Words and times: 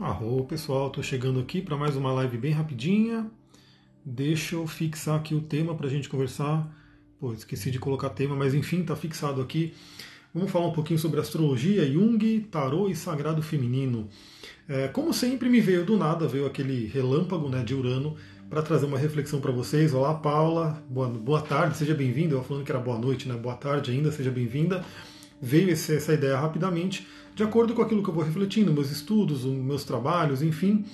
Arro, 0.00 0.44
pessoal, 0.44 0.86
estou 0.86 1.02
chegando 1.02 1.40
aqui 1.40 1.60
para 1.60 1.76
mais 1.76 1.96
uma 1.96 2.12
live 2.12 2.38
bem 2.38 2.52
rapidinha. 2.52 3.28
Deixa 4.04 4.54
eu 4.54 4.64
fixar 4.64 5.16
aqui 5.16 5.34
o 5.34 5.40
tema 5.40 5.74
para 5.74 5.88
a 5.88 5.90
gente 5.90 6.08
conversar. 6.08 6.72
Pô, 7.18 7.32
esqueci 7.32 7.68
de 7.68 7.80
colocar 7.80 8.10
tema, 8.10 8.36
mas 8.36 8.54
enfim, 8.54 8.82
está 8.82 8.94
fixado 8.94 9.42
aqui. 9.42 9.74
Vamos 10.32 10.52
falar 10.52 10.68
um 10.68 10.72
pouquinho 10.72 11.00
sobre 11.00 11.18
astrologia, 11.18 11.84
Jung, 11.84 12.46
tarô 12.48 12.88
e 12.88 12.94
sagrado 12.94 13.42
feminino. 13.42 14.08
É, 14.68 14.86
como 14.86 15.12
sempre, 15.12 15.48
me 15.48 15.60
veio 15.60 15.84
do 15.84 15.96
nada, 15.96 16.28
veio 16.28 16.46
aquele 16.46 16.86
relâmpago 16.86 17.48
né, 17.48 17.64
de 17.64 17.74
Urano 17.74 18.14
para 18.48 18.62
trazer 18.62 18.86
uma 18.86 18.98
reflexão 18.98 19.40
para 19.40 19.50
vocês. 19.50 19.92
Olá, 19.92 20.14
Paula, 20.14 20.80
boa, 20.88 21.08
boa 21.08 21.42
tarde, 21.42 21.76
seja 21.76 21.92
bem-vinda. 21.92 22.36
Eu 22.36 22.44
falando 22.44 22.64
que 22.64 22.70
era 22.70 22.80
boa 22.80 23.00
noite, 23.00 23.26
né? 23.26 23.34
Boa 23.34 23.56
tarde 23.56 23.90
ainda, 23.90 24.12
seja 24.12 24.30
bem-vinda. 24.30 24.84
Veio 25.42 25.70
esse, 25.70 25.96
essa 25.96 26.14
ideia 26.14 26.38
rapidamente 26.38 27.04
de 27.38 27.44
acordo 27.44 27.72
com 27.72 27.80
aquilo 27.80 28.02
que 28.02 28.10
eu 28.10 28.14
vou 28.14 28.24
refletindo, 28.24 28.72
meus 28.72 28.90
estudos, 28.90 29.44
meus 29.44 29.84
trabalhos, 29.84 30.42
enfim. 30.42 30.84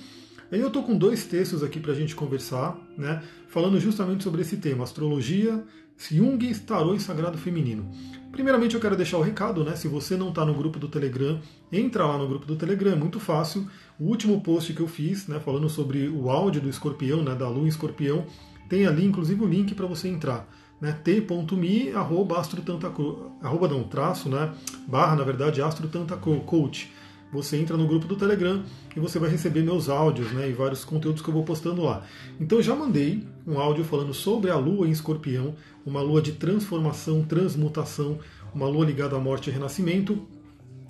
Aí 0.51 0.59
eu 0.59 0.67
estou 0.67 0.83
com 0.83 0.95
dois 0.95 1.25
textos 1.25 1.63
aqui 1.63 1.79
para 1.79 1.91
a 1.91 1.95
gente 1.95 2.15
conversar, 2.15 2.77
né, 2.95 3.23
falando 3.47 3.79
justamente 3.79 4.23
sobre 4.23 4.43
esse 4.43 4.57
tema, 4.57 4.83
astrologia, 4.83 5.63
Jung, 5.97 6.53
Tarô 6.59 6.93
e 6.93 6.99
Sagrado 6.99 7.35
Feminino. 7.35 7.89
Primeiramente 8.31 8.75
eu 8.75 8.81
quero 8.81 8.95
deixar 8.95 9.17
o 9.17 9.23
recado, 9.23 9.63
né? 9.63 9.75
Se 9.75 9.87
você 9.87 10.15
não 10.15 10.29
está 10.29 10.45
no 10.45 10.53
grupo 10.53 10.77
do 10.77 10.87
Telegram, 10.87 11.39
entra 11.71 12.05
lá 12.05 12.15
no 12.15 12.27
grupo 12.27 12.45
do 12.45 12.55
Telegram, 12.55 12.91
é 12.91 12.95
muito 12.95 13.19
fácil. 13.19 13.67
O 13.97 14.03
último 14.03 14.39
post 14.41 14.71
que 14.71 14.81
eu 14.81 14.87
fiz, 14.87 15.25
né, 15.25 15.39
falando 15.39 15.67
sobre 15.67 16.07
o 16.09 16.29
áudio 16.29 16.61
do 16.61 16.69
escorpião, 16.69 17.23
né, 17.23 17.33
da 17.33 17.49
lua 17.49 17.67
escorpião, 17.67 18.23
tem 18.69 18.85
ali 18.85 19.03
inclusive 19.03 19.43
o 19.43 19.47
link 19.47 19.73
para 19.73 19.87
você 19.87 20.09
entrar 20.09 20.47
né, 20.79 20.91
t.me, 21.03 21.91
arroba 21.91 22.41
arroba 23.41 23.67
não, 23.67 23.83
traço, 23.83 24.29
né, 24.29 24.53
barra, 24.87 25.15
na 25.15 25.23
verdade, 25.23 25.61
astrotantacoach. 25.61 26.91
Você 27.31 27.57
entra 27.57 27.75
no 27.75 27.87
grupo 27.87 28.07
do 28.07 28.15
Telegram 28.15 28.63
e 28.95 28.99
você 28.99 29.19
vai 29.19 29.29
receber 29.29 29.61
meus 29.61 29.89
áudios 29.89 30.31
né, 30.31 30.49
e 30.49 30.53
vários 30.53 30.85
conteúdos 30.85 31.21
que 31.21 31.27
eu 31.27 31.33
vou 31.33 31.43
postando 31.43 31.83
lá. 31.83 32.05
Então 32.39 32.61
já 32.61 32.75
mandei 32.75 33.27
um 33.45 33.59
áudio 33.59 33.83
falando 33.83 34.13
sobre 34.13 34.51
a 34.51 34.55
lua 34.55 34.87
em 34.87 34.91
escorpião, 34.91 35.55
uma 35.85 36.01
lua 36.01 36.21
de 36.21 36.33
transformação, 36.33 37.23
transmutação, 37.23 38.19
uma 38.53 38.67
lua 38.67 38.85
ligada 38.85 39.15
à 39.17 39.19
morte 39.19 39.49
e 39.49 39.53
renascimento. 39.53 40.25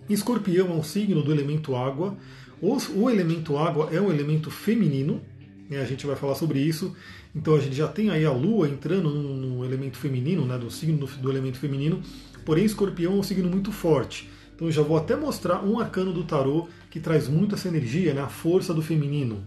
Escorpião 0.07 0.67
é 0.67 0.73
um 0.73 0.83
signo 0.83 1.23
do 1.23 1.31
elemento 1.31 1.75
água. 1.75 2.15
O, 2.61 2.77
o 2.95 3.09
elemento 3.09 3.57
água 3.57 3.89
é 3.91 3.99
um 3.99 4.11
elemento 4.11 4.51
feminino, 4.51 5.21
né, 5.67 5.81
a 5.81 5.85
gente 5.85 6.05
vai 6.05 6.15
falar 6.15 6.35
sobre 6.35 6.59
isso. 6.59 6.95
Então 7.35 7.53
a 7.53 7.59
gente 7.59 7.75
já 7.75 7.87
tem 7.87 8.09
aí 8.09 8.25
a 8.25 8.31
Lua 8.31 8.69
entrando 8.69 9.09
no, 9.09 9.35
no 9.35 9.65
elemento 9.65 9.97
feminino, 9.97 10.45
né, 10.45 10.57
do 10.57 10.71
signo 10.71 10.99
do, 10.99 11.07
do, 11.07 11.29
elemento 11.29 11.57
feminino, 11.57 12.01
porém 12.45 12.63
escorpião 12.63 13.13
é 13.13 13.15
um 13.17 13.23
signo 13.23 13.49
muito 13.49 13.71
forte. 13.73 14.29
Então 14.55 14.67
eu 14.69 14.71
já 14.71 14.81
vou 14.81 14.95
até 14.95 15.17
mostrar 15.17 15.61
um 15.63 15.77
arcano 15.77 16.13
do 16.13 16.23
tarô 16.23 16.69
que 16.89 16.99
traz 16.99 17.27
muito 17.27 17.55
essa 17.55 17.67
energia, 17.67 18.13
né, 18.13 18.21
a 18.21 18.29
força 18.29 18.73
do 18.73 18.81
feminino. 18.81 19.43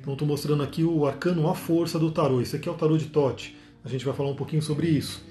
Então 0.00 0.12
estou 0.12 0.28
mostrando 0.28 0.62
aqui 0.62 0.84
o 0.84 1.06
arcano 1.06 1.48
A 1.48 1.54
Força 1.54 1.98
do 1.98 2.10
Tarô. 2.10 2.42
Esse 2.42 2.56
aqui 2.56 2.68
é 2.68 2.72
o 2.72 2.74
tarô 2.74 2.98
de 2.98 3.06
Tote. 3.06 3.56
A 3.82 3.88
gente 3.88 4.04
vai 4.04 4.12
falar 4.12 4.28
um 4.28 4.36
pouquinho 4.36 4.60
sobre 4.60 4.86
isso. 4.86 5.24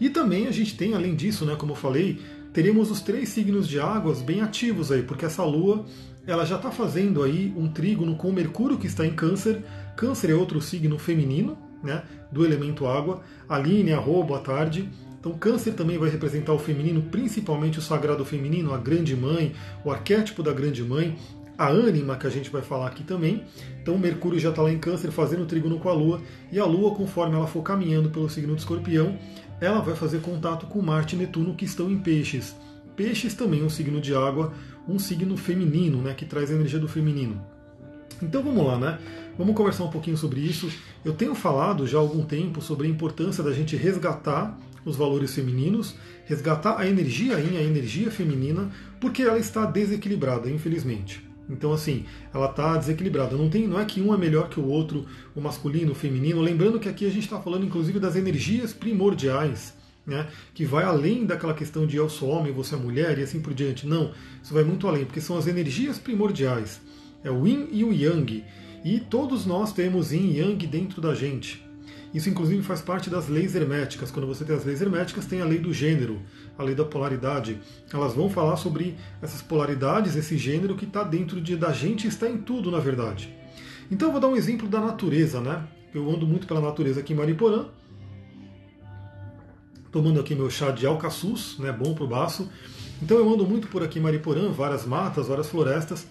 E 0.00 0.08
também 0.08 0.46
a 0.46 0.50
gente 0.50 0.74
tem, 0.74 0.94
além 0.94 1.14
disso, 1.14 1.44
né, 1.44 1.54
como 1.54 1.72
eu 1.72 1.76
falei, 1.76 2.18
teremos 2.50 2.90
os 2.90 3.02
três 3.02 3.28
signos 3.28 3.68
de 3.68 3.78
águas 3.78 4.22
bem 4.22 4.40
ativos 4.40 4.90
aí, 4.90 5.02
porque 5.02 5.26
essa 5.26 5.44
lua 5.44 5.84
ela 6.26 6.46
já 6.46 6.56
está 6.56 6.70
fazendo 6.70 7.22
aí 7.22 7.52
um 7.56 7.68
trígono 7.68 8.16
com 8.16 8.32
Mercúrio 8.32 8.78
que 8.78 8.86
está 8.86 9.06
em 9.06 9.12
Câncer. 9.12 9.62
Câncer 9.96 10.30
é 10.30 10.34
outro 10.34 10.60
signo 10.60 10.98
feminino, 10.98 11.56
né, 11.82 12.02
do 12.30 12.44
elemento 12.44 12.86
água. 12.86 13.22
Aline, 13.48 13.92
arroba, 13.92 14.26
boa 14.28 14.40
tarde. 14.40 14.88
Então, 15.18 15.32
Câncer 15.32 15.72
também 15.72 15.96
vai 15.96 16.10
representar 16.10 16.52
o 16.52 16.58
feminino, 16.58 17.02
principalmente 17.10 17.78
o 17.78 17.82
sagrado 17.82 18.24
feminino, 18.24 18.74
a 18.74 18.78
grande 18.78 19.16
mãe, 19.16 19.54
o 19.84 19.90
arquétipo 19.90 20.42
da 20.42 20.52
grande 20.52 20.84
mãe, 20.84 21.16
a 21.56 21.68
ânima 21.68 22.16
que 22.16 22.26
a 22.26 22.30
gente 22.30 22.50
vai 22.50 22.60
falar 22.60 22.88
aqui 22.88 23.02
também. 23.02 23.44
Então, 23.82 23.98
Mercúrio 23.98 24.38
já 24.38 24.50
está 24.50 24.60
lá 24.60 24.70
em 24.70 24.78
Câncer 24.78 25.10
fazendo 25.10 25.46
trígono 25.46 25.80
com 25.80 25.88
a 25.88 25.94
Lua, 25.94 26.20
e 26.52 26.60
a 26.60 26.64
Lua, 26.66 26.94
conforme 26.94 27.34
ela 27.34 27.46
for 27.46 27.62
caminhando 27.62 28.10
pelo 28.10 28.28
signo 28.28 28.54
de 28.54 28.60
Escorpião, 28.60 29.18
ela 29.60 29.80
vai 29.80 29.96
fazer 29.96 30.20
contato 30.20 30.66
com 30.66 30.82
Marte 30.82 31.16
e 31.16 31.18
Netuno 31.18 31.54
que 31.54 31.64
estão 31.64 31.90
em 31.90 31.98
Peixes. 31.98 32.54
Peixes 32.94 33.34
também 33.34 33.62
é 33.62 33.64
um 33.64 33.70
signo 33.70 34.00
de 34.00 34.14
água, 34.14 34.52
um 34.86 34.98
signo 34.98 35.36
feminino, 35.36 36.02
né, 36.02 36.12
que 36.14 36.26
traz 36.26 36.50
a 36.50 36.54
energia 36.54 36.78
do 36.78 36.86
feminino. 36.86 37.55
Então 38.22 38.42
vamos 38.42 38.64
lá, 38.64 38.78
né? 38.78 38.98
Vamos 39.36 39.54
conversar 39.54 39.84
um 39.84 39.90
pouquinho 39.90 40.16
sobre 40.16 40.40
isso. 40.40 40.70
Eu 41.04 41.12
tenho 41.12 41.34
falado 41.34 41.86
já 41.86 41.98
há 41.98 42.00
algum 42.00 42.24
tempo 42.24 42.62
sobre 42.62 42.86
a 42.86 42.90
importância 42.90 43.42
da 43.44 43.52
gente 43.52 43.76
resgatar 43.76 44.58
os 44.84 44.96
valores 44.96 45.34
femininos, 45.34 45.94
resgatar 46.24 46.78
a 46.78 46.86
energia 46.86 47.38
yin, 47.38 47.56
a 47.56 47.62
energia 47.62 48.10
feminina, 48.10 48.70
porque 49.00 49.22
ela 49.22 49.38
está 49.38 49.66
desequilibrada, 49.66 50.48
infelizmente. 50.48 51.26
Então, 51.48 51.72
assim, 51.72 52.04
ela 52.32 52.50
está 52.50 52.76
desequilibrada. 52.76 53.36
Não, 53.36 53.48
tem, 53.48 53.68
não 53.68 53.78
é 53.78 53.84
que 53.84 54.00
um 54.00 54.14
é 54.14 54.16
melhor 54.16 54.48
que 54.48 54.58
o 54.58 54.66
outro, 54.66 55.06
o 55.34 55.40
masculino, 55.40 55.92
o 55.92 55.94
feminino. 55.94 56.40
Lembrando 56.40 56.80
que 56.80 56.88
aqui 56.88 57.04
a 57.06 57.10
gente 57.10 57.24
está 57.24 57.40
falando, 57.40 57.66
inclusive, 57.66 58.00
das 58.00 58.16
energias 58.16 58.72
primordiais 58.72 59.74
né, 60.06 60.28
que 60.54 60.64
vai 60.64 60.84
além 60.84 61.26
daquela 61.26 61.52
questão 61.52 61.86
de 61.86 61.96
eu 61.96 62.08
sou 62.08 62.28
homem, 62.28 62.52
você 62.52 62.76
é 62.76 62.78
mulher 62.78 63.18
e 63.18 63.22
assim 63.22 63.40
por 63.40 63.52
diante. 63.52 63.86
Não, 63.86 64.12
isso 64.42 64.54
vai 64.54 64.62
muito 64.62 64.86
além, 64.86 65.04
porque 65.04 65.20
são 65.20 65.36
as 65.36 65.46
energias 65.46 65.98
primordiais. 65.98 66.80
É 67.22 67.30
o 67.30 67.46
yin 67.46 67.68
e 67.70 67.84
o 67.84 67.92
yang. 67.92 68.44
E 68.84 69.00
todos 69.00 69.46
nós 69.46 69.72
temos 69.72 70.12
yin 70.12 70.30
e 70.30 70.38
yang 70.38 70.66
dentro 70.66 71.00
da 71.00 71.14
gente. 71.14 71.64
Isso, 72.14 72.30
inclusive, 72.30 72.62
faz 72.62 72.80
parte 72.80 73.10
das 73.10 73.28
leis 73.28 73.54
herméticas. 73.54 74.10
Quando 74.10 74.26
você 74.26 74.44
tem 74.44 74.56
as 74.56 74.64
leis 74.64 74.80
herméticas, 74.80 75.26
tem 75.26 75.42
a 75.42 75.44
lei 75.44 75.58
do 75.58 75.72
gênero, 75.72 76.20
a 76.56 76.62
lei 76.62 76.74
da 76.74 76.84
polaridade. 76.84 77.58
Elas 77.92 78.14
vão 78.14 78.30
falar 78.30 78.56
sobre 78.56 78.96
essas 79.20 79.42
polaridades, 79.42 80.16
esse 80.16 80.38
gênero 80.38 80.76
que 80.76 80.84
está 80.84 81.02
dentro 81.02 81.40
de, 81.40 81.56
da 81.56 81.72
gente 81.72 82.06
está 82.06 82.28
em 82.28 82.38
tudo, 82.38 82.70
na 82.70 82.78
verdade. 82.78 83.34
Então, 83.90 84.08
eu 84.08 84.12
vou 84.12 84.20
dar 84.20 84.28
um 84.28 84.36
exemplo 84.36 84.68
da 84.68 84.80
natureza, 84.80 85.40
né? 85.40 85.64
Eu 85.92 86.08
ando 86.10 86.26
muito 86.26 86.46
pela 86.46 86.60
natureza 86.60 87.00
aqui 87.00 87.12
em 87.12 87.16
Mariporã 87.16 87.66
tomando 89.96 90.20
aqui 90.20 90.34
meu 90.34 90.50
chá 90.50 90.70
de 90.70 90.86
alcaçuz, 90.86 91.56
né, 91.58 91.72
bom 91.72 91.94
para 91.94 92.04
o 92.04 92.06
baço. 92.06 92.50
Então 93.02 93.16
eu 93.16 93.32
ando 93.32 93.46
muito 93.46 93.66
por 93.68 93.82
aqui 93.82 93.98
em 93.98 94.02
Mariporã, 94.02 94.50
várias 94.50 94.84
matas, 94.84 95.28
várias 95.28 95.48
florestas. 95.48 96.06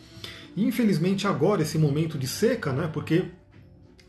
Infelizmente 0.55 1.27
agora, 1.27 1.61
esse 1.61 1.77
momento 1.77 2.17
de 2.17 2.27
seca, 2.27 2.71
né, 2.71 2.89
porque 2.91 3.25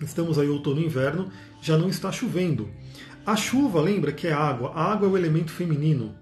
estamos 0.00 0.38
aí 0.38 0.48
outono 0.48 0.80
e 0.80 0.84
inverno, 0.84 1.30
já 1.60 1.76
não 1.76 1.88
está 1.88 2.12
chovendo. 2.12 2.68
A 3.24 3.34
chuva, 3.34 3.80
lembra 3.80 4.12
que 4.12 4.28
é 4.28 4.32
água, 4.32 4.72
a 4.74 4.92
água 4.92 5.08
é 5.08 5.10
o 5.10 5.16
elemento 5.16 5.50
feminino. 5.50 6.14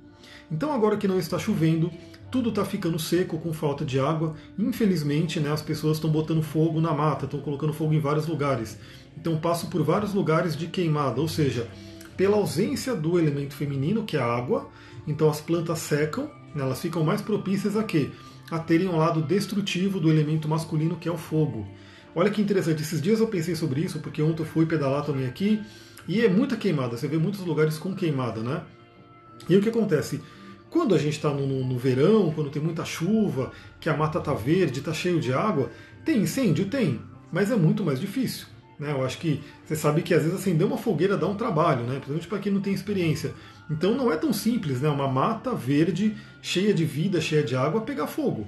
Então 0.50 0.72
agora 0.72 0.96
que 0.96 1.08
não 1.08 1.18
está 1.18 1.38
chovendo, 1.38 1.90
tudo 2.30 2.48
está 2.48 2.64
ficando 2.64 2.98
seco 2.98 3.38
com 3.38 3.52
falta 3.52 3.84
de 3.84 4.00
água. 4.00 4.34
Infelizmente, 4.58 5.38
né, 5.38 5.52
as 5.52 5.62
pessoas 5.62 5.98
estão 5.98 6.10
botando 6.10 6.42
fogo 6.42 6.80
na 6.80 6.92
mata, 6.92 7.26
estão 7.26 7.40
colocando 7.40 7.72
fogo 7.72 7.92
em 7.92 8.00
vários 8.00 8.26
lugares. 8.26 8.78
Então 9.16 9.38
passo 9.38 9.68
por 9.68 9.82
vários 9.82 10.14
lugares 10.14 10.56
de 10.56 10.66
queimada, 10.66 11.20
ou 11.20 11.28
seja, 11.28 11.68
pela 12.16 12.36
ausência 12.36 12.94
do 12.94 13.18
elemento 13.18 13.54
feminino, 13.54 14.04
que 14.04 14.16
é 14.16 14.20
a 14.20 14.26
água, 14.26 14.68
então 15.06 15.28
as 15.28 15.40
plantas 15.40 15.80
secam, 15.80 16.24
né, 16.54 16.62
elas 16.62 16.80
ficam 16.80 17.04
mais 17.04 17.20
propícias 17.20 17.76
a 17.76 17.84
quê? 17.84 18.10
A 18.50 18.58
terem 18.58 18.88
um 18.88 18.96
lado 18.96 19.22
destrutivo 19.22 19.98
do 19.98 20.10
elemento 20.10 20.48
masculino, 20.48 20.96
que 20.96 21.08
é 21.08 21.12
o 21.12 21.16
fogo. 21.16 21.66
Olha 22.14 22.30
que 22.30 22.40
interessante, 22.40 22.82
esses 22.82 23.00
dias 23.00 23.20
eu 23.20 23.26
pensei 23.26 23.54
sobre 23.54 23.80
isso, 23.80 23.98
porque 23.98 24.22
ontem 24.22 24.42
eu 24.42 24.46
fui 24.46 24.66
pedalar 24.66 25.04
também 25.04 25.26
aqui, 25.26 25.60
e 26.06 26.20
é 26.20 26.28
muita 26.28 26.56
queimada, 26.56 26.96
você 26.96 27.08
vê 27.08 27.16
muitos 27.16 27.40
lugares 27.40 27.78
com 27.78 27.94
queimada, 27.94 28.40
né? 28.40 28.62
E 29.48 29.56
o 29.56 29.60
que 29.60 29.68
acontece? 29.68 30.20
Quando 30.70 30.94
a 30.94 30.98
gente 30.98 31.14
está 31.14 31.30
no, 31.30 31.64
no, 31.64 31.78
verão, 31.78 32.32
quando 32.32 32.50
tem 32.50 32.62
muita 32.62 32.84
chuva, 32.84 33.52
que 33.80 33.88
a 33.88 33.96
mata 33.96 34.18
está 34.18 34.34
verde, 34.34 34.80
está 34.80 34.92
cheio 34.92 35.20
de 35.20 35.32
água, 35.32 35.70
tem 36.04 36.22
incêndio? 36.22 36.66
Tem, 36.66 37.00
mas 37.32 37.50
é 37.50 37.56
muito 37.56 37.84
mais 37.84 38.00
difícil. 38.00 38.46
Né? 38.78 38.92
Eu 38.92 39.04
acho 39.04 39.18
que 39.18 39.42
você 39.64 39.76
sabe 39.76 40.02
que 40.02 40.14
às 40.14 40.22
vezes 40.22 40.38
acender 40.38 40.66
uma 40.66 40.76
fogueira 40.76 41.16
dá 41.16 41.26
um 41.26 41.36
trabalho, 41.36 41.82
né? 41.82 41.94
principalmente 41.94 42.26
para 42.26 42.38
quem 42.38 42.52
não 42.52 42.60
tem 42.60 42.72
experiência. 42.72 43.32
Então 43.70 43.94
não 43.94 44.12
é 44.12 44.16
tão 44.16 44.32
simples, 44.32 44.80
né? 44.80 44.88
uma 44.88 45.08
mata 45.08 45.54
verde, 45.54 46.16
cheia 46.42 46.74
de 46.74 46.84
vida, 46.84 47.20
cheia 47.20 47.42
de 47.42 47.56
água, 47.56 47.80
pegar 47.80 48.06
fogo. 48.06 48.46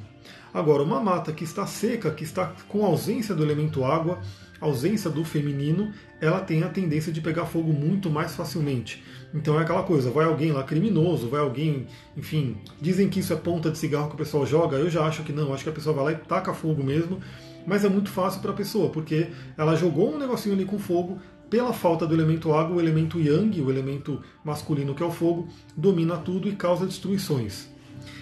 Agora, 0.53 0.83
uma 0.83 1.01
mata 1.01 1.33
que 1.33 1.45
está 1.45 1.67
seca, 1.67 2.11
que 2.11 2.25
está 2.25 2.53
com 2.69 2.85
ausência 2.85 3.35
do 3.35 3.43
elemento 3.43 3.85
água, 3.85 4.21
ausência 4.61 5.11
do 5.11 5.25
feminino, 5.25 5.93
ela 6.21 6.41
tem 6.41 6.63
a 6.63 6.69
tendência 6.69 7.13
de 7.13 7.21
pegar 7.21 7.45
fogo 7.45 7.73
muito 7.73 8.09
mais 8.09 8.35
facilmente. 8.35 9.03
Então 9.35 9.59
é 9.59 9.63
aquela 9.63 9.83
coisa, 9.83 10.11
vai 10.11 10.25
alguém 10.25 10.53
lá 10.53 10.63
criminoso, 10.63 11.29
vai 11.29 11.41
alguém, 11.41 11.87
enfim, 12.17 12.57
dizem 12.81 13.09
que 13.09 13.21
isso 13.21 13.33
é 13.33 13.37
ponta 13.37 13.71
de 13.71 13.77
cigarro 13.77 14.09
que 14.09 14.15
o 14.15 14.19
pessoal 14.19 14.47
joga, 14.47 14.79
eu 14.79 14.89
já 14.89 15.05
acho 15.05 15.23
que 15.23 15.33
não, 15.33 15.53
acho 15.53 15.63
que 15.63 15.69
a 15.69 15.73
pessoa 15.73 15.95
vai 15.95 16.05
lá 16.05 16.13
e 16.13 16.17
taca 16.17 16.55
fogo 16.55 16.83
mesmo, 16.83 17.21
mas 17.67 17.85
é 17.85 17.89
muito 17.89 18.11
fácil 18.11 18.41
para 18.41 18.53
a 18.53 18.55
pessoa, 18.55 18.91
porque 18.91 19.29
ela 19.57 19.75
jogou 19.75 20.15
um 20.15 20.19
negocinho 20.19 20.55
ali 20.55 20.65
com 20.65 20.79
fogo, 20.79 21.19
pela 21.51 21.73
falta 21.73 22.07
do 22.07 22.15
elemento 22.15 22.53
água, 22.53 22.77
o 22.77 22.81
elemento 22.81 23.21
yang, 23.21 23.61
o 23.61 23.71
elemento 23.71 24.21
masculino 24.45 24.95
que 24.95 25.03
é 25.03 25.07
o 25.07 25.11
fogo, 25.11 25.49
domina 25.77 26.17
tudo 26.17 26.49
e 26.49 26.57
causa 26.57 26.87
destruições. 26.87 27.69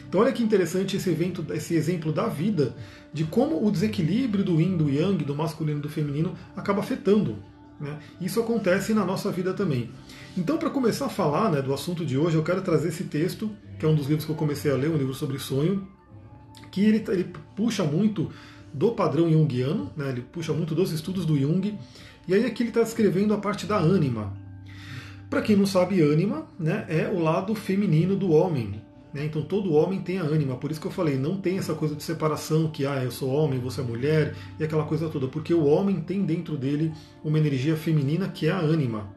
Então 0.08 0.20
olha 0.20 0.32
que 0.32 0.42
interessante 0.42 0.96
esse 0.96 1.10
evento, 1.10 1.44
esse 1.52 1.74
exemplo 1.74 2.12
da 2.12 2.26
vida, 2.26 2.74
de 3.12 3.24
como 3.24 3.66
o 3.66 3.70
desequilíbrio 3.70 4.44
do 4.44 4.60
yin, 4.60 4.76
do 4.76 4.90
yang, 4.90 5.24
do 5.24 5.34
masculino 5.34 5.78
e 5.78 5.82
do 5.82 5.88
feminino 5.88 6.34
acaba 6.54 6.80
afetando. 6.80 7.36
Né? 7.80 7.98
Isso 8.20 8.40
acontece 8.40 8.94
na 8.94 9.04
nossa 9.04 9.30
vida 9.30 9.52
também. 9.52 9.90
Então, 10.36 10.56
para 10.56 10.70
começar 10.70 11.06
a 11.06 11.08
falar 11.08 11.50
né, 11.50 11.60
do 11.60 11.74
assunto 11.74 12.04
de 12.04 12.16
hoje, 12.16 12.36
eu 12.36 12.42
quero 12.42 12.62
trazer 12.62 12.88
esse 12.88 13.04
texto, 13.04 13.50
que 13.78 13.84
é 13.84 13.88
um 13.88 13.94
dos 13.94 14.06
livros 14.06 14.24
que 14.24 14.30
eu 14.30 14.36
comecei 14.36 14.70
a 14.70 14.76
ler, 14.76 14.90
um 14.90 14.96
livro 14.96 15.14
sobre 15.14 15.38
sonho, 15.38 15.86
que 16.70 16.84
ele, 16.84 17.04
ele 17.08 17.32
puxa 17.56 17.84
muito 17.84 18.30
do 18.74 18.90
padrão 18.90 19.30
junguiano, 19.30 19.90
né? 19.96 20.10
ele 20.10 20.20
puxa 20.20 20.52
muito 20.52 20.74
dos 20.74 20.90
estudos 20.90 21.24
do 21.24 21.38
Jung, 21.38 21.78
e 22.26 22.34
aí 22.34 22.44
aqui 22.44 22.64
ele 22.64 22.70
está 22.70 22.82
descrevendo 22.82 23.32
a 23.32 23.38
parte 23.38 23.66
da 23.66 23.78
ânima. 23.78 24.36
Para 25.30 25.40
quem 25.40 25.54
não 25.54 25.64
sabe, 25.64 26.00
ânima 26.00 26.46
né, 26.58 26.84
é 26.88 27.08
o 27.08 27.20
lado 27.20 27.54
feminino 27.54 28.16
do 28.16 28.32
homem. 28.32 28.82
Né? 29.12 29.24
Então 29.26 29.42
todo 29.42 29.72
homem 29.72 30.00
tem 30.00 30.18
a 30.18 30.24
ânima, 30.24 30.56
por 30.56 30.72
isso 30.72 30.80
que 30.80 30.88
eu 30.88 30.90
falei, 30.90 31.16
não 31.16 31.36
tem 31.36 31.56
essa 31.56 31.72
coisa 31.72 31.94
de 31.94 32.02
separação 32.02 32.68
que 32.68 32.84
ah, 32.84 33.02
eu 33.04 33.12
sou 33.12 33.30
homem, 33.30 33.60
você 33.60 33.80
é 33.80 33.84
mulher, 33.84 34.34
e 34.58 34.64
aquela 34.64 34.84
coisa 34.84 35.08
toda, 35.08 35.28
porque 35.28 35.54
o 35.54 35.64
homem 35.64 36.00
tem 36.00 36.24
dentro 36.24 36.56
dele 36.56 36.92
uma 37.22 37.38
energia 37.38 37.76
feminina 37.76 38.28
que 38.28 38.48
é 38.48 38.50
a 38.50 38.58
ânima. 38.58 39.08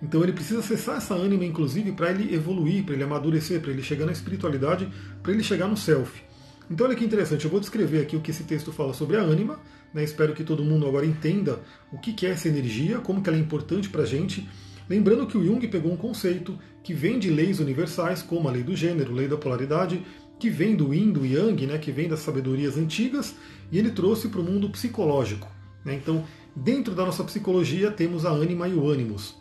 Então 0.00 0.22
ele 0.22 0.32
precisa 0.32 0.60
acessar 0.60 0.98
essa 0.98 1.14
ânima, 1.14 1.44
inclusive, 1.44 1.92
para 1.92 2.10
ele 2.10 2.32
evoluir, 2.32 2.84
para 2.84 2.94
ele 2.94 3.02
amadurecer, 3.02 3.60
para 3.60 3.72
ele 3.72 3.82
chegar 3.82 4.06
na 4.06 4.12
espiritualidade, 4.12 4.88
para 5.20 5.32
ele 5.32 5.42
chegar 5.42 5.66
no 5.66 5.76
self. 5.76 6.29
Então 6.70 6.86
olha 6.86 6.94
que 6.94 7.04
interessante, 7.04 7.44
eu 7.44 7.50
vou 7.50 7.58
descrever 7.58 8.00
aqui 8.00 8.16
o 8.16 8.20
que 8.20 8.30
esse 8.30 8.44
texto 8.44 8.70
fala 8.70 8.94
sobre 8.94 9.16
a 9.16 9.20
ânima, 9.20 9.58
né? 9.92 10.04
espero 10.04 10.32
que 10.34 10.44
todo 10.44 10.62
mundo 10.62 10.86
agora 10.86 11.04
entenda 11.04 11.58
o 11.92 11.98
que 11.98 12.24
é 12.24 12.30
essa 12.30 12.48
energia, 12.48 12.98
como 12.98 13.20
ela 13.26 13.36
é 13.36 13.40
importante 13.40 13.88
para 13.88 14.02
a 14.02 14.06
gente. 14.06 14.48
Lembrando 14.88 15.26
que 15.26 15.36
o 15.36 15.44
Jung 15.44 15.66
pegou 15.66 15.92
um 15.92 15.96
conceito 15.96 16.56
que 16.82 16.94
vem 16.94 17.18
de 17.18 17.28
leis 17.28 17.58
universais, 17.58 18.22
como 18.22 18.48
a 18.48 18.52
lei 18.52 18.62
do 18.62 18.76
gênero, 18.76 19.12
lei 19.12 19.26
da 19.26 19.36
polaridade, 19.36 20.00
que 20.38 20.48
vem 20.48 20.76
do 20.76 20.94
Yin, 20.94 21.12
do 21.12 21.26
Yang, 21.26 21.66
né? 21.66 21.78
que 21.78 21.90
vem 21.90 22.08
das 22.08 22.20
sabedorias 22.20 22.78
antigas, 22.78 23.34
e 23.72 23.78
ele 23.78 23.90
trouxe 23.90 24.28
para 24.28 24.40
o 24.40 24.44
mundo 24.44 24.70
psicológico. 24.70 25.48
Né? 25.84 25.94
Então, 25.94 26.24
dentro 26.54 26.94
da 26.94 27.04
nossa 27.04 27.24
psicologia, 27.24 27.90
temos 27.90 28.24
a 28.24 28.30
ânima 28.30 28.68
e 28.68 28.74
o 28.74 28.88
ânimos. 28.88 29.36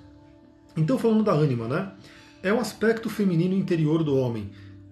Então, 0.76 0.98
falando 0.98 1.24
da 1.24 1.34
ânima, 1.34 1.68
né? 1.68 1.92
É 2.42 2.54
o 2.54 2.60
aspecto 2.60 3.10
feminino 3.10 3.54
interior 3.54 4.04
do 4.04 4.16
homem. 4.16 4.50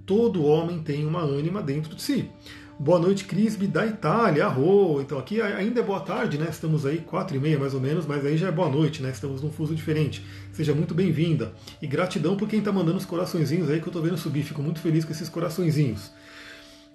Todo 0.08 0.46
homem 0.46 0.80
tem 0.80 1.06
uma 1.06 1.20
ânima 1.20 1.62
dentro 1.62 1.94
de 1.94 2.02
si. 2.02 2.32
Boa 2.80 2.98
noite, 2.98 3.26
Crisby, 3.26 3.68
da 3.68 3.86
Itália. 3.86 4.46
Arro! 4.46 5.02
Então 5.02 5.20
aqui 5.20 5.42
ainda 5.42 5.82
é 5.82 5.84
boa 5.84 6.00
tarde, 6.00 6.38
né? 6.38 6.48
Estamos 6.50 6.86
aí 6.86 7.00
quatro 7.00 7.36
e 7.36 7.40
meia 7.42 7.60
mais 7.60 7.74
ou 7.74 7.82
menos, 7.82 8.06
mas 8.06 8.26
aí 8.26 8.38
já 8.38 8.48
é 8.48 8.52
boa 8.52 8.70
noite, 8.70 9.04
né? 9.04 9.10
Estamos 9.10 9.42
num 9.42 9.52
fuso 9.52 9.76
diferente. 9.76 10.26
Seja 10.54 10.74
muito 10.74 10.94
bem-vinda. 10.96 11.52
E 11.82 11.88
gratidão 11.88 12.38
por 12.38 12.48
quem 12.48 12.60
está 12.60 12.72
mandando 12.72 12.98
os 12.98 13.04
coraçõezinhos 13.04 13.70
aí 13.70 13.82
que 13.82 13.86
eu 13.86 13.90
estou 13.90 14.02
vendo 14.02 14.18
subir. 14.18 14.44
Fico 14.44 14.64
muito 14.64 14.80
feliz 14.80 15.04
com 15.04 15.12
esses 15.12 15.28
coraçõezinhos. 15.28 16.10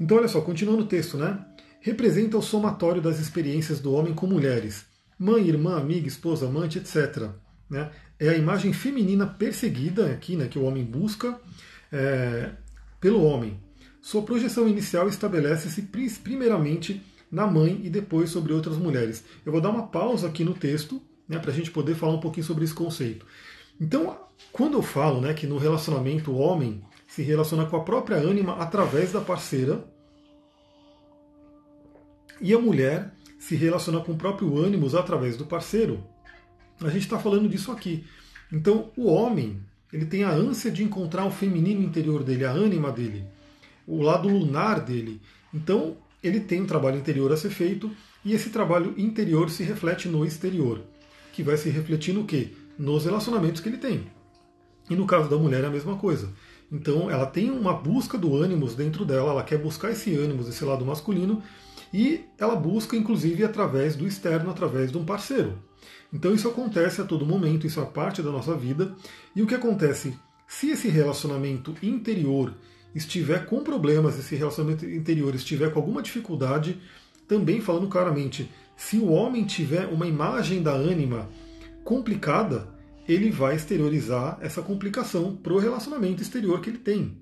Então, 0.00 0.17
olha 0.17 0.26
só, 0.26 0.41
continuando 0.41 0.85
o 0.85 0.87
texto, 0.87 1.19
né? 1.19 1.38
Representa 1.82 2.38
o 2.38 2.43
somatório 2.43 3.03
das 3.03 3.20
experiências 3.20 3.79
do 3.79 3.93
homem 3.93 4.15
com 4.15 4.26
mulheres. 4.26 4.87
Mãe, 5.19 5.47
irmã, 5.47 5.76
amiga, 5.76 6.08
esposa, 6.08 6.47
amante, 6.47 6.79
etc. 6.79 7.29
Né? 7.69 7.91
É 8.19 8.31
a 8.31 8.38
imagem 8.38 8.73
feminina 8.73 9.26
perseguida 9.26 10.06
aqui, 10.06 10.35
né? 10.35 10.49
Que 10.49 10.58
o 10.58 10.65
homem 10.65 10.82
busca. 10.82 11.38
É, 11.93 12.53
pelo 13.03 13.25
homem. 13.25 13.61
Sua 14.01 14.23
projeção 14.23 14.69
inicial 14.69 15.09
estabelece-se 15.09 15.83
primeiramente 16.23 17.03
na 17.31 17.47
mãe 17.47 17.81
e 17.83 17.91
depois 17.91 18.31
sobre 18.31 18.53
outras 18.53 18.77
mulheres. 18.77 19.25
Eu 19.45 19.51
vou 19.51 19.61
dar 19.61 19.71
uma 19.71 19.89
pausa 19.89 20.29
aqui 20.29 20.45
no 20.45 20.55
texto 20.55 21.03
né, 21.29 21.39
para 21.39 21.51
a 21.51 21.55
gente 21.55 21.71
poder 21.71 21.97
falar 21.97 22.15
um 22.15 22.21
pouquinho 22.21 22.47
sobre 22.47 22.65
esse 22.65 22.73
conceito. 22.73 23.27
Então, 23.81 24.17
quando 24.53 24.75
eu 24.75 24.83
falo 24.83 25.21
né, 25.21 25.35
que 25.35 25.47
no 25.47 25.59
relacionamento 25.59 26.31
o 26.31 26.39
homem 26.39 26.81
se 27.09 27.23
relaciona 27.23 27.67
com 27.67 27.77
a 27.77 27.83
própria 27.83 28.17
ânima 28.17 28.55
através 28.57 29.13
da 29.13 29.21
parceira 29.21 29.85
e 32.41 32.55
a 32.55 32.59
mulher 32.59 33.13
se 33.39 33.57
relaciona 33.57 34.01
com 34.01 34.13
o 34.13 34.17
próprio 34.17 34.57
ânimos 34.57 34.95
através 34.95 35.37
do 35.37 35.45
parceiro, 35.45 36.05
a 36.81 36.89
gente 36.89 37.03
está 37.03 37.19
falando 37.19 37.49
disso 37.49 37.73
aqui. 37.73 38.07
Então, 38.53 38.93
o 38.97 39.07
homem 39.07 39.61
ele 39.93 40.06
tem 40.06 40.25
a 40.25 40.31
ânsia 40.31 40.71
de 40.71 40.83
encontrar 40.83 41.27
o 41.27 41.31
feminino 41.31 41.83
interior 41.83 42.23
dele, 42.23 42.44
a 42.44 42.50
ânima 42.50 42.91
dele, 42.91 43.25
o 43.87 44.00
lado 44.00 44.29
lunar 44.29 44.81
dele. 44.81 45.21
Então, 45.53 45.97
ele 46.23 46.41
tem 46.41 46.62
um 46.62 46.67
trabalho 46.67 46.99
interior 46.99 47.31
a 47.33 47.37
ser 47.37 47.50
feito 47.50 47.91
e 48.25 48.33
esse 48.33 48.50
trabalho 48.50 48.94
interior 48.97 49.50
se 49.50 49.62
reflete 49.62 50.09
no 50.09 50.25
exterior, 50.25 50.81
que 51.33 51.43
vai 51.43 51.56
se 51.56 51.69
refletir 51.69 52.15
no 52.15 52.25
quê? 52.25 52.53
Nos 52.79 53.05
relacionamentos 53.05 53.61
que 53.61 53.69
ele 53.69 53.77
tem. 53.77 54.06
E 54.89 54.97
no 54.97 55.06
caso 55.06 55.29
da 55.29 55.37
mulher 55.37 55.62
é 55.65 55.67
a 55.67 55.71
mesma 55.71 55.97
coisa. 55.97 56.31
Então, 56.71 57.11
ela 57.11 57.27
tem 57.27 57.50
uma 57.50 57.75
busca 57.75 58.17
do 58.17 58.35
ânimos 58.35 58.75
dentro 58.75 59.05
dela, 59.05 59.31
ela 59.31 59.44
quer 59.44 59.59
buscar 59.59 59.91
esse 59.91 60.15
ânimos, 60.15 60.49
esse 60.49 60.65
lado 60.65 60.87
masculino, 60.87 61.43
e 61.93 62.25
ela 62.39 62.56
busca, 62.56 62.97
inclusive, 62.97 63.44
através 63.44 63.94
do 63.94 64.06
externo, 64.06 64.50
através 64.50 64.91
de 64.91 64.97
um 64.97 65.05
parceiro. 65.05 65.59
Então 66.12 66.35
isso 66.35 66.49
acontece 66.49 67.00
a 67.00 67.05
todo 67.05 67.25
momento, 67.25 67.67
isso 67.67 67.81
é 67.81 67.85
parte 67.85 68.23
da 68.23 68.31
nossa 68.31 68.55
vida. 68.55 68.94
E 69.35 69.43
o 69.43 69.47
que 69.47 69.55
acontece? 69.55 70.17
Se 70.47 70.70
esse 70.70 70.88
relacionamento 70.88 71.75
interior 71.82 72.55
estiver 72.94 73.47
com 73.47 73.62
problemas, 73.62 74.19
esse 74.19 74.37
relacionamento 74.37 74.85
interior 74.85 75.35
estiver 75.35 75.73
com 75.73 75.79
alguma 75.79 76.03
dificuldade, 76.03 76.79
também 77.26 77.61
falando 77.61 77.88
claramente, 77.88 78.50
se 78.76 78.99
o 78.99 79.11
homem 79.11 79.44
tiver 79.44 79.87
uma 79.87 80.06
imagem 80.06 80.62
da 80.62 80.73
ânima 80.73 81.29
complicada, 81.85 82.69
ele 83.08 83.31
vai 83.31 83.56
exteriorizar 83.56 84.38
essa 84.41 84.61
complicação 84.61 85.35
para 85.35 85.53
o 85.53 85.58
relacionamento 85.58 86.23
exterior 86.23 86.61
que 86.61 86.70
ele 86.70 86.79
tem. 86.79 87.17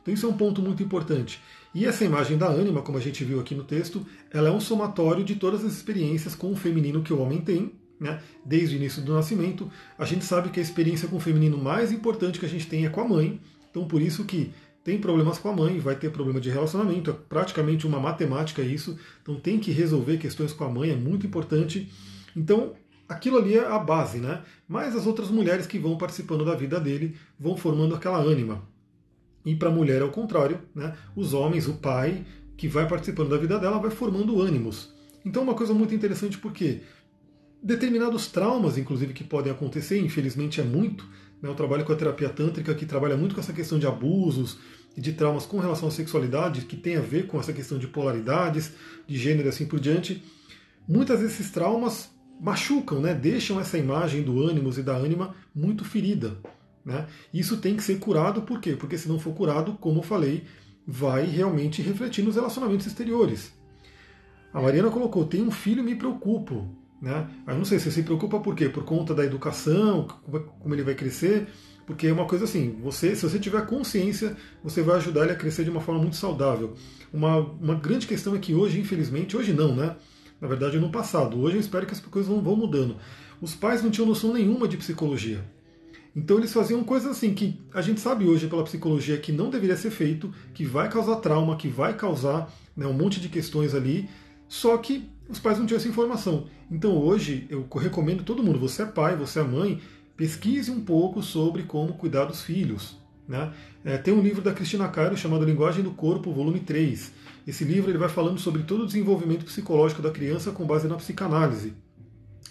Então 0.00 0.12
isso 0.12 0.26
é 0.26 0.28
um 0.28 0.36
ponto 0.36 0.60
muito 0.60 0.82
importante. 0.82 1.40
E 1.74 1.86
essa 1.86 2.04
imagem 2.04 2.36
da 2.36 2.48
ânima, 2.48 2.82
como 2.82 2.98
a 2.98 3.00
gente 3.00 3.24
viu 3.24 3.40
aqui 3.40 3.54
no 3.54 3.64
texto, 3.64 4.04
ela 4.30 4.48
é 4.48 4.52
um 4.52 4.60
somatório 4.60 5.24
de 5.24 5.36
todas 5.36 5.64
as 5.64 5.72
experiências 5.72 6.34
com 6.34 6.52
o 6.52 6.56
feminino 6.56 7.02
que 7.02 7.12
o 7.12 7.20
homem 7.20 7.40
tem, 7.40 7.72
né, 8.02 8.20
desde 8.44 8.74
o 8.74 8.78
início 8.78 9.00
do 9.00 9.14
nascimento. 9.14 9.70
A 9.96 10.04
gente 10.04 10.24
sabe 10.24 10.50
que 10.50 10.58
a 10.58 10.62
experiência 10.62 11.08
com 11.08 11.16
o 11.16 11.20
feminino 11.20 11.56
mais 11.56 11.92
importante 11.92 12.38
que 12.38 12.46
a 12.46 12.48
gente 12.48 12.66
tem 12.66 12.84
é 12.84 12.90
com 12.90 13.00
a 13.00 13.08
mãe, 13.08 13.40
então 13.70 13.86
por 13.86 14.02
isso 14.02 14.24
que 14.24 14.52
tem 14.84 14.98
problemas 14.98 15.38
com 15.38 15.48
a 15.48 15.52
mãe, 15.54 15.78
vai 15.78 15.94
ter 15.94 16.10
problema 16.10 16.40
de 16.40 16.50
relacionamento, 16.50 17.10
é 17.10 17.14
praticamente 17.14 17.86
uma 17.86 18.00
matemática 18.00 18.62
isso, 18.62 18.98
então 19.22 19.36
tem 19.36 19.60
que 19.60 19.70
resolver 19.70 20.18
questões 20.18 20.52
com 20.52 20.64
a 20.64 20.68
mãe, 20.68 20.90
é 20.90 20.96
muito 20.96 21.24
importante. 21.24 21.88
Então, 22.36 22.72
aquilo 23.08 23.38
ali 23.38 23.56
é 23.56 23.64
a 23.64 23.78
base, 23.78 24.18
né? 24.18 24.42
Mas 24.66 24.96
as 24.96 25.06
outras 25.06 25.30
mulheres 25.30 25.68
que 25.68 25.78
vão 25.78 25.96
participando 25.96 26.44
da 26.44 26.56
vida 26.56 26.80
dele 26.80 27.14
vão 27.38 27.56
formando 27.56 27.94
aquela 27.94 28.18
ânima. 28.18 28.62
E 29.46 29.54
para 29.54 29.68
a 29.68 29.72
mulher 29.72 30.02
é 30.02 30.04
o 30.04 30.10
contrário, 30.10 30.60
né? 30.74 30.94
Os 31.14 31.32
homens, 31.32 31.68
o 31.68 31.74
pai, 31.74 32.24
que 32.56 32.66
vai 32.66 32.88
participando 32.88 33.28
da 33.28 33.36
vida 33.36 33.60
dela, 33.60 33.78
vai 33.78 33.90
formando 33.90 34.40
ânimos. 34.40 34.92
Então, 35.24 35.44
uma 35.44 35.54
coisa 35.54 35.72
muito 35.72 35.94
interessante 35.94 36.38
porque 36.38 36.80
determinados 37.62 38.26
traumas, 38.26 38.76
inclusive, 38.76 39.12
que 39.12 39.22
podem 39.22 39.52
acontecer, 39.52 39.98
infelizmente 40.00 40.60
é 40.60 40.64
muito. 40.64 41.04
Né? 41.40 41.48
Eu 41.48 41.54
trabalho 41.54 41.84
com 41.84 41.92
a 41.92 41.96
terapia 41.96 42.28
tântrica, 42.28 42.74
que 42.74 42.84
trabalha 42.84 43.16
muito 43.16 43.34
com 43.34 43.40
essa 43.40 43.52
questão 43.52 43.78
de 43.78 43.86
abusos 43.86 44.58
e 44.96 45.00
de 45.00 45.12
traumas 45.12 45.46
com 45.46 45.58
relação 45.58 45.88
à 45.88 45.90
sexualidade, 45.90 46.62
que 46.62 46.76
tem 46.76 46.96
a 46.96 47.00
ver 47.00 47.26
com 47.26 47.38
essa 47.38 47.52
questão 47.52 47.78
de 47.78 47.86
polaridades, 47.86 48.72
de 49.06 49.16
gênero 49.16 49.48
e 49.48 49.50
assim 49.50 49.66
por 49.66 49.78
diante. 49.78 50.22
Muitas 50.88 51.20
desses 51.20 51.50
traumas 51.50 52.10
machucam, 52.40 53.00
né? 53.00 53.14
deixam 53.14 53.60
essa 53.60 53.78
imagem 53.78 54.22
do 54.22 54.42
ânimos 54.42 54.76
e 54.76 54.82
da 54.82 54.96
ânima 54.96 55.34
muito 55.54 55.84
ferida. 55.84 56.36
Né? 56.84 57.06
Isso 57.32 57.58
tem 57.58 57.76
que 57.76 57.82
ser 57.82 57.98
curado, 58.00 58.42
por 58.42 58.60
quê? 58.60 58.74
Porque 58.74 58.98
se 58.98 59.08
não 59.08 59.20
for 59.20 59.32
curado, 59.32 59.74
como 59.74 60.00
eu 60.00 60.02
falei, 60.02 60.44
vai 60.86 61.24
realmente 61.24 61.80
refletir 61.80 62.24
nos 62.24 62.34
relacionamentos 62.34 62.86
exteriores. 62.86 63.52
A 64.52 64.60
Mariana 64.60 64.90
colocou: 64.90 65.24
tem 65.24 65.42
um 65.42 65.50
filho, 65.50 65.82
me 65.82 65.94
preocupo. 65.94 66.81
Né? 67.02 67.28
Eu 67.48 67.56
não 67.56 67.64
sei 67.64 67.80
se 67.80 67.86
você 67.86 67.90
se 67.90 68.02
preocupa 68.04 68.38
por 68.38 68.54
quê? 68.54 68.68
Por 68.68 68.84
conta 68.84 69.12
da 69.12 69.24
educação, 69.24 70.06
como 70.60 70.72
ele 70.72 70.84
vai 70.84 70.94
crescer, 70.94 71.48
porque 71.84 72.06
é 72.06 72.12
uma 72.12 72.26
coisa 72.26 72.44
assim, 72.44 72.78
você, 72.80 73.16
se 73.16 73.28
você 73.28 73.40
tiver 73.40 73.66
consciência, 73.66 74.36
você 74.62 74.82
vai 74.82 74.96
ajudar 74.96 75.24
ele 75.24 75.32
a 75.32 75.36
crescer 75.36 75.64
de 75.64 75.70
uma 75.70 75.80
forma 75.80 76.00
muito 76.00 76.14
saudável. 76.14 76.74
Uma, 77.12 77.38
uma 77.38 77.74
grande 77.74 78.06
questão 78.06 78.36
é 78.36 78.38
que 78.38 78.54
hoje, 78.54 78.78
infelizmente, 78.78 79.36
hoje 79.36 79.52
não, 79.52 79.74
né? 79.74 79.96
Na 80.40 80.46
verdade, 80.46 80.78
no 80.78 80.92
passado. 80.92 81.40
Hoje 81.40 81.56
eu 81.56 81.60
espero 81.60 81.86
que 81.86 81.92
as 81.92 81.98
coisas 81.98 82.30
vão, 82.30 82.40
vão 82.40 82.54
mudando. 82.54 82.96
Os 83.40 83.52
pais 83.52 83.82
não 83.82 83.90
tinham 83.90 84.06
noção 84.06 84.32
nenhuma 84.32 84.68
de 84.68 84.76
psicologia. 84.76 85.44
Então 86.14 86.38
eles 86.38 86.52
faziam 86.52 86.84
coisas 86.84 87.10
assim 87.10 87.34
que 87.34 87.58
a 87.74 87.80
gente 87.80 88.00
sabe 88.00 88.26
hoje 88.26 88.46
pela 88.46 88.62
psicologia 88.62 89.16
que 89.16 89.32
não 89.32 89.50
deveria 89.50 89.76
ser 89.76 89.90
feito, 89.90 90.32
que 90.54 90.64
vai 90.64 90.88
causar 90.88 91.16
trauma, 91.16 91.56
que 91.56 91.68
vai 91.68 91.96
causar 91.96 92.52
né, 92.76 92.86
um 92.86 92.92
monte 92.92 93.18
de 93.18 93.28
questões 93.28 93.74
ali, 93.74 94.08
só 94.52 94.76
que 94.76 95.08
os 95.30 95.38
pais 95.38 95.58
não 95.58 95.64
tinham 95.64 95.78
essa 95.78 95.88
informação. 95.88 96.44
Então 96.70 96.94
hoje 96.94 97.46
eu 97.48 97.66
recomendo 97.74 98.22
todo 98.22 98.42
mundo, 98.42 98.58
você 98.58 98.82
é 98.82 98.86
pai, 98.86 99.16
você 99.16 99.40
é 99.40 99.42
mãe, 99.42 99.80
pesquise 100.14 100.70
um 100.70 100.82
pouco 100.82 101.22
sobre 101.22 101.62
como 101.62 101.94
cuidar 101.94 102.26
dos 102.26 102.42
filhos. 102.42 102.98
Né? 103.26 103.50
É, 103.82 103.96
tem 103.96 104.12
um 104.12 104.20
livro 104.20 104.42
da 104.42 104.52
Cristina 104.52 104.86
Cairo 104.88 105.16
chamado 105.16 105.46
Linguagem 105.46 105.82
do 105.82 105.92
Corpo, 105.92 106.30
volume 106.30 106.60
3. 106.60 107.12
Esse 107.46 107.64
livro 107.64 107.90
ele 107.90 107.96
vai 107.96 108.10
falando 108.10 108.38
sobre 108.38 108.64
todo 108.64 108.82
o 108.82 108.86
desenvolvimento 108.86 109.46
psicológico 109.46 110.02
da 110.02 110.10
criança 110.10 110.50
com 110.50 110.66
base 110.66 110.86
na 110.86 110.96
psicanálise. 110.96 111.72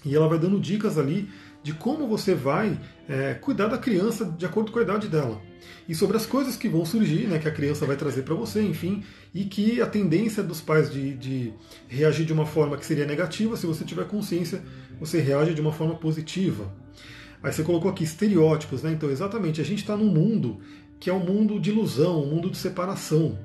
E 0.03 0.15
ela 0.15 0.27
vai 0.27 0.39
dando 0.39 0.59
dicas 0.59 0.97
ali 0.97 1.29
de 1.63 1.73
como 1.73 2.07
você 2.07 2.33
vai 2.33 2.79
é, 3.07 3.33
cuidar 3.35 3.67
da 3.67 3.77
criança 3.77 4.25
de 4.25 4.45
acordo 4.45 4.71
com 4.71 4.79
a 4.79 4.81
idade 4.81 5.07
dela. 5.07 5.41
E 5.87 5.93
sobre 5.93 6.17
as 6.17 6.25
coisas 6.25 6.55
que 6.55 6.67
vão 6.67 6.85
surgir, 6.85 7.27
né, 7.27 7.37
que 7.37 7.47
a 7.47 7.51
criança 7.51 7.85
vai 7.85 7.95
trazer 7.95 8.23
para 8.23 8.33
você, 8.33 8.61
enfim, 8.61 9.03
e 9.33 9.45
que 9.45 9.81
a 9.81 9.85
tendência 9.85 10.41
dos 10.41 10.59
pais 10.59 10.91
de, 10.91 11.13
de 11.15 11.53
reagir 11.87 12.25
de 12.25 12.33
uma 12.33 12.45
forma 12.45 12.77
que 12.77 12.85
seria 12.85 13.05
negativa, 13.05 13.55
se 13.55 13.65
você 13.65 13.85
tiver 13.85 14.07
consciência, 14.07 14.63
você 14.99 15.19
reage 15.19 15.53
de 15.53 15.61
uma 15.61 15.71
forma 15.71 15.95
positiva. 15.95 16.71
Aí 17.43 17.51
você 17.51 17.63
colocou 17.63 17.89
aqui 17.89 18.03
estereótipos, 18.03 18.83
né? 18.83 18.91
Então, 18.91 19.09
exatamente, 19.09 19.61
a 19.61 19.63
gente 19.63 19.79
está 19.79 19.97
num 19.97 20.09
mundo 20.09 20.59
que 20.99 21.09
é 21.09 21.13
um 21.13 21.19
mundo 21.19 21.59
de 21.59 21.71
ilusão, 21.71 22.23
um 22.23 22.27
mundo 22.27 22.49
de 22.49 22.57
separação. 22.57 23.37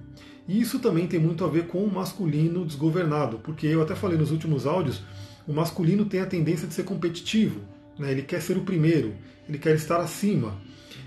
E 0.46 0.61
isso 0.61 0.78
também 0.78 1.06
tem 1.06 1.18
muito 1.18 1.44
a 1.44 1.49
ver 1.49 1.66
com 1.66 1.82
o 1.82 1.92
masculino 1.92 2.64
desgovernado, 2.64 3.38
porque 3.38 3.66
eu 3.66 3.82
até 3.82 3.94
falei 3.94 4.18
nos 4.18 4.30
últimos 4.30 4.66
áudios, 4.66 5.02
o 5.49 5.52
masculino 5.52 6.04
tem 6.04 6.20
a 6.20 6.26
tendência 6.26 6.68
de 6.68 6.75
ser 6.75 6.85
competitivo, 6.85 7.61
né? 7.99 8.11
ele 8.11 8.23
quer 8.23 8.41
ser 8.41 8.57
o 8.57 8.62
primeiro, 8.62 9.15
ele 9.49 9.59
quer 9.59 9.75
estar 9.75 9.99
acima. 9.99 10.61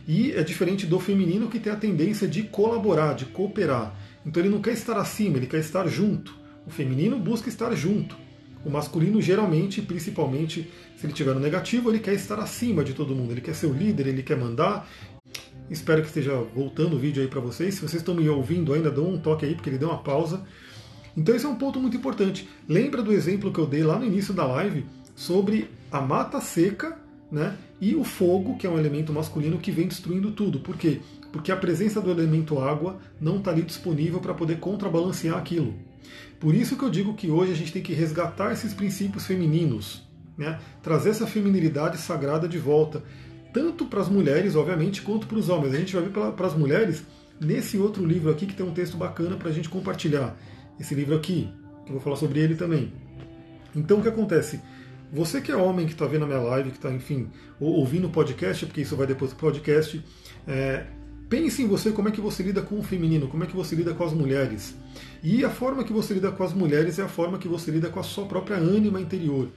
E 0.07 0.31
é 0.31 0.43
diferente 0.43 0.85
do 0.85 0.99
feminino 0.99 1.49
que 1.49 1.59
tem 1.59 1.71
a 1.71 1.75
tendência 1.75 2.27
de 2.27 2.43
colaborar, 2.43 3.13
de 3.13 3.25
cooperar. 3.25 3.95
Então 4.25 4.41
ele 4.41 4.49
não 4.49 4.61
quer 4.61 4.73
estar 4.73 4.97
acima, 4.97 5.37
ele 5.37 5.47
quer 5.47 5.59
estar 5.59 5.87
junto. 5.87 6.35
O 6.65 6.69
feminino 6.69 7.19
busca 7.19 7.49
estar 7.49 7.73
junto. 7.75 8.17
O 8.65 8.69
masculino, 8.69 9.21
geralmente, 9.21 9.81
principalmente 9.81 10.69
se 10.97 11.05
ele 11.05 11.13
tiver 11.13 11.33
no 11.33 11.39
negativo, 11.39 11.89
ele 11.89 11.99
quer 11.99 12.13
estar 12.13 12.39
acima 12.39 12.83
de 12.83 12.93
todo 12.93 13.15
mundo, 13.15 13.31
ele 13.31 13.41
quer 13.41 13.55
ser 13.55 13.67
o 13.67 13.73
líder, 13.73 14.07
ele 14.07 14.23
quer 14.23 14.37
mandar. 14.37 14.89
Espero 15.69 16.01
que 16.01 16.07
esteja 16.07 16.35
voltando 16.53 16.95
o 16.95 16.99
vídeo 16.99 17.21
aí 17.21 17.29
para 17.29 17.39
vocês. 17.39 17.75
Se 17.75 17.81
vocês 17.81 18.01
estão 18.01 18.15
me 18.15 18.27
ouvindo 18.27 18.73
ainda, 18.73 18.89
dão 18.89 19.07
um 19.07 19.19
toque 19.19 19.45
aí, 19.45 19.55
porque 19.55 19.69
ele 19.69 19.77
deu 19.77 19.89
uma 19.89 19.99
pausa. 19.99 20.43
Então 21.15 21.35
esse 21.35 21.45
é 21.45 21.49
um 21.49 21.55
ponto 21.55 21.79
muito 21.79 21.95
importante. 21.95 22.49
Lembra 22.67 23.01
do 23.01 23.13
exemplo 23.13 23.53
que 23.53 23.59
eu 23.59 23.65
dei 23.65 23.83
lá 23.83 23.97
no 23.97 24.05
início 24.05 24.33
da 24.33 24.45
live 24.45 24.85
sobre 25.19 25.69
a 25.91 25.99
mata 25.99 26.39
seca 26.39 26.97
né, 27.29 27.57
e 27.81 27.93
o 27.93 28.05
fogo, 28.05 28.55
que 28.55 28.65
é 28.65 28.69
um 28.69 28.79
elemento 28.79 29.11
masculino 29.11 29.57
que 29.57 29.69
vem 29.69 29.85
destruindo 29.85 30.31
tudo. 30.31 30.61
Por 30.61 30.77
quê? 30.77 31.01
Porque 31.29 31.51
a 31.51 31.57
presença 31.57 31.99
do 31.99 32.09
elemento 32.09 32.57
água 32.57 32.97
não 33.19 33.35
está 33.35 33.51
ali 33.51 33.61
disponível 33.61 34.21
para 34.21 34.33
poder 34.33 34.59
contrabalancear 34.59 35.37
aquilo. 35.37 35.73
Por 36.39 36.55
isso 36.55 36.77
que 36.77 36.83
eu 36.83 36.89
digo 36.89 37.15
que 37.15 37.29
hoje 37.29 37.51
a 37.51 37.55
gente 37.55 37.73
tem 37.73 37.81
que 37.81 37.91
resgatar 37.91 38.53
esses 38.53 38.73
princípios 38.73 39.25
femininos, 39.25 40.07
né? 40.37 40.57
trazer 40.81 41.09
essa 41.09 41.27
feminilidade 41.27 41.97
sagrada 41.97 42.47
de 42.47 42.57
volta, 42.57 43.03
tanto 43.53 43.87
para 43.87 43.99
as 43.99 44.07
mulheres, 44.07 44.55
obviamente, 44.55 45.01
quanto 45.01 45.27
para 45.27 45.37
os 45.37 45.49
homens. 45.49 45.73
A 45.73 45.79
gente 45.79 45.93
vai 45.93 46.05
ver 46.05 46.11
para 46.31 46.47
as 46.47 46.55
mulheres 46.55 47.03
nesse 47.41 47.77
outro 47.77 48.05
livro 48.05 48.31
aqui 48.31 48.45
que 48.45 48.55
tem 48.55 48.65
um 48.65 48.73
texto 48.73 48.95
bacana 48.95 49.35
para 49.35 49.49
a 49.49 49.53
gente 49.53 49.67
compartilhar. 49.67 50.37
Esse 50.79 50.95
livro 50.95 51.13
aqui, 51.13 51.51
que 51.85 51.89
eu 51.89 51.95
vou 51.95 52.01
falar 52.01 52.15
sobre 52.15 52.39
ele 52.39 52.55
também. 52.55 52.93
Então 53.75 53.99
o 53.99 54.01
que 54.01 54.07
acontece? 54.07 54.61
Você 55.11 55.41
que 55.41 55.51
é 55.51 55.55
homem, 55.55 55.87
que 55.87 55.93
está 55.93 56.05
vendo 56.05 56.25
a 56.25 56.27
minha 56.27 56.39
live, 56.39 56.69
que 56.69 56.77
está, 56.77 56.91
enfim, 56.91 57.29
ouvindo 57.59 58.07
o 58.07 58.11
podcast, 58.11 58.65
porque 58.65 58.81
isso 58.81 58.95
vai 58.95 59.07
depois 59.07 59.31
do 59.31 59.37
podcast, 59.37 60.03
é, 60.47 60.85
pense 61.27 61.63
em 61.63 61.67
você 61.67 61.91
como 61.91 62.09
é 62.09 62.11
que 62.11 62.21
você 62.21 62.43
lida 62.43 62.61
com 62.61 62.77
o 62.77 62.83
feminino, 62.83 63.27
como 63.27 63.43
é 63.43 63.47
que 63.47 63.55
você 63.55 63.75
lida 63.75 63.93
com 63.93 64.03
as 64.03 64.13
mulheres. 64.13 64.75
E 65.23 65.43
a 65.43 65.49
forma 65.49 65.83
que 65.83 65.91
você 65.91 66.13
lida 66.13 66.31
com 66.31 66.43
as 66.43 66.53
mulheres 66.53 66.99
é 66.99 67.03
a 67.03 67.07
forma 67.07 67.39
que 67.39 67.47
você 67.47 67.71
lida 67.71 67.89
com 67.89 67.99
a 67.99 68.03
sua 68.03 68.25
própria 68.25 68.57
ânima 68.57 69.01
interior. 69.01 69.49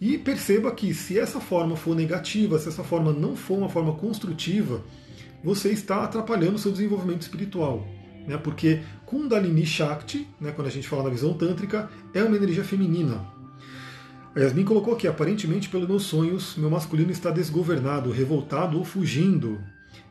E 0.00 0.18
perceba 0.18 0.70
que 0.72 0.92
se 0.92 1.18
essa 1.18 1.40
forma 1.40 1.76
for 1.76 1.94
negativa, 1.94 2.58
se 2.58 2.68
essa 2.68 2.82
forma 2.82 3.12
não 3.12 3.36
for 3.36 3.58
uma 3.58 3.68
forma 3.68 3.94
construtiva, 3.94 4.82
você 5.42 5.70
está 5.70 6.02
atrapalhando 6.02 6.56
o 6.56 6.58
seu 6.58 6.72
desenvolvimento 6.72 7.22
espiritual. 7.22 7.86
Né? 8.26 8.36
Porque 8.36 8.80
Kundalini 9.06 9.64
Shakti, 9.64 10.28
né, 10.40 10.52
quando 10.52 10.68
a 10.68 10.70
gente 10.70 10.88
fala 10.88 11.04
na 11.04 11.10
visão 11.10 11.34
tântrica, 11.34 11.88
é 12.12 12.22
uma 12.22 12.36
energia 12.36 12.64
feminina. 12.64 13.37
A 14.38 14.40
Yasmin 14.40 14.62
colocou 14.62 14.94
aqui, 14.94 15.08
aparentemente 15.08 15.68
pelos 15.68 15.88
meus 15.88 16.04
sonhos, 16.04 16.54
meu 16.56 16.70
masculino 16.70 17.10
está 17.10 17.28
desgovernado, 17.28 18.12
revoltado 18.12 18.78
ou 18.78 18.84
fugindo. 18.84 19.58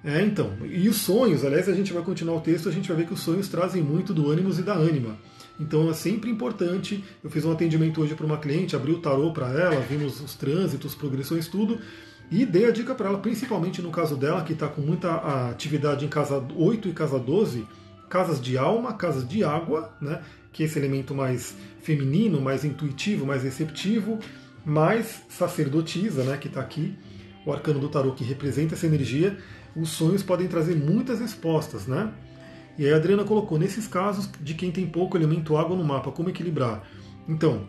É, 0.03 0.21
então. 0.21 0.51
E 0.69 0.89
os 0.89 0.97
sonhos, 0.97 1.45
aliás, 1.45 1.69
a 1.69 1.73
gente 1.73 1.93
vai 1.93 2.03
continuar 2.03 2.35
o 2.35 2.41
texto, 2.41 2.67
a 2.67 2.71
gente 2.73 2.89
vai 2.89 2.97
ver 2.97 3.07
que 3.07 3.13
os 3.13 3.21
sonhos 3.21 3.47
trazem 3.47 3.81
muito 3.81 4.13
do 4.13 4.29
ânimos 4.29 4.59
e 4.59 4.63
da 4.63 4.73
ânima. 4.73 5.17
Então 5.57 5.89
é 5.89 5.93
sempre 5.93 6.29
importante. 6.29 7.01
Eu 7.23 7.29
fiz 7.29 7.45
um 7.45 7.53
atendimento 7.53 8.01
hoje 8.01 8.15
para 8.15 8.25
uma 8.25 8.37
cliente, 8.37 8.75
abri 8.75 8.91
o 8.91 8.99
tarô 8.99 9.31
para 9.31 9.47
ela, 9.47 9.79
vimos 9.79 10.19
os 10.19 10.35
trânsitos, 10.35 10.93
progressões, 10.93 11.47
tudo. 11.47 11.79
E 12.29 12.45
dei 12.45 12.65
a 12.65 12.71
dica 12.71 12.93
para 12.93 13.07
ela, 13.07 13.19
principalmente 13.19 13.81
no 13.81 13.91
caso 13.91 14.17
dela, 14.17 14.43
que 14.43 14.51
está 14.51 14.67
com 14.67 14.81
muita 14.81 15.49
atividade 15.49 16.03
em 16.03 16.09
casa 16.09 16.45
8 16.53 16.89
e 16.89 16.91
casa 16.91 17.17
12, 17.17 17.65
casas 18.09 18.41
de 18.41 18.57
alma, 18.57 18.91
casas 18.91 19.25
de 19.25 19.45
água, 19.45 19.95
né? 20.01 20.21
Que 20.57 20.63
esse 20.63 20.79
elemento 20.79 21.13
mais 21.13 21.55
feminino, 21.83 22.41
mais 22.41 22.65
intuitivo, 22.65 23.27
mais 23.27 23.43
receptivo, 23.43 24.17
mais 24.65 25.21
sacerdotisa, 25.29 26.23
né? 26.23 26.35
que 26.35 26.47
está 26.47 26.59
aqui, 26.59 26.97
o 27.45 27.53
arcano 27.53 27.79
do 27.79 27.87
tarô 27.87 28.13
que 28.13 28.23
representa 28.23 28.73
essa 28.73 28.87
energia 28.87 29.37
os 29.75 29.89
sonhos 29.89 30.23
podem 30.23 30.47
trazer 30.47 30.75
muitas 30.75 31.19
respostas, 31.19 31.85
né? 31.85 32.11
E 32.79 32.85
aí 32.87 32.91
a 32.91 32.95
Adriana 32.95 33.23
colocou, 33.23 33.59
nesses 33.59 33.87
casos 33.87 34.27
de 34.41 34.55
quem 34.55 34.71
tem 34.71 34.87
pouco 34.87 35.15
elemento 35.15 35.55
água 35.55 35.77
no 35.77 35.83
mapa, 35.83 36.11
como 36.11 36.29
equilibrar? 36.29 36.81
Então, 37.27 37.67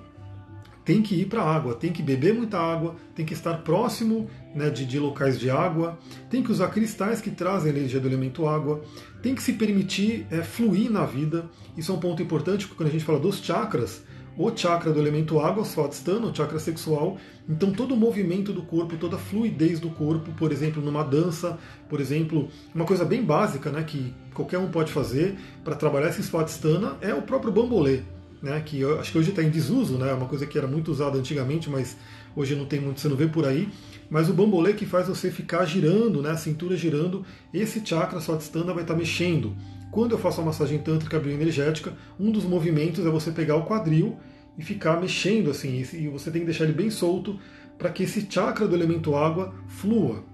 tem 0.89 1.03
que 1.03 1.15
ir 1.15 1.27
para 1.27 1.43
a 1.43 1.55
água, 1.55 1.75
tem 1.75 1.93
que 1.93 2.03
beber 2.03 2.33
muita 2.33 2.59
água, 2.59 2.97
tem 3.15 3.23
que 3.23 3.35
estar 3.35 3.59
próximo 3.59 4.27
né, 4.55 4.71
de, 4.71 4.87
de, 4.87 4.99
locais 4.99 5.39
de 5.39 5.51
água, 5.51 5.99
tem 6.31 6.43
que 6.43 6.51
usar 6.51 6.69
cristais 6.69 7.21
que 7.21 7.31
trazem 7.31 7.73
energia 7.73 8.01
do 8.01 8.09
elemento 8.09 8.49
água, 8.49 8.81
tem 9.21 9.35
que 9.35 9.43
se 9.43 9.53
permitir 9.53 10.27
é, 10.31 10.43
fluir 10.43 10.91
na 10.91 11.05
vida. 11.05 11.45
Isso 11.77 11.93
é 11.93 11.95
um 11.95 12.01
ponto 12.01 12.23
importante, 12.23 12.67
porque 12.67 12.83
quando 12.83 12.89
a 12.89 12.93
gente 12.93 13.05
fala 13.05 13.21
dos 13.21 13.37
chakras, 13.37 14.03
o 14.35 14.51
chakra 14.57 14.91
do 14.91 14.99
elemento 14.99 15.39
água, 15.39 15.63
Swadhisthana, 15.63 16.29
o 16.29 16.35
chakra 16.35 16.59
sexual. 16.59 17.19
Então 17.47 17.71
todo 17.71 17.93
o 17.93 17.97
movimento 17.97 18.51
do 18.51 18.63
corpo, 18.63 18.97
toda 18.97 19.17
a 19.17 19.19
fluidez 19.19 19.79
do 19.79 19.91
corpo, 19.91 20.33
por 20.39 20.51
exemplo, 20.51 20.83
numa 20.83 21.05
dança, 21.05 21.59
por 21.87 22.01
exemplo, 22.01 22.49
uma 22.75 22.87
coisa 22.87 23.05
bem 23.05 23.23
básica, 23.23 23.71
né, 23.71 23.83
que 23.83 24.15
qualquer 24.33 24.57
um 24.57 24.71
pode 24.71 24.91
fazer 24.91 25.37
para 25.63 25.75
trabalhar 25.75 26.09
esse 26.09 26.23
Swadhisthana 26.23 26.97
é 27.03 27.13
o 27.13 27.21
próprio 27.21 27.53
bambolê, 27.53 28.05
né, 28.43 28.63
que 28.65 28.81
eu 28.81 29.01
acho 29.01 29.13
que 29.13 29.19
hoje 29.19 29.31
está 29.31 29.43
em 29.43 29.51
desuso, 29.51 29.99
né, 29.99 30.11
é 30.11 30.15
uma 30.15 30.27
coisa 30.27 30.47
que 30.47 30.57
era 30.57 30.67
muito 30.67 30.91
usada 30.91 31.19
antigamente, 31.19 31.69
mas 31.69 31.97
hoje 32.37 32.55
não 32.55 32.67
tem 32.67 32.81
muito, 32.81 33.01
você 33.01 33.09
não 33.09 33.17
vê 33.17 33.27
por 33.27 33.47
aí. 33.47 33.69
Mas 34.11 34.29
o 34.29 34.35
bambolê 34.35 34.73
que 34.73 34.87
faz 34.87 35.09
você 35.09 35.31
ficar 35.31 35.65
girando, 35.65 36.23
né, 36.23 36.31
a 36.31 36.37
cintura 36.37 36.77
girando, 36.77 37.25
esse 37.53 37.85
chakra 37.85 38.21
Swadhisthana 38.21 38.73
vai 38.73 38.83
estar 38.83 38.95
tá 38.95 38.99
mexendo. 38.99 39.57
Quando 39.91 40.13
eu 40.13 40.19
faço 40.19 40.41
a 40.41 40.45
massagem 40.45 40.79
tântrica 40.79 41.19
bioenergética, 41.19 41.95
um 42.19 42.31
dos 42.31 42.45
movimentos 42.45 43.05
é 43.05 43.11
você 43.11 43.31
pegar 43.31 43.57
o 43.57 43.65
quadril 43.65 44.19
e 44.57 44.63
ficar 44.63 45.01
mexendo 45.01 45.51
assim, 45.51 45.85
e 45.93 46.09
você 46.09 46.31
tem 46.31 46.41
que 46.41 46.47
deixar 46.47 46.65
ele 46.65 46.73
bem 46.73 46.91
solto 46.91 47.39
para 47.79 47.91
que 47.91 48.03
esse 48.03 48.27
chakra 48.29 48.67
do 48.67 48.75
elemento 48.75 49.15
água 49.15 49.55
flua. 49.69 50.25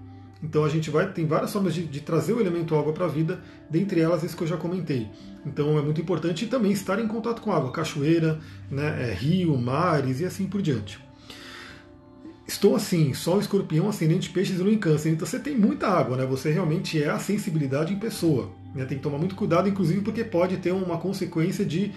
Então 0.45 0.63
a 0.63 0.69
gente 0.69 0.91
vai 0.91 1.11
tem 1.11 1.25
várias 1.25 1.51
formas 1.51 1.73
de, 1.73 1.85
de 1.85 2.01
trazer 2.01 2.33
o 2.33 2.39
elemento 2.39 2.75
água 2.75 2.93
para 2.93 3.05
a 3.05 3.09
vida, 3.09 3.41
dentre 3.67 3.99
elas 3.99 4.23
esse 4.23 4.35
que 4.35 4.43
eu 4.43 4.47
já 4.47 4.55
comentei. 4.55 5.07
Então 5.43 5.77
é 5.77 5.81
muito 5.81 5.99
importante 5.99 6.45
também 6.45 6.71
estar 6.71 6.99
em 6.99 7.07
contato 7.07 7.41
com 7.41 7.51
água, 7.51 7.71
cachoeira, 7.71 8.39
né, 8.69 9.09
é, 9.09 9.13
rio, 9.13 9.57
mares 9.57 10.19
e 10.19 10.25
assim 10.25 10.45
por 10.45 10.61
diante. 10.61 11.03
Estou 12.47 12.75
assim, 12.75 13.11
Sol, 13.15 13.39
Escorpião, 13.39 13.89
Ascendente, 13.89 14.29
Peixes 14.29 14.59
e 14.59 14.61
Lua 14.61 14.71
em 14.71 14.77
Câncer. 14.77 15.09
Então 15.09 15.25
você 15.25 15.39
tem 15.39 15.57
muita 15.57 15.87
água, 15.87 16.15
né? 16.15 16.25
Você 16.27 16.51
realmente 16.51 17.01
é 17.01 17.09
a 17.09 17.17
sensibilidade 17.17 17.91
em 17.91 17.97
pessoa. 17.97 18.51
Né? 18.75 18.85
Tem 18.85 18.97
que 18.97 19.03
tomar 19.03 19.17
muito 19.17 19.33
cuidado, 19.33 19.67
inclusive 19.67 20.01
porque 20.01 20.23
pode 20.23 20.57
ter 20.57 20.71
uma 20.71 20.99
consequência 20.99 21.65
de 21.65 21.91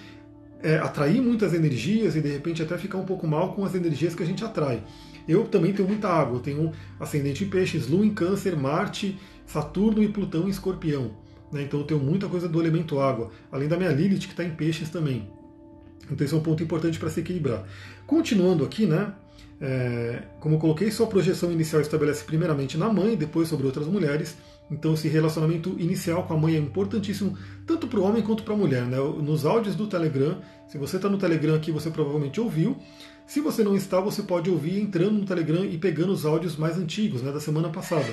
é, 0.63 0.79
atrair 0.79 1.21
muitas 1.21 1.53
energias 1.53 2.17
e 2.17 2.23
de 2.23 2.29
repente 2.29 2.63
até 2.63 2.79
ficar 2.79 2.97
um 2.97 3.05
pouco 3.05 3.27
mal 3.27 3.53
com 3.53 3.63
as 3.63 3.75
energias 3.75 4.15
que 4.15 4.23
a 4.23 4.27
gente 4.27 4.43
atrai. 4.43 4.83
Eu 5.29 5.45
também 5.45 5.73
tenho 5.75 5.87
muita 5.87 6.09
água, 6.09 6.37
eu 6.39 6.41
tenho 6.41 6.73
ascendente 6.99 7.45
em 7.45 7.49
peixes, 7.49 7.87
lua 7.87 8.05
em 8.05 8.15
câncer, 8.15 8.57
Marte, 8.57 9.19
Saturno 9.47 10.03
e 10.03 10.09
Plutão 10.09 10.47
em 10.47 10.51
escorpião. 10.51 11.11
Né? 11.53 11.63
Então 11.63 11.81
eu 11.81 11.87
tenho 11.87 12.01
muita 12.01 12.29
coisa 12.29 12.49
do 12.49 12.61
elemento 12.61 12.99
água, 12.99 13.31
além 13.53 13.69
da 13.69 13.77
minha 13.77 13.91
Lilith 13.91 14.21
que 14.21 14.29
está 14.29 14.43
em 14.43 14.51
peixes 14.51 14.89
também. 14.89 15.29
Então 16.11 16.25
esse 16.25 16.35
é 16.35 16.37
um 16.37 16.43
ponto 16.43 16.63
importante 16.63 16.99
para 16.99 17.11
se 17.11 17.21
equilibrar. 17.21 17.67
Continuando 18.07 18.65
aqui, 18.65 18.87
né? 18.87 19.13
É, 19.61 20.23
como 20.41 20.55
eu 20.55 20.59
coloquei, 20.59 20.91
sua 20.91 21.07
projeção 21.07 21.51
inicial 21.51 21.83
estabelece 21.83 22.25
primeiramente 22.25 22.79
na 22.79 22.91
mãe, 22.91 23.17
depois 23.17 23.49
sobre 23.49 23.67
outras 23.67 23.87
mulheres. 23.87 24.37
Então 24.71 24.95
esse 24.95 25.09
relacionamento 25.09 25.77
inicial 25.79 26.25
com 26.25 26.35
a 26.35 26.37
mãe 26.37 26.55
é 26.55 26.59
importantíssimo 26.59 27.37
tanto 27.67 27.87
para 27.87 28.01
o 28.01 28.03
homem 28.03 28.23
quanto 28.23 28.43
para 28.43 28.55
a 28.55 28.57
mulher. 28.57 28.85
Né? 28.85 28.97
Nos 28.97 29.47
áudios 29.47 29.75
do 29.75 29.87
Telegram, 29.87 30.41
se 30.67 30.77
você 30.77 30.97
está 30.97 31.09
no 31.09 31.19
Telegram 31.19 31.55
aqui, 31.55 31.73
você 31.73 31.91
provavelmente 31.91 32.41
ouviu. 32.41 32.77
Se 33.27 33.41
você 33.41 33.63
não 33.63 33.77
está, 33.77 34.01
você 34.01 34.23
pode 34.23 34.51
ouvir 34.51 34.81
entrando 34.81 35.19
no 35.19 35.25
Telegram 35.25 35.65
e 35.65 35.79
pegando 35.79 36.13
os 36.13 36.25
áudios 36.25 36.57
mais 36.57 36.77
antigos, 36.77 37.23
né, 37.23 37.33
da 37.33 37.41
semana 37.41 37.69
passada, 37.69 38.13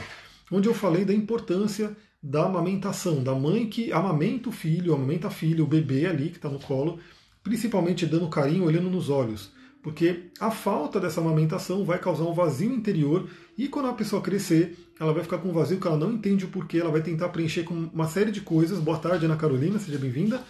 onde 0.52 0.68
eu 0.68 0.74
falei 0.74 1.06
da 1.06 1.14
importância 1.14 1.96
da 2.22 2.46
amamentação, 2.46 3.24
da 3.24 3.34
mãe 3.36 3.68
que 3.68 3.92
amamenta 3.92 4.50
o 4.50 4.52
filho, 4.52 4.94
amamenta 4.94 5.28
a 5.28 5.32
filha, 5.32 5.64
o 5.64 5.68
bebê 5.68 6.06
ali 6.06 6.30
que 6.30 6.38
está 6.38 6.50
no 6.50 6.60
colo, 6.60 7.00
principalmente 7.44 8.06
dando 8.06 8.28
carinho, 8.30 8.66
olhando 8.66 8.90
nos 8.90 9.10
olhos 9.10 9.54
porque 9.86 10.32
a 10.40 10.50
falta 10.50 11.00
dessa 11.00 11.22
amamentação 11.22 11.86
vai 11.86 12.00
causar 12.00 12.24
um 12.24 12.34
vazio 12.34 12.74
interior 12.74 13.30
e 13.56 13.68
quando 13.68 13.88
a 13.88 13.94
pessoa 13.94 14.20
crescer, 14.20 14.76
ela 15.00 15.14
vai 15.14 15.24
ficar 15.24 15.38
com 15.40 15.50
um 15.50 15.54
vazio 15.54 15.80
que 15.80 15.88
ela 15.88 15.98
não 15.98 16.14
entende 16.14 16.46
o 16.46 16.48
porquê, 16.48 16.80
ela 16.80 16.92
vai 16.92 17.02
tentar 17.02 17.30
preencher 17.30 17.64
com 17.64 17.74
uma 17.74 18.08
série 18.08 18.32
de 18.32 18.42
coisas. 18.42 18.80
Boa 18.80 18.98
tarde, 18.98 19.25
Ana 19.25 19.36
Carolina, 19.36 19.78
seja 19.78 19.98
bem-vinda. 19.98 20.42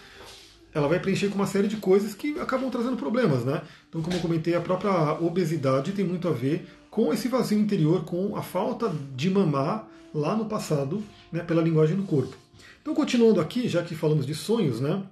Ela 0.72 0.88
vai 0.88 1.00
preencher 1.00 1.28
com 1.28 1.34
uma 1.36 1.46
série 1.46 1.68
de 1.68 1.76
coisas 1.76 2.14
que 2.14 2.38
acabam 2.38 2.70
trazendo 2.70 2.96
problemas, 2.96 3.44
né? 3.44 3.62
Então, 3.88 4.02
como 4.02 4.16
eu 4.16 4.20
comentei, 4.20 4.54
a 4.54 4.60
própria 4.60 5.14
obesidade 5.20 5.92
tem 5.92 6.04
muito 6.04 6.28
a 6.28 6.32
ver 6.32 6.68
com 6.90 7.12
esse 7.12 7.28
vazio 7.28 7.58
interior, 7.58 8.04
com 8.04 8.36
a 8.36 8.42
falta 8.42 8.94
de 9.16 9.28
mamar 9.30 9.88
lá 10.14 10.36
no 10.36 10.46
passado, 10.46 11.02
né, 11.32 11.42
pela 11.42 11.62
linguagem 11.62 11.96
do 11.96 12.04
corpo. 12.04 12.36
Então, 12.80 12.94
continuando 12.94 13.40
aqui, 13.40 13.68
já 13.68 13.82
que 13.82 13.94
falamos 13.94 14.24
de 14.24 14.34
sonhos, 14.34 14.80
né? 14.80 15.02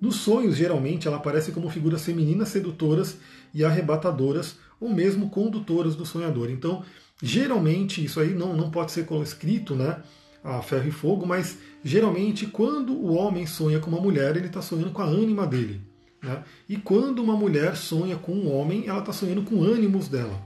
Nos 0.00 0.16
sonhos, 0.16 0.56
geralmente, 0.56 1.06
ela 1.06 1.18
aparece 1.18 1.52
como 1.52 1.68
figuras 1.68 2.04
femininas 2.04 2.48
sedutoras 2.48 3.18
e 3.52 3.64
arrebatadoras, 3.64 4.56
ou 4.80 4.88
mesmo 4.88 5.30
condutoras 5.30 5.94
do 5.94 6.06
sonhador. 6.06 6.50
Então, 6.50 6.82
geralmente, 7.24 8.04
isso 8.04 8.20
aí 8.20 8.34
não, 8.34 8.54
não 8.54 8.70
pode 8.70 8.92
ser 8.92 9.06
escrito, 9.22 9.74
né? 9.74 10.02
a 10.44 10.60
ferro 10.60 10.86
e 10.86 10.90
fogo, 10.90 11.26
mas 11.26 11.56
geralmente 11.82 12.46
quando 12.46 12.92
o 12.92 13.14
homem 13.14 13.46
sonha 13.46 13.80
com 13.80 13.90
uma 13.90 14.00
mulher, 14.00 14.36
ele 14.36 14.48
está 14.48 14.60
sonhando 14.60 14.90
com 14.90 15.00
a 15.00 15.06
ânima 15.06 15.46
dele. 15.46 15.80
Né? 16.22 16.42
E 16.68 16.76
quando 16.76 17.22
uma 17.22 17.34
mulher 17.34 17.76
sonha 17.76 18.16
com 18.16 18.32
um 18.32 18.54
homem, 18.54 18.84
ela 18.86 18.98
está 18.98 19.10
sonhando 19.10 19.42
com 19.42 19.62
ânimos 19.62 20.06
dela. 20.06 20.38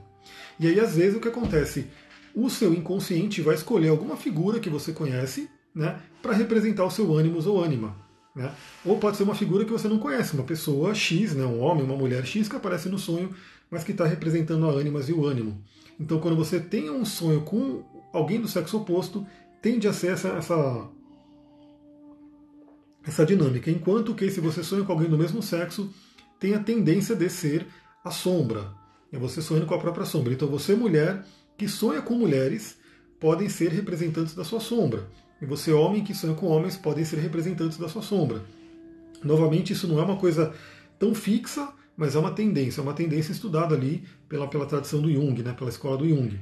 E 0.60 0.68
aí, 0.68 0.78
às 0.78 0.94
vezes, 0.94 1.16
o 1.16 1.20
que 1.20 1.28
acontece? 1.28 1.86
O 2.32 2.48
seu 2.48 2.72
inconsciente 2.72 3.40
vai 3.40 3.56
escolher 3.56 3.88
alguma 3.88 4.16
figura 4.16 4.60
que 4.60 4.70
você 4.70 4.92
conhece 4.92 5.50
né, 5.74 5.98
para 6.22 6.32
representar 6.32 6.84
o 6.84 6.90
seu 6.90 7.12
ânimos 7.12 7.46
ou 7.46 7.62
ânima. 7.62 7.96
Né? 8.38 8.54
Ou 8.84 8.98
pode 8.98 9.16
ser 9.16 9.24
uma 9.24 9.34
figura 9.34 9.64
que 9.64 9.72
você 9.72 9.88
não 9.88 9.98
conhece, 9.98 10.34
uma 10.34 10.44
pessoa 10.44 10.94
X, 10.94 11.34
né, 11.34 11.44
um 11.44 11.60
homem, 11.60 11.82
uma 11.82 11.96
mulher 11.96 12.24
X 12.24 12.48
que 12.48 12.54
aparece 12.54 12.88
no 12.88 12.96
sonho, 12.96 13.34
mas 13.68 13.82
que 13.82 13.90
está 13.90 14.06
representando 14.06 14.64
a 14.64 14.70
ânimas 14.70 15.08
e 15.08 15.12
o 15.12 15.26
ânimo. 15.26 15.60
Então, 15.98 16.20
quando 16.20 16.36
você 16.36 16.60
tem 16.60 16.88
um 16.88 17.04
sonho 17.04 17.40
com 17.40 17.82
alguém 18.12 18.40
do 18.40 18.46
sexo 18.46 18.76
oposto, 18.76 19.26
tende 19.60 19.88
a 19.88 19.92
ser 19.92 20.12
essa, 20.12 20.28
essa 20.28 20.88
essa 23.04 23.26
dinâmica. 23.26 23.72
Enquanto 23.72 24.14
que 24.14 24.30
se 24.30 24.40
você 24.40 24.62
sonha 24.62 24.84
com 24.84 24.92
alguém 24.92 25.10
do 25.10 25.18
mesmo 25.18 25.42
sexo, 25.42 25.92
tem 26.38 26.54
a 26.54 26.60
tendência 26.60 27.16
de 27.16 27.28
ser 27.28 27.66
a 28.04 28.12
sombra. 28.12 28.70
É 29.10 29.18
você 29.18 29.42
sonhando 29.42 29.66
com 29.66 29.74
a 29.74 29.80
própria 29.80 30.06
sombra. 30.06 30.32
Então 30.32 30.46
você, 30.46 30.76
mulher, 30.76 31.24
que 31.56 31.66
sonha 31.66 32.00
com 32.00 32.14
mulheres, 32.14 32.78
podem 33.18 33.48
ser 33.48 33.72
representantes 33.72 34.34
da 34.34 34.44
sua 34.44 34.60
sombra. 34.60 35.08
E 35.40 35.46
você, 35.46 35.72
homem, 35.72 36.02
que 36.02 36.14
sonha 36.14 36.34
com 36.34 36.46
homens, 36.46 36.76
podem 36.76 37.04
ser 37.04 37.18
representantes 37.18 37.78
da 37.78 37.88
sua 37.88 38.02
sombra. 38.02 38.42
Novamente, 39.22 39.72
isso 39.72 39.86
não 39.86 39.98
é 39.98 40.02
uma 40.02 40.16
coisa 40.16 40.52
tão 40.98 41.14
fixa, 41.14 41.72
mas 41.96 42.14
é 42.14 42.18
uma 42.18 42.30
tendência, 42.30 42.80
é 42.80 42.82
uma 42.82 42.94
tendência 42.94 43.32
estudada 43.32 43.74
ali 43.74 44.04
pela, 44.28 44.46
pela 44.48 44.66
tradição 44.66 45.00
do 45.00 45.12
Jung, 45.12 45.42
né, 45.42 45.52
pela 45.52 45.70
escola 45.70 45.96
do 45.96 46.08
Jung. 46.08 46.38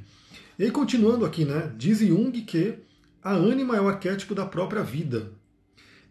E 0.58 0.64
aí, 0.64 0.70
continuando 0.70 1.24
aqui, 1.24 1.44
né, 1.44 1.72
diz 1.76 2.00
Jung 2.00 2.32
que 2.42 2.74
a 3.22 3.32
ânima 3.32 3.76
é 3.76 3.80
o 3.80 3.88
arquétipo 3.88 4.34
da 4.34 4.46
própria 4.46 4.82
vida. 4.82 5.32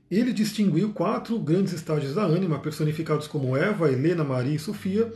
Ele 0.09 0.31
distinguiu 0.31 0.93
quatro 0.93 1.39
grandes 1.39 1.73
estágios 1.73 2.13
da 2.13 2.23
ânima, 2.23 2.59
personificados 2.59 3.27
como 3.27 3.57
Eva, 3.57 3.91
Helena, 3.91 4.23
Maria 4.23 4.55
e 4.55 4.59
Sofia, 4.59 5.11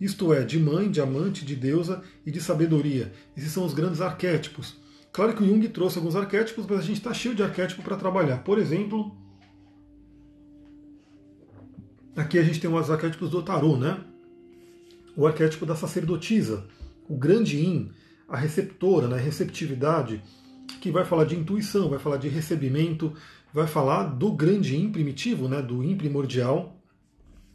isto 0.00 0.32
é, 0.34 0.42
de 0.42 0.58
mãe, 0.58 0.90
de 0.90 1.00
amante, 1.00 1.44
de 1.44 1.56
deusa 1.56 2.02
e 2.26 2.30
de 2.30 2.40
sabedoria. 2.40 3.12
Esses 3.36 3.52
são 3.52 3.64
os 3.64 3.72
grandes 3.72 4.00
arquétipos. 4.00 4.76
Claro 5.14 5.32
que 5.32 5.44
o 5.44 5.46
Jung 5.46 5.68
trouxe 5.68 5.96
alguns 5.96 6.16
arquétipos, 6.16 6.66
mas 6.68 6.80
a 6.80 6.82
gente 6.82 6.96
está 6.96 7.14
cheio 7.14 7.36
de 7.36 7.42
arquétipo 7.44 7.84
para 7.84 7.96
trabalhar. 7.96 8.38
Por 8.38 8.58
exemplo, 8.58 9.16
aqui 12.16 12.36
a 12.36 12.42
gente 12.42 12.58
tem 12.58 12.68
os 12.68 12.90
arquétipos 12.90 13.30
do 13.30 13.40
tarô, 13.40 13.76
né? 13.76 13.96
O 15.16 15.24
arquétipo 15.24 15.64
da 15.64 15.76
sacerdotisa, 15.76 16.66
o 17.08 17.16
grande 17.16 17.58
Yin, 17.58 17.92
a 18.28 18.36
receptora, 18.36 19.06
né? 19.06 19.16
receptividade, 19.16 20.20
que 20.80 20.90
vai 20.90 21.04
falar 21.04 21.26
de 21.26 21.36
intuição, 21.36 21.88
vai 21.88 22.00
falar 22.00 22.16
de 22.16 22.26
recebimento, 22.28 23.12
vai 23.52 23.68
falar 23.68 24.02
do 24.08 24.32
grande 24.32 24.76
Im 24.76 24.90
primitivo, 24.90 25.46
né, 25.46 25.62
do 25.62 25.84
Im 25.84 25.96
primordial. 25.96 26.76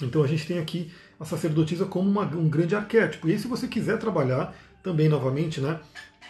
Então 0.01 0.23
a 0.23 0.27
gente 0.27 0.47
tem 0.47 0.59
aqui 0.59 0.89
a 1.19 1.25
sacerdotisa 1.25 1.85
como 1.85 2.09
uma, 2.09 2.23
um 2.23 2.47
grande 2.47 2.73
arquétipo. 2.73 3.27
E 3.27 3.33
aí, 3.33 3.37
se 3.37 3.49
você 3.49 3.67
quiser 3.67 3.99
trabalhar 3.99 4.55
também 4.83 5.09
novamente, 5.09 5.59
né, 5.61 5.79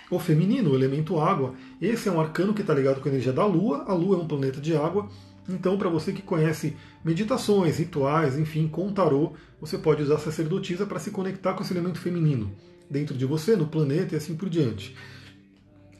o 0.09 0.17
feminino, 0.17 0.71
o 0.71 0.75
elemento 0.75 1.19
água, 1.19 1.53
esse 1.79 2.09
é 2.09 2.11
um 2.11 2.19
arcano 2.19 2.53
que 2.53 2.61
está 2.61 2.73
ligado 2.73 2.99
com 2.99 3.07
a 3.07 3.11
energia 3.11 3.31
da 3.31 3.45
Lua. 3.45 3.83
A 3.87 3.93
Lua 3.93 4.17
é 4.17 4.19
um 4.19 4.27
planeta 4.27 4.59
de 4.59 4.75
água. 4.75 5.07
Então, 5.47 5.77
para 5.77 5.89
você 5.89 6.11
que 6.11 6.21
conhece 6.21 6.75
meditações, 7.03 7.77
rituais, 7.77 8.37
enfim, 8.37 8.67
com 8.67 8.91
tarô, 8.91 9.33
você 9.61 9.77
pode 9.77 10.01
usar 10.01 10.17
sacerdotisa 10.17 10.85
para 10.85 10.99
se 10.99 11.11
conectar 11.11 11.53
com 11.53 11.61
esse 11.61 11.73
elemento 11.73 11.99
feminino 11.99 12.51
dentro 12.89 13.15
de 13.15 13.25
você, 13.25 13.55
no 13.55 13.67
planeta 13.67 14.15
e 14.15 14.17
assim 14.17 14.35
por 14.35 14.49
diante. 14.49 14.95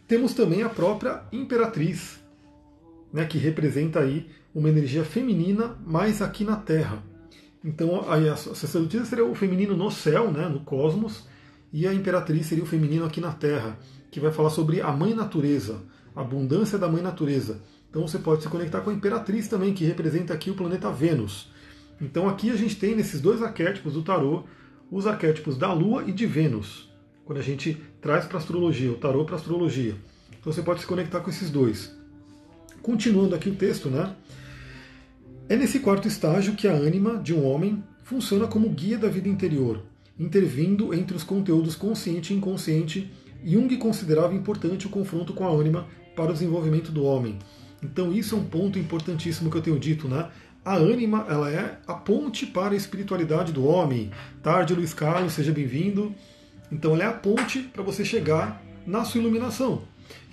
Temos 0.08 0.34
também 0.34 0.64
a 0.64 0.70
própria 0.70 1.24
imperatriz, 1.32 2.20
né, 3.14 3.26
que 3.26 3.38
representa 3.38 4.00
aí 4.00 4.28
uma 4.54 4.70
energia 4.70 5.04
feminina 5.04 5.78
mais 5.86 6.20
aqui 6.22 6.44
na 6.44 6.56
Terra. 6.56 7.04
Então 7.64 8.10
a 8.10 8.36
sacerdotisa 8.36 9.06
seria 9.06 9.26
o 9.26 9.36
feminino 9.36 9.78
no 9.78 9.92
céu, 9.92 10.32
né, 10.32 10.48
no 10.48 10.62
cosmos, 10.62 11.28
e 11.72 11.88
a 11.88 11.94
imperatriz 11.94 12.48
seria 12.48 12.64
o 12.64 12.68
feminino 12.68 13.06
aqui 13.06 13.22
na 13.22 13.32
Terra, 13.32 13.78
que 14.12 14.20
vai 14.20 14.32
falar 14.32 14.50
sobre 14.50 14.82
a 14.82 14.92
mãe 14.92 15.14
natureza, 15.14 15.82
a 16.16 16.22
abundância 16.22 16.78
da 16.78 16.88
mãe 16.88 17.02
natureza. 17.02 17.62
Então 17.90 18.08
você 18.08 18.20
pode 18.20 18.44
se 18.44 18.50
conectar 18.50 18.82
com 18.82 18.90
a 18.90 18.94
imperatriz 18.94 19.48
também, 19.48 19.74
que 19.74 19.86
representa 19.86 20.34
aqui 20.34 20.50
o 20.50 20.56
planeta 20.56 20.92
Vênus. 20.92 21.52
Então 22.02 22.28
aqui 22.28 22.50
a 22.50 22.56
gente 22.56 22.76
tem 22.76 22.96
nesses 22.96 23.22
dois 23.22 23.42
arquétipos 23.42 23.94
do 23.94 24.04
tarô 24.04 24.44
os 24.92 25.06
arquétipos 25.06 25.58
da 25.58 25.72
Lua 25.72 26.04
e 26.08 26.12
de 26.12 26.26
Vênus, 26.26 26.92
quando 27.24 27.38
a 27.38 27.44
gente 27.44 27.78
traz 28.02 28.26
para 28.26 28.40
astrologia, 28.40 28.92
o 28.92 28.96
tarô 28.96 29.24
para 29.24 29.36
astrologia. 29.36 29.96
Então 30.40 30.52
você 30.52 30.62
pode 30.62 30.82
se 30.82 30.88
conectar 30.88 31.20
com 31.20 31.30
esses 31.30 31.50
dois. 31.50 31.96
Continuando 32.82 33.36
aqui 33.36 33.50
o 33.50 33.56
texto, 33.56 33.90
né? 33.90 34.16
É 35.48 35.56
nesse 35.56 35.80
quarto 35.80 36.08
estágio 36.08 36.56
que 36.56 36.68
a 36.68 36.72
ânima 36.72 37.18
de 37.18 37.34
um 37.34 37.46
homem 37.46 37.84
funciona 38.04 38.48
como 38.48 38.70
guia 38.70 38.98
da 38.98 39.08
vida 39.08 39.28
interior, 39.28 39.84
intervindo 40.20 40.94
entre 40.94 41.16
os 41.16 41.24
conteúdos 41.24 41.76
consciente 41.76 42.34
e 42.34 42.38
inconsciente. 42.38 43.12
Jung 43.44 43.76
considerava 43.78 44.36
importante 44.36 44.86
o 44.86 44.90
confronto 44.90 45.34
com 45.34 45.48
a 45.48 45.52
ânima 45.52 45.88
para 46.16 46.32
o 46.32 46.34
desenvolvimento 46.34 46.92
do 46.92 47.04
homem. 47.04 47.40
Então 47.82 48.12
isso 48.12 48.36
é 48.36 48.38
um 48.38 48.44
ponto 48.44 48.78
importantíssimo 48.78 49.50
que 49.50 49.58
eu 49.58 49.62
tenho 49.62 49.80
dito, 49.80 50.08
né? 50.08 50.30
A 50.66 50.76
ânima, 50.76 51.26
ela 51.30 51.50
é 51.50 51.80
a 51.88 51.94
ponte 51.94 52.46
para 52.46 52.74
a 52.74 52.78
espiritualidade 52.78 53.54
do 53.54 53.66
homem. 53.66 54.12
Tarde, 54.44 54.76
Luiz 54.76 54.94
Carlos, 54.94 55.34
seja 55.34 55.54
bem-vindo. 55.54 56.14
Então 56.70 56.94
ela 56.94 57.04
é 57.06 57.08
a 57.08 57.14
ponte 57.14 57.60
para 57.60 57.82
você 57.82 58.04
chegar 58.04 58.62
na 58.86 59.06
sua 59.06 59.22
iluminação. 59.22 59.84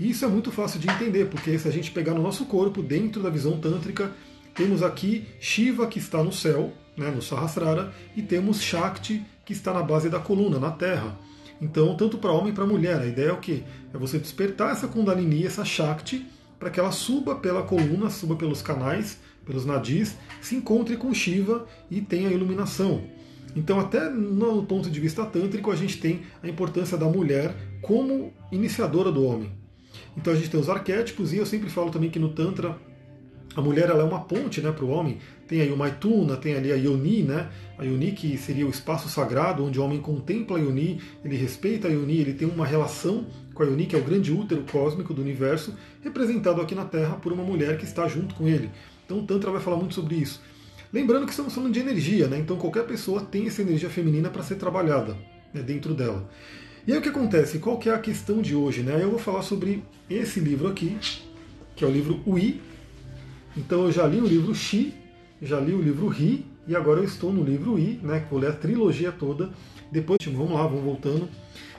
E 0.00 0.10
isso 0.10 0.24
é 0.24 0.28
muito 0.28 0.50
fácil 0.50 0.80
de 0.80 0.88
entender, 0.88 1.26
porque 1.26 1.56
se 1.58 1.68
a 1.68 1.70
gente 1.70 1.92
pegar 1.92 2.12
no 2.12 2.22
nosso 2.22 2.46
corpo, 2.46 2.82
dentro 2.82 3.22
da 3.22 3.30
visão 3.30 3.58
tântrica, 3.58 4.12
temos 4.54 4.82
aqui 4.82 5.26
Shiva 5.38 5.86
que 5.86 5.98
está 5.98 6.22
no 6.22 6.32
céu, 6.32 6.72
né, 6.96 7.10
no 7.10 7.22
Sahasrara, 7.22 7.92
e 8.16 8.22
temos 8.22 8.60
Shakti 8.60 9.22
que 9.46 9.54
está 9.54 9.72
na 9.72 9.82
base 9.82 10.10
da 10.10 10.18
coluna, 10.18 10.58
na 10.58 10.70
terra. 10.70 11.18
Então, 11.62 11.96
tanto 11.96 12.18
para 12.18 12.32
homem 12.32 12.52
para 12.52 12.66
mulher, 12.66 13.00
a 13.00 13.06
ideia 13.06 13.30
é 13.30 13.32
o 13.32 13.38
que? 13.38 13.64
É 13.94 13.96
você 13.96 14.18
despertar 14.18 14.72
essa 14.72 14.88
Kundalini, 14.88 15.46
essa 15.46 15.64
Shakti, 15.64 16.26
para 16.58 16.68
que 16.68 16.78
ela 16.78 16.92
suba 16.92 17.36
pela 17.36 17.62
coluna, 17.62 18.10
suba 18.10 18.36
pelos 18.36 18.60
canais, 18.60 19.18
pelos 19.46 19.64
nadis, 19.64 20.16
se 20.42 20.56
encontre 20.56 20.96
com 20.98 21.14
Shiva 21.14 21.66
e 21.90 22.02
tenha 22.02 22.30
iluminação. 22.30 23.04
Então, 23.54 23.80
até 23.80 24.10
no 24.10 24.66
ponto 24.66 24.90
de 24.90 25.00
vista 25.00 25.24
tântrico, 25.24 25.70
a 25.70 25.76
gente 25.76 25.98
tem 25.98 26.22
a 26.42 26.48
importância 26.48 26.98
da 26.98 27.06
mulher 27.06 27.54
como 27.80 28.34
iniciadora 28.52 29.10
do 29.10 29.24
homem. 29.24 29.50
Então 30.16 30.32
a 30.32 30.36
gente 30.36 30.50
tem 30.50 30.60
os 30.60 30.68
arquétipos, 30.68 31.32
e 31.32 31.38
eu 31.38 31.46
sempre 31.46 31.70
falo 31.70 31.90
também 31.90 32.10
que 32.10 32.18
no 32.18 32.30
Tantra 32.30 32.76
a 33.56 33.62
mulher 33.62 33.88
ela 33.88 34.02
é 34.02 34.04
uma 34.04 34.20
ponte 34.20 34.60
né, 34.60 34.70
para 34.70 34.84
o 34.84 34.90
homem. 34.90 35.18
Tem 35.48 35.62
aí 35.62 35.72
o 35.72 35.76
Maituna, 35.76 36.36
tem 36.36 36.54
ali 36.54 36.70
a 36.70 36.76
Yoni, 36.76 37.22
né? 37.22 37.48
A 37.78 37.84
Yoni 37.84 38.12
que 38.12 38.36
seria 38.36 38.66
o 38.66 38.70
espaço 38.70 39.08
sagrado 39.08 39.64
onde 39.64 39.80
o 39.80 39.82
homem 39.82 39.98
contempla 39.98 40.58
a 40.58 40.60
Yoni, 40.60 41.00
ele 41.24 41.36
respeita 41.36 41.88
a 41.88 41.90
Yoni, 41.90 42.18
ele 42.18 42.34
tem 42.34 42.46
uma 42.46 42.66
relação 42.66 43.26
com 43.54 43.62
a 43.62 43.66
Yoni, 43.66 43.86
que 43.86 43.96
é 43.96 43.98
o 43.98 44.02
grande 44.02 44.30
útero 44.30 44.62
cósmico 44.70 45.14
do 45.14 45.22
universo, 45.22 45.74
representado 46.02 46.60
aqui 46.60 46.74
na 46.74 46.84
Terra 46.84 47.14
por 47.16 47.32
uma 47.32 47.42
mulher 47.42 47.78
que 47.78 47.84
está 47.84 48.06
junto 48.06 48.34
com 48.34 48.46
ele. 48.46 48.70
Então 49.06 49.20
o 49.20 49.22
Tantra 49.22 49.50
vai 49.50 49.60
falar 49.60 49.78
muito 49.78 49.94
sobre 49.94 50.16
isso. 50.16 50.42
Lembrando 50.92 51.24
que 51.24 51.30
estamos 51.30 51.54
falando 51.54 51.72
de 51.72 51.80
energia, 51.80 52.28
né? 52.28 52.38
Então 52.38 52.58
qualquer 52.58 52.84
pessoa 52.84 53.22
tem 53.22 53.46
essa 53.46 53.62
energia 53.62 53.88
feminina 53.88 54.28
para 54.28 54.42
ser 54.42 54.56
trabalhada 54.56 55.16
né, 55.54 55.62
dentro 55.62 55.94
dela. 55.94 56.28
E 56.86 56.92
aí 56.92 56.98
o 56.98 57.02
que 57.02 57.08
acontece? 57.08 57.58
Qual 57.58 57.78
que 57.78 57.88
é 57.88 57.94
a 57.94 57.98
questão 57.98 58.42
de 58.42 58.54
hoje? 58.54 58.82
Né? 58.82 59.02
Eu 59.02 59.10
vou 59.10 59.18
falar 59.18 59.42
sobre 59.42 59.82
esse 60.10 60.40
livro 60.40 60.68
aqui, 60.68 60.96
que 61.74 61.84
é 61.84 61.88
o 61.88 61.90
livro 61.90 62.20
Ui. 62.26 62.60
Então 63.56 63.84
eu 63.84 63.92
já 63.92 64.06
li 64.06 64.20
o 64.20 64.26
livro 64.26 64.54
Xi, 64.54 64.92
já 65.40 65.58
li 65.58 65.72
o 65.72 65.80
livro 65.80 66.08
Ri, 66.08 66.44
e 66.66 66.74
agora 66.74 67.00
eu 67.00 67.04
estou 67.04 67.32
no 67.32 67.42
livro 67.42 67.78
I, 67.78 68.00
né, 68.02 68.20
que 68.20 68.30
vou 68.30 68.40
ler 68.40 68.50
a 68.50 68.52
trilogia 68.52 69.12
toda. 69.12 69.50
Depois, 69.90 70.18
vamos 70.26 70.52
lá, 70.52 70.66
vamos 70.66 70.84
voltando. 70.84 71.28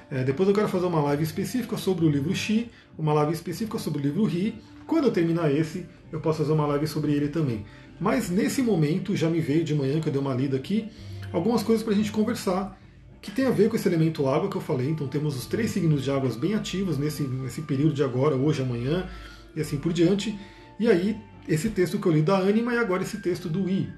É, 0.10 0.24
depois 0.24 0.48
eu 0.48 0.56
quero 0.56 0.70
fazer 0.70 0.86
uma 0.86 1.02
live 1.02 1.24
específica 1.24 1.78
sobre 1.78 2.06
o 2.06 2.10
livro 2.10 2.34
Xi, 2.34 2.70
uma 2.98 3.13
live 3.13 3.34
específica 3.34 3.78
sobre 3.78 4.00
o 4.00 4.04
livro 4.04 4.24
Ri. 4.24 4.56
Quando 4.86 5.06
eu 5.06 5.12
terminar 5.12 5.52
esse, 5.54 5.86
eu 6.12 6.22
posso 6.22 6.40
fazer 6.40 6.54
uma 6.54 6.66
live 6.66 6.88
sobre 6.88 7.12
ele 7.12 7.28
também. 7.28 7.66
Mas 8.00 8.30
nesse 8.30 8.62
momento, 8.62 9.16
já 9.16 9.30
me 9.30 9.42
veio 9.42 9.63
de 9.63 9.76
manhã 9.76 10.00
que 10.00 10.08
eu 10.08 10.13
dei 10.13 10.22
uma 10.22 10.34
lida 10.34 10.56
aqui, 10.56 10.90
algumas 11.34 11.62
coisas 11.62 11.84
para 11.84 11.94
a 11.94 11.96
gente 11.96 12.12
conversar 12.12 12.80
que 13.22 13.32
tem 13.32 13.46
a 13.46 13.52
ver 13.52 13.68
com 13.68 13.76
esse 13.76 13.88
elemento 13.88 14.28
água 14.30 14.50
que 14.50 14.56
eu 14.56 14.62
falei. 14.62 14.90
Então 14.90 15.08
temos 15.08 15.36
os 15.36 15.46
três 15.46 15.72
signos 15.72 16.04
de 16.04 16.10
águas 16.10 16.38
bem 16.38 16.54
ativos 16.54 16.98
nesse, 16.98 17.24
nesse 17.24 17.62
período 17.62 17.94
de 17.94 18.04
agora, 18.04 18.36
hoje, 18.36 18.62
amanhã 18.62 19.10
e 19.54 19.60
assim 19.60 19.78
por 19.78 19.92
diante. 19.92 20.38
E 20.80 20.88
aí, 20.88 21.18
esse 21.48 21.70
texto 21.70 22.00
que 22.00 22.06
eu 22.06 22.12
li 22.12 22.22
da 22.22 22.38
Anima 22.38 22.74
e 22.74 22.78
agora 22.78 23.04
esse 23.04 23.18
texto 23.20 23.48
do 23.48 23.70
I. 23.70 23.90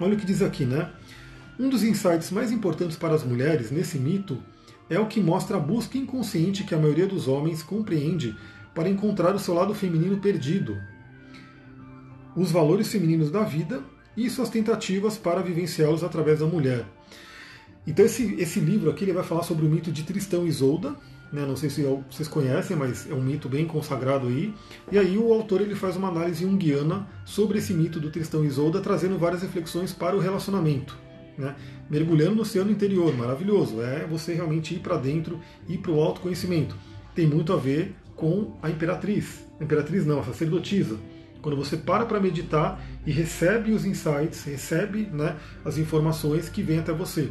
Olha 0.00 0.14
o 0.14 0.16
que 0.16 0.26
diz 0.26 0.42
aqui, 0.42 0.64
né? 0.64 0.90
Um 1.58 1.68
dos 1.68 1.84
insights 1.84 2.30
mais 2.30 2.50
importantes 2.50 2.96
para 2.96 3.14
as 3.14 3.22
mulheres 3.22 3.70
nesse 3.70 3.98
mito 3.98 4.42
é 4.90 4.98
o 4.98 5.06
que 5.06 5.20
mostra 5.20 5.56
a 5.56 5.60
busca 5.60 5.96
inconsciente 5.96 6.64
que 6.64 6.74
a 6.74 6.78
maioria 6.78 7.06
dos 7.06 7.28
homens 7.28 7.62
compreende 7.62 8.36
para 8.74 8.88
encontrar 8.88 9.34
o 9.34 9.38
seu 9.38 9.54
lado 9.54 9.72
feminino 9.72 10.18
perdido, 10.18 10.76
os 12.34 12.50
valores 12.50 12.90
femininos 12.90 13.30
da 13.30 13.44
vida 13.44 13.82
e 14.16 14.28
suas 14.28 14.48
tentativas 14.48 15.16
para 15.16 15.42
vivenciá-los 15.42 16.02
através 16.02 16.40
da 16.40 16.46
mulher. 16.46 16.84
Então 17.86 18.04
esse, 18.04 18.34
esse 18.34 18.58
livro 18.58 18.90
aqui 18.90 19.04
ele 19.04 19.12
vai 19.12 19.22
falar 19.22 19.42
sobre 19.42 19.64
o 19.64 19.68
mito 19.68 19.92
de 19.92 20.02
Tristão 20.02 20.44
e 20.44 20.48
Isolda, 20.48 20.96
né? 21.34 21.44
não 21.44 21.56
sei 21.56 21.68
se 21.68 21.82
vocês 22.08 22.28
conhecem, 22.28 22.76
mas 22.76 23.10
é 23.10 23.12
um 23.12 23.20
mito 23.20 23.48
bem 23.48 23.66
consagrado 23.66 24.28
aí. 24.28 24.54
E 24.92 24.96
aí 24.96 25.18
o 25.18 25.32
autor 25.32 25.60
ele 25.60 25.74
faz 25.74 25.96
uma 25.96 26.08
análise 26.08 26.44
junguiana 26.44 27.08
sobre 27.24 27.58
esse 27.58 27.74
mito 27.74 27.98
do 27.98 28.08
Tristão 28.08 28.44
e 28.44 28.46
Isolda, 28.46 28.80
trazendo 28.80 29.18
várias 29.18 29.42
reflexões 29.42 29.92
para 29.92 30.14
o 30.14 30.20
relacionamento. 30.20 30.96
Né? 31.36 31.56
Mergulhando 31.90 32.36
no 32.36 32.42
oceano 32.42 32.70
interior, 32.70 33.12
maravilhoso. 33.16 33.82
É 33.82 34.06
você 34.06 34.32
realmente 34.32 34.76
ir 34.76 34.78
para 34.78 34.96
dentro, 34.96 35.40
ir 35.68 35.78
para 35.78 35.90
o 35.90 36.00
autoconhecimento. 36.00 36.76
Tem 37.16 37.26
muito 37.26 37.52
a 37.52 37.56
ver 37.56 37.96
com 38.14 38.56
a 38.62 38.70
imperatriz. 38.70 39.44
A 39.60 39.64
imperatriz 39.64 40.06
não, 40.06 40.20
a 40.20 40.24
sacerdotisa. 40.24 40.96
Quando 41.42 41.56
você 41.56 41.76
para 41.76 42.06
para 42.06 42.20
meditar 42.20 42.80
e 43.04 43.10
recebe 43.10 43.72
os 43.72 43.84
insights, 43.84 44.44
recebe 44.44 45.08
né, 45.12 45.36
as 45.64 45.78
informações 45.78 46.48
que 46.48 46.62
vêm 46.62 46.78
até 46.78 46.92
você. 46.92 47.30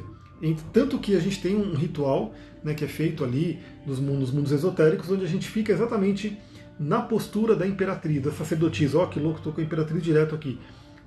Tanto 0.74 1.00
que 1.00 1.16
a 1.16 1.20
gente 1.20 1.42
tem 1.42 1.56
um 1.56 1.74
ritual 1.74 2.34
né, 2.64 2.74
que 2.74 2.84
é 2.84 2.88
feito 2.88 3.24
ali 3.24 3.60
nos 3.86 4.00
mundos, 4.00 4.52
esotéricos, 4.52 5.10
onde 5.10 5.24
a 5.24 5.28
gente 5.28 5.48
fica 5.48 5.72
exatamente 5.72 6.38
na 6.80 7.02
postura 7.02 7.56
da 7.56 7.66
imperatriz, 7.68 8.22
da 8.22 8.32
sacerdotisa. 8.32 8.98
Ó, 8.98 9.04
oh, 9.04 9.08
que 9.08 9.20
louco, 9.20 9.38
estou 9.38 9.54
com 9.54 9.62
a 9.62 9.64
imperatriz 9.64 10.04
direto 10.04 10.36
aqui. 10.36 10.60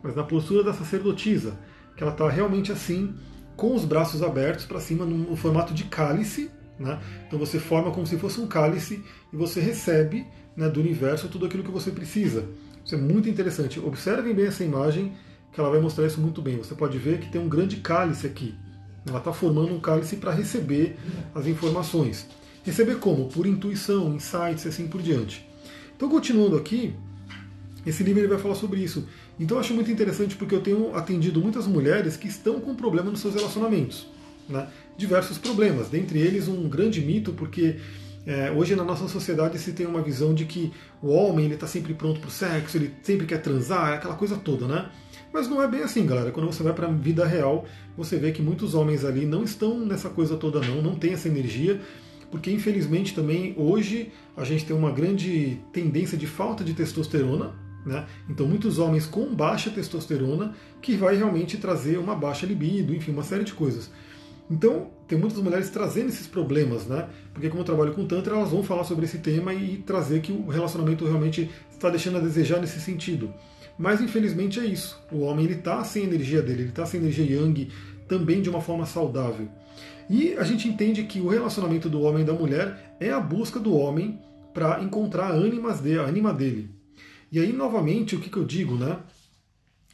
Mas 0.02 0.14
na 0.14 0.22
postura 0.22 0.62
da 0.62 0.72
sacerdotisa, 0.72 1.58
que 1.96 2.02
ela 2.02 2.12
está 2.12 2.28
realmente 2.28 2.72
assim, 2.72 3.14
com 3.56 3.74
os 3.74 3.84
braços 3.84 4.22
abertos 4.22 4.64
para 4.64 4.80
cima, 4.80 5.04
no 5.04 5.36
formato 5.36 5.74
de 5.74 5.84
cálice. 5.84 6.50
Né? 6.78 6.98
Então 7.26 7.38
você 7.38 7.58
forma 7.58 7.90
como 7.90 8.06
se 8.06 8.16
fosse 8.18 8.40
um 8.40 8.46
cálice 8.46 9.02
e 9.32 9.36
você 9.36 9.60
recebe 9.60 10.26
né, 10.56 10.68
do 10.68 10.80
universo 10.80 11.28
tudo 11.28 11.46
aquilo 11.46 11.62
que 11.62 11.70
você 11.70 11.90
precisa. 11.90 12.46
Isso 12.84 12.94
é 12.94 12.98
muito 12.98 13.28
interessante. 13.28 13.80
Observem 13.80 14.34
bem 14.34 14.46
essa 14.46 14.62
imagem, 14.62 15.12
que 15.52 15.60
ela 15.60 15.70
vai 15.70 15.80
mostrar 15.80 16.06
isso 16.06 16.20
muito 16.20 16.40
bem. 16.40 16.58
Você 16.58 16.74
pode 16.74 16.96
ver 16.98 17.18
que 17.18 17.30
tem 17.30 17.40
um 17.40 17.48
grande 17.48 17.76
cálice 17.76 18.26
aqui. 18.26 18.54
Ela 19.06 19.18
está 19.18 19.32
formando 19.32 19.72
um 19.72 19.80
cálice 19.80 20.16
para 20.16 20.32
receber 20.32 20.96
as 21.34 21.46
informações. 21.46 22.26
Receber 22.64 22.96
como? 22.96 23.28
Por 23.28 23.46
intuição, 23.46 24.14
insights 24.14 24.64
e 24.64 24.68
assim 24.68 24.88
por 24.88 25.00
diante. 25.00 25.48
Então, 25.96 26.08
continuando 26.08 26.56
aqui, 26.56 26.94
esse 27.86 28.02
livro 28.02 28.20
ele 28.20 28.28
vai 28.28 28.38
falar 28.38 28.56
sobre 28.56 28.80
isso. 28.80 29.06
Então, 29.38 29.56
eu 29.56 29.60
acho 29.60 29.72
muito 29.72 29.90
interessante 29.90 30.34
porque 30.34 30.54
eu 30.54 30.60
tenho 30.60 30.94
atendido 30.96 31.40
muitas 31.40 31.66
mulheres 31.66 32.16
que 32.16 32.26
estão 32.26 32.60
com 32.60 32.74
problema 32.74 33.10
nos 33.10 33.20
seus 33.20 33.34
relacionamentos. 33.34 34.08
Né? 34.48 34.66
Diversos 34.96 35.38
problemas, 35.38 35.88
dentre 35.88 36.18
eles 36.18 36.48
um 36.48 36.68
grande 36.68 37.00
mito, 37.00 37.32
porque 37.32 37.76
é, 38.26 38.50
hoje 38.50 38.74
na 38.74 38.82
nossa 38.82 39.06
sociedade 39.06 39.56
se 39.58 39.72
tem 39.72 39.86
uma 39.86 40.02
visão 40.02 40.34
de 40.34 40.44
que 40.44 40.72
o 41.00 41.08
homem 41.10 41.48
está 41.52 41.66
sempre 41.66 41.94
pronto 41.94 42.18
para 42.18 42.28
o 42.28 42.32
sexo, 42.32 42.76
ele 42.76 42.92
sempre 43.02 43.24
quer 43.24 43.40
transar, 43.40 43.94
aquela 43.94 44.16
coisa 44.16 44.36
toda, 44.36 44.66
né? 44.66 44.90
Mas 45.32 45.48
não 45.48 45.62
é 45.62 45.68
bem 45.68 45.82
assim, 45.82 46.06
galera. 46.06 46.30
Quando 46.30 46.46
você 46.46 46.62
vai 46.62 46.72
para 46.72 46.88
a 46.88 46.92
vida 46.92 47.26
real, 47.26 47.66
você 47.96 48.16
vê 48.16 48.32
que 48.32 48.42
muitos 48.42 48.74
homens 48.74 49.04
ali 49.04 49.26
não 49.26 49.44
estão 49.44 49.78
nessa 49.78 50.08
coisa 50.08 50.36
toda, 50.36 50.60
não, 50.60 50.82
não 50.82 50.94
tem 50.94 51.12
essa 51.12 51.28
energia, 51.28 51.80
porque 52.30 52.50
infelizmente 52.50 53.14
também 53.14 53.54
hoje 53.56 54.12
a 54.36 54.44
gente 54.44 54.64
tem 54.64 54.76
uma 54.76 54.90
grande 54.90 55.60
tendência 55.72 56.16
de 56.16 56.26
falta 56.26 56.64
de 56.64 56.74
testosterona. 56.74 57.54
Né? 57.84 58.04
Então, 58.28 58.48
muitos 58.48 58.80
homens 58.80 59.06
com 59.06 59.32
baixa 59.32 59.70
testosterona 59.70 60.54
que 60.82 60.96
vai 60.96 61.16
realmente 61.16 61.56
trazer 61.56 61.98
uma 61.98 62.16
baixa 62.16 62.44
libido, 62.44 62.92
enfim, 62.92 63.12
uma 63.12 63.22
série 63.22 63.44
de 63.44 63.54
coisas. 63.54 63.90
Então, 64.50 64.90
tem 65.08 65.18
muitas 65.18 65.38
mulheres 65.40 65.70
trazendo 65.70 66.08
esses 66.08 66.26
problemas, 66.26 66.86
né? 66.86 67.08
Porque 67.32 67.48
como 67.48 67.60
eu 67.60 67.64
trabalho 67.64 67.92
com 67.92 68.06
Tantra, 68.06 68.36
elas 68.36 68.50
vão 68.50 68.62
falar 68.62 68.84
sobre 68.84 69.04
esse 69.04 69.18
tema 69.18 69.52
e 69.52 69.78
trazer 69.78 70.20
que 70.20 70.32
o 70.32 70.48
relacionamento 70.48 71.04
realmente 71.04 71.50
está 71.76 71.90
deixando 71.90 72.18
a 72.18 72.20
desejar 72.20 72.60
nesse 72.60 72.80
sentido. 72.80 73.32
Mas 73.78 74.00
infelizmente 74.00 74.58
é 74.58 74.64
isso. 74.64 75.00
O 75.12 75.20
homem 75.20 75.44
ele 75.44 75.54
está 75.54 75.82
sem 75.84 76.04
energia 76.04 76.42
dele, 76.42 76.62
ele 76.62 76.68
está 76.70 76.86
sem 76.86 77.00
energia 77.00 77.24
yang 77.24 77.68
também 78.08 78.40
de 78.40 78.48
uma 78.48 78.60
forma 78.60 78.86
saudável. 78.86 79.48
E 80.08 80.34
a 80.34 80.44
gente 80.44 80.68
entende 80.68 81.04
que 81.04 81.20
o 81.20 81.28
relacionamento 81.28 81.88
do 81.88 82.00
homem 82.02 82.22
e 82.22 82.26
da 82.26 82.32
mulher 82.32 82.96
é 83.00 83.10
a 83.10 83.20
busca 83.20 83.58
do 83.58 83.74
homem 83.74 84.20
para 84.54 84.82
encontrar 84.82 85.32
ânimas 85.32 85.80
de, 85.80 85.98
a 85.98 86.02
ânima 86.02 86.32
dele. 86.32 86.70
E 87.30 87.40
aí, 87.40 87.52
novamente, 87.52 88.14
o 88.14 88.20
que, 88.20 88.30
que 88.30 88.36
eu 88.36 88.44
digo, 88.44 88.76
né? 88.76 88.98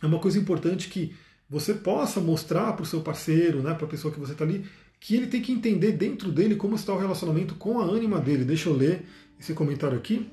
É 0.02 0.06
uma 0.06 0.18
coisa 0.18 0.38
importante 0.38 0.88
que 0.88 1.14
você 1.48 1.74
possa 1.74 2.20
mostrar 2.20 2.72
para 2.72 2.82
o 2.82 2.86
seu 2.86 3.00
parceiro, 3.00 3.62
né, 3.62 3.74
para 3.74 3.86
a 3.86 3.88
pessoa 3.88 4.12
que 4.12 4.18
você 4.18 4.32
está 4.32 4.44
ali, 4.44 4.64
que 4.98 5.14
ele 5.14 5.26
tem 5.26 5.42
que 5.42 5.52
entender 5.52 5.92
dentro 5.92 6.30
dele 6.30 6.56
como 6.56 6.76
está 6.76 6.92
o 6.92 6.98
relacionamento 6.98 7.54
com 7.56 7.80
a 7.80 7.84
ânima 7.84 8.20
dele. 8.20 8.44
Deixa 8.44 8.68
eu 8.68 8.76
ler 8.76 9.04
esse 9.38 9.52
comentário 9.52 9.98
aqui. 9.98 10.30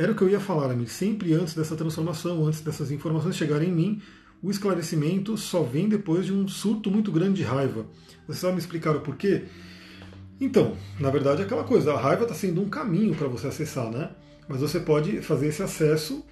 Era 0.00 0.12
o 0.12 0.14
que 0.14 0.22
eu 0.22 0.30
ia 0.30 0.40
falar, 0.40 0.70
amigo. 0.70 0.88
Sempre 0.88 1.34
antes 1.34 1.52
dessa 1.52 1.76
transformação, 1.76 2.46
antes 2.46 2.62
dessas 2.62 2.90
informações 2.90 3.36
chegarem 3.36 3.68
em 3.68 3.72
mim, 3.72 4.02
o 4.42 4.50
esclarecimento 4.50 5.36
só 5.36 5.62
vem 5.62 5.90
depois 5.90 6.24
de 6.24 6.32
um 6.32 6.48
surto 6.48 6.90
muito 6.90 7.12
grande 7.12 7.34
de 7.34 7.42
raiva. 7.42 7.84
Você 8.26 8.46
vai 8.46 8.52
me 8.52 8.60
explicar 8.60 8.96
o 8.96 9.02
porquê? 9.02 9.44
Então, 10.40 10.74
na 10.98 11.10
verdade 11.10 11.42
é 11.42 11.44
aquela 11.44 11.64
coisa, 11.64 11.92
a 11.92 12.00
raiva 12.00 12.22
está 12.22 12.34
sendo 12.34 12.62
um 12.62 12.70
caminho 12.70 13.14
para 13.14 13.28
você 13.28 13.48
acessar, 13.48 13.90
né? 13.90 14.12
Mas 14.48 14.62
você 14.62 14.80
pode 14.80 15.20
fazer 15.20 15.48
esse 15.48 15.62
acesso 15.62 16.24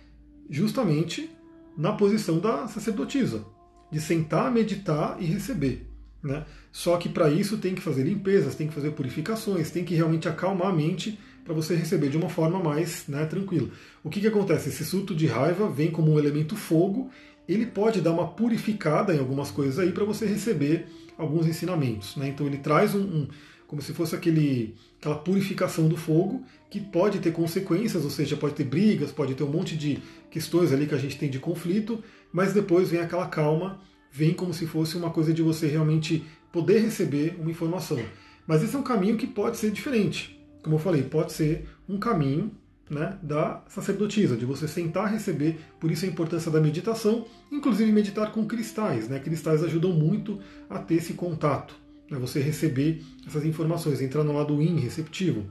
justamente 0.48 1.28
na 1.76 1.92
posição 1.92 2.38
da 2.38 2.66
sacerdotisa, 2.68 3.44
de 3.92 4.00
sentar, 4.00 4.50
meditar 4.50 5.18
e 5.20 5.26
receber. 5.26 5.86
Né? 6.22 6.46
Só 6.72 6.96
que 6.96 7.10
para 7.10 7.28
isso 7.28 7.58
tem 7.58 7.74
que 7.74 7.82
fazer 7.82 8.04
limpezas, 8.04 8.54
tem 8.54 8.66
que 8.66 8.72
fazer 8.72 8.92
purificações, 8.92 9.70
tem 9.70 9.84
que 9.84 9.94
realmente 9.94 10.26
acalmar 10.26 10.68
a 10.68 10.72
mente 10.72 11.18
para 11.48 11.54
você 11.54 11.74
receber 11.74 12.10
de 12.10 12.18
uma 12.18 12.28
forma 12.28 12.62
mais 12.62 13.08
né, 13.08 13.24
tranquila. 13.24 13.70
O 14.04 14.10
que, 14.10 14.20
que 14.20 14.26
acontece? 14.26 14.68
Esse 14.68 14.84
surto 14.84 15.14
de 15.14 15.26
raiva 15.26 15.66
vem 15.66 15.90
como 15.90 16.12
um 16.12 16.18
elemento 16.18 16.54
fogo, 16.54 17.10
ele 17.48 17.64
pode 17.64 18.02
dar 18.02 18.12
uma 18.12 18.28
purificada 18.28 19.14
em 19.14 19.18
algumas 19.18 19.50
coisas 19.50 19.78
aí 19.78 19.90
para 19.90 20.04
você 20.04 20.26
receber 20.26 20.86
alguns 21.16 21.46
ensinamentos. 21.46 22.16
Né? 22.16 22.28
Então 22.28 22.46
ele 22.46 22.58
traz 22.58 22.94
um, 22.94 23.00
um, 23.00 23.28
como 23.66 23.80
se 23.80 23.94
fosse 23.94 24.14
aquele, 24.14 24.74
aquela 25.00 25.16
purificação 25.16 25.88
do 25.88 25.96
fogo 25.96 26.44
que 26.68 26.78
pode 26.78 27.18
ter 27.18 27.32
consequências, 27.32 28.04
ou 28.04 28.10
seja, 28.10 28.36
pode 28.36 28.54
ter 28.54 28.64
brigas, 28.64 29.10
pode 29.10 29.34
ter 29.34 29.42
um 29.42 29.50
monte 29.50 29.74
de 29.74 30.02
questões 30.30 30.70
ali 30.70 30.86
que 30.86 30.94
a 30.94 30.98
gente 30.98 31.16
tem 31.16 31.30
de 31.30 31.38
conflito, 31.38 32.04
mas 32.30 32.52
depois 32.52 32.90
vem 32.90 33.00
aquela 33.00 33.26
calma, 33.26 33.80
vem 34.12 34.34
como 34.34 34.52
se 34.52 34.66
fosse 34.66 34.98
uma 34.98 35.08
coisa 35.08 35.32
de 35.32 35.40
você 35.40 35.66
realmente 35.66 36.22
poder 36.52 36.80
receber 36.80 37.36
uma 37.40 37.50
informação. 37.50 37.98
Mas 38.46 38.62
esse 38.62 38.76
é 38.76 38.78
um 38.78 38.82
caminho 38.82 39.16
que 39.16 39.26
pode 39.26 39.56
ser 39.56 39.70
diferente 39.70 40.37
como 40.68 40.76
eu 40.76 40.82
falei, 40.82 41.02
pode 41.02 41.32
ser 41.32 41.66
um 41.88 41.98
caminho 41.98 42.52
né, 42.90 43.18
da 43.22 43.62
sacerdotisa, 43.68 44.36
de 44.36 44.44
você 44.44 44.68
sentar 44.68 45.10
receber, 45.10 45.58
por 45.80 45.90
isso 45.90 46.04
a 46.04 46.08
importância 46.08 46.50
da 46.50 46.60
meditação, 46.60 47.24
inclusive 47.50 47.90
meditar 47.90 48.32
com 48.32 48.46
cristais. 48.46 49.08
Né? 49.08 49.18
Cristais 49.18 49.64
ajudam 49.64 49.92
muito 49.92 50.38
a 50.68 50.78
ter 50.78 50.96
esse 50.96 51.14
contato, 51.14 51.74
né, 52.10 52.18
você 52.18 52.38
receber 52.40 53.02
essas 53.26 53.46
informações, 53.46 54.02
entrar 54.02 54.22
no 54.22 54.34
lado 54.34 54.60
in, 54.60 54.78
receptivo. 54.78 55.46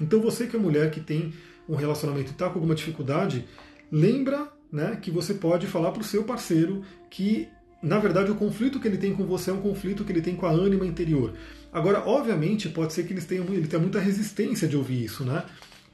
Então 0.00 0.20
você 0.20 0.48
que 0.48 0.56
é 0.56 0.58
mulher 0.58 0.90
que 0.90 1.00
tem 1.00 1.32
um 1.68 1.76
relacionamento 1.76 2.30
e 2.30 2.32
está 2.32 2.48
com 2.48 2.56
alguma 2.56 2.74
dificuldade, 2.74 3.46
lembra 3.92 4.52
né, 4.72 4.98
que 5.00 5.12
você 5.12 5.34
pode 5.34 5.68
falar 5.68 5.92
para 5.92 6.00
o 6.00 6.04
seu 6.04 6.24
parceiro 6.24 6.82
que 7.08 7.48
na 7.82 7.98
verdade, 7.98 8.30
o 8.30 8.34
conflito 8.34 8.80
que 8.80 8.88
ele 8.88 8.96
tem 8.96 9.14
com 9.14 9.24
você 9.24 9.50
é 9.50 9.52
um 9.52 9.60
conflito 9.60 10.04
que 10.04 10.12
ele 10.12 10.22
tem 10.22 10.34
com 10.34 10.46
a 10.46 10.50
ânima 10.50 10.86
interior. 10.86 11.34
Agora, 11.72 12.02
obviamente, 12.06 12.68
pode 12.68 12.92
ser 12.92 13.06
que 13.06 13.12
eles 13.12 13.26
tenham, 13.26 13.44
ele 13.52 13.66
tenha 13.66 13.80
muita 13.80 14.00
resistência 14.00 14.66
de 14.66 14.76
ouvir 14.76 15.04
isso, 15.04 15.24
né? 15.24 15.44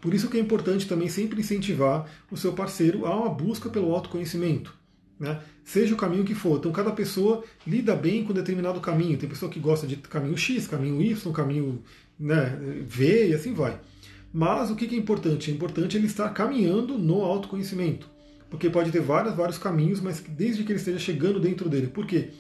Por 0.01 0.15
isso 0.15 0.29
que 0.29 0.37
é 0.37 0.41
importante 0.41 0.87
também 0.87 1.09
sempre 1.09 1.41
incentivar 1.41 2.09
o 2.31 2.37
seu 2.37 2.53
parceiro 2.53 3.07
a 3.07 3.17
uma 3.17 3.29
busca 3.29 3.69
pelo 3.69 3.95
autoconhecimento. 3.95 4.75
Né? 5.19 5.41
Seja 5.65 5.95
o 5.95 5.97
caminho 5.97 6.25
que 6.25 6.35
for. 6.35 6.59
Então, 6.59 6.73
cada 6.73 6.91
pessoa 6.91 7.45
lida 7.65 7.95
bem 7.95 8.25
com 8.25 8.33
determinado 8.33 8.81
caminho. 8.81 9.17
Tem 9.17 9.29
pessoa 9.29 9.51
que 9.51 9.61
gosta 9.61 9.87
de 9.87 9.97
caminho 9.97 10.37
X, 10.37 10.67
caminho 10.67 11.01
Y, 11.01 11.33
caminho 11.33 11.83
né, 12.19 12.59
V 12.85 13.29
e 13.29 13.35
assim 13.35 13.55
vai. 13.55 13.79
Mas 14.33 14.71
o 14.71 14.75
que 14.75 14.93
é 14.93 14.99
importante? 14.99 15.51
É 15.51 15.55
importante 15.55 15.97
ele 15.97 16.07
estar 16.07 16.29
caminhando 16.31 16.99
no 16.99 17.23
autoconhecimento 17.23 18.12
porque 18.53 18.69
pode 18.69 18.93
ter 18.93 19.01
vários, 19.01 19.35
vários 19.35 19.57
caminhos, 19.57 19.99
mas 19.99 20.23
desde 20.29 20.63
que 20.63 20.73
ele 20.73 20.79
esteja 20.79 20.99
chegando 20.99 21.41
dentro 21.41 21.71
dele. 21.71 21.87
Por 21.87 22.07
quê? 22.07 22.33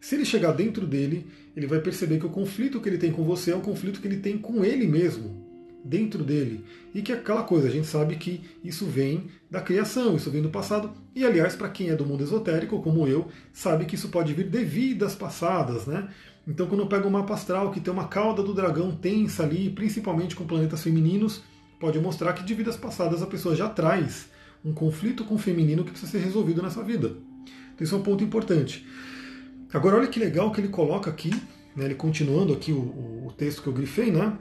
Se 0.00 0.16
ele 0.16 0.24
chegar 0.24 0.50
dentro 0.50 0.84
dele, 0.84 1.28
ele 1.56 1.68
vai 1.68 1.78
perceber 1.78 2.18
que 2.18 2.26
o 2.26 2.30
conflito 2.30 2.80
que 2.80 2.88
ele 2.88 2.98
tem 2.98 3.12
com 3.12 3.22
você 3.22 3.52
é 3.52 3.56
um 3.56 3.60
conflito 3.60 4.00
que 4.00 4.08
ele 4.08 4.16
tem 4.16 4.36
com 4.36 4.64
ele 4.64 4.84
mesmo, 4.84 5.46
dentro 5.84 6.24
dele. 6.24 6.64
E 6.92 7.02
que 7.02 7.12
é 7.12 7.14
aquela 7.14 7.44
coisa, 7.44 7.68
a 7.68 7.70
gente 7.70 7.86
sabe 7.86 8.16
que 8.16 8.40
isso 8.64 8.84
vem 8.84 9.30
da 9.48 9.60
criação, 9.60 10.16
isso 10.16 10.28
vem 10.28 10.42
do 10.42 10.50
passado. 10.50 10.90
E 11.14 11.24
aliás, 11.24 11.54
para 11.54 11.68
quem 11.68 11.88
é 11.88 11.94
do 11.94 12.04
mundo 12.04 12.24
esotérico, 12.24 12.82
como 12.82 13.06
eu, 13.06 13.28
sabe 13.52 13.84
que 13.84 13.94
isso 13.94 14.08
pode 14.08 14.34
vir 14.34 14.50
de 14.50 14.64
vidas 14.64 15.14
passadas, 15.14 15.86
né? 15.86 16.08
Então, 16.48 16.66
quando 16.66 16.80
eu 16.80 16.88
pego 16.88 17.06
um 17.06 17.12
mapa 17.12 17.34
astral 17.34 17.70
que 17.70 17.78
tem 17.78 17.92
uma 17.92 18.08
cauda 18.08 18.42
do 18.42 18.52
dragão 18.52 18.90
tensa 18.90 19.44
ali, 19.44 19.70
principalmente 19.70 20.34
com 20.34 20.44
planetas 20.44 20.82
femininos, 20.82 21.42
pode 21.78 22.00
mostrar 22.00 22.32
que 22.32 22.42
de 22.42 22.54
vidas 22.54 22.76
passadas 22.76 23.22
a 23.22 23.26
pessoa 23.26 23.54
já 23.54 23.68
traz 23.68 24.28
um 24.64 24.72
conflito 24.72 25.24
com 25.24 25.34
o 25.34 25.38
feminino 25.38 25.84
que 25.84 25.90
precisa 25.90 26.12
ser 26.12 26.18
resolvido 26.18 26.62
nessa 26.62 26.82
vida. 26.82 27.16
Então, 27.74 27.84
isso 27.84 27.94
é 27.94 27.98
um 27.98 28.02
ponto 28.02 28.22
importante. 28.22 28.86
Agora, 29.72 29.96
olha 29.96 30.08
que 30.08 30.18
legal 30.18 30.50
que 30.52 30.60
ele 30.60 30.68
coloca 30.68 31.10
aqui, 31.10 31.30
né, 31.76 31.84
ele 31.84 31.94
continuando 31.94 32.52
aqui 32.52 32.72
o, 32.72 33.26
o, 33.26 33.32
texto 33.36 33.62
que 33.62 33.68
eu 33.68 33.72
grifei, 33.72 34.10
né, 34.10 34.36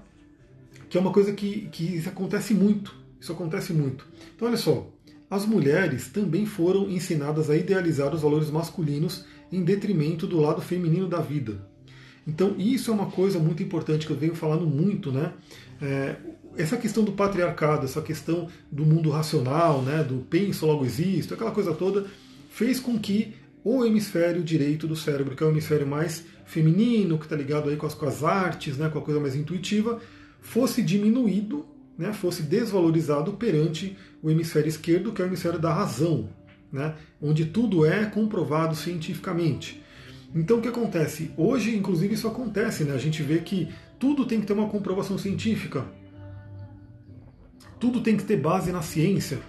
que 0.90 0.98
é 0.98 1.02
uma 1.02 1.12
coisa 1.12 1.32
que, 1.34 1.70
que 1.72 2.04
acontece 2.08 2.54
muito. 2.54 2.94
Isso 3.20 3.32
acontece 3.32 3.72
muito. 3.74 4.08
Então, 4.36 4.48
olha 4.48 4.58
só, 4.58 4.92
as 5.30 5.46
mulheres 5.46 6.10
também 6.10 6.46
foram 6.46 6.90
ensinadas 6.90 7.50
a 7.50 7.56
idealizar 7.56 8.14
os 8.14 8.22
valores 8.22 8.50
masculinos 8.50 9.26
em 9.52 9.64
detrimento 9.64 10.26
do 10.26 10.40
lado 10.40 10.62
feminino 10.62 11.08
da 11.08 11.20
vida. 11.20 11.68
Então, 12.26 12.56
isso 12.58 12.92
é 12.92 12.94
uma 12.94 13.08
coisa 13.08 13.40
muito 13.40 13.62
importante 13.62 14.06
que 14.06 14.12
eu 14.12 14.18
venho 14.18 14.36
falando 14.36 14.66
muito, 14.66 15.12
né? 15.12 15.34
É, 15.82 16.16
essa 16.62 16.78
questão 16.78 17.04
do 17.04 17.14
patriarcado, 17.14 17.86
essa 17.86 18.02
questão 18.02 18.48
do 18.72 18.86
mundo 18.86 19.10
racional, 19.10 19.82
né, 19.82 20.04
do 20.04 20.18
penso 20.30 20.66
logo 20.66 20.86
existo, 20.86 21.34
aquela 21.34 21.52
coisa 21.52 21.74
toda, 21.74 22.06
fez 22.50 22.80
com 22.80 23.00
que 23.00 23.34
o 23.64 23.86
hemisfério 23.86 24.44
direito 24.44 24.88
do 24.88 24.96
cérebro, 24.96 25.36
que 25.36 25.44
é 25.44 25.46
o 25.48 25.50
hemisfério 25.50 25.88
mais 25.88 26.26
feminino, 26.46 27.18
que 27.18 27.26
está 27.26 27.36
ligado 27.36 27.70
aí 27.70 27.78
com 27.78 27.86
as, 27.86 27.94
com 27.94 28.06
as 28.06 28.24
artes, 28.24 28.78
né, 28.78 28.90
com 28.90 29.00
a 29.00 29.02
coisa 29.02 29.20
mais 29.20 29.36
intuitiva, 29.36 30.00
fosse 30.42 30.82
diminuído, 30.82 31.66
né, 31.98 32.12
fosse 32.12 32.44
desvalorizado 32.44 33.34
perante 33.34 33.98
o 34.22 34.30
hemisfério 34.30 34.68
esquerdo, 34.68 35.12
que 35.14 35.22
é 35.22 35.26
o 35.26 35.28
hemisfério 35.28 35.60
da 35.60 35.74
razão, 35.74 36.30
né, 36.72 36.96
onde 37.22 37.46
tudo 37.46 37.86
é 37.86 38.06
comprovado 38.06 38.76
cientificamente. 38.76 39.82
Então 40.34 40.58
o 40.58 40.62
que 40.62 40.68
acontece? 40.68 41.32
Hoje, 41.36 41.76
inclusive, 41.76 42.14
isso 42.14 42.28
acontece, 42.28 42.84
né? 42.84 42.94
A 42.94 43.00
gente 43.00 43.24
vê 43.24 43.40
que 43.40 43.68
tudo 43.98 44.26
tem 44.26 44.40
que 44.40 44.46
ter 44.46 44.54
uma 44.54 44.70
comprovação 44.70 45.18
científica. 45.18 45.86
Tudo 47.80 48.02
tem 48.02 48.18
que 48.18 48.24
ter 48.24 48.38
base 48.38 48.72
na 48.72 48.82
ciência. 48.82 49.40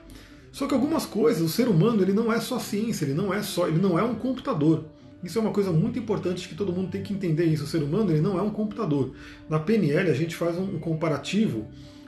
Só 0.52 0.66
que 0.66 0.74
algumas 0.74 1.06
coisas, 1.06 1.42
o 1.42 1.48
ser 1.48 1.68
humano 1.68 2.02
ele 2.02 2.12
não 2.12 2.32
é 2.32 2.40
só 2.40 2.58
ciência, 2.58 3.04
ele 3.04 3.14
não 3.14 3.32
é 3.32 3.42
só, 3.42 3.68
ele 3.68 3.80
não 3.80 3.98
é 3.98 4.02
um 4.02 4.14
computador. 4.14 4.84
Isso 5.22 5.38
é 5.38 5.40
uma 5.40 5.52
coisa 5.52 5.70
muito 5.70 5.98
importante 5.98 6.48
que 6.48 6.54
todo 6.54 6.72
mundo 6.72 6.90
tem 6.90 7.02
que 7.02 7.12
entender 7.12 7.44
isso. 7.44 7.64
O 7.64 7.66
ser 7.66 7.82
humano 7.82 8.10
ele 8.10 8.20
não 8.20 8.38
é 8.38 8.42
um 8.42 8.50
computador. 8.50 9.12
Na 9.48 9.58
PNL 9.58 10.10
a 10.10 10.14
gente 10.14 10.34
faz 10.34 10.56
um 10.58 10.78
comparativo, 10.78 11.66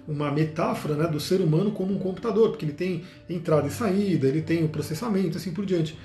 uma 0.08 0.30
metáfora 0.30 0.94
né, 0.94 1.06
do 1.06 1.20
ser 1.20 1.40
humano 1.40 1.72
como 1.72 1.94
um 1.94 1.98
computador, 1.98 2.50
porque 2.50 2.64
ele 2.64 2.72
tem 2.72 3.04
entrada 3.28 3.68
e 3.68 3.70
saída, 3.70 4.26
ele 4.26 4.42
tem 4.42 4.64
o 4.64 4.68
processamento, 4.68 5.37
assim 5.37 5.52
por 5.52 5.66
diante. 5.66 5.96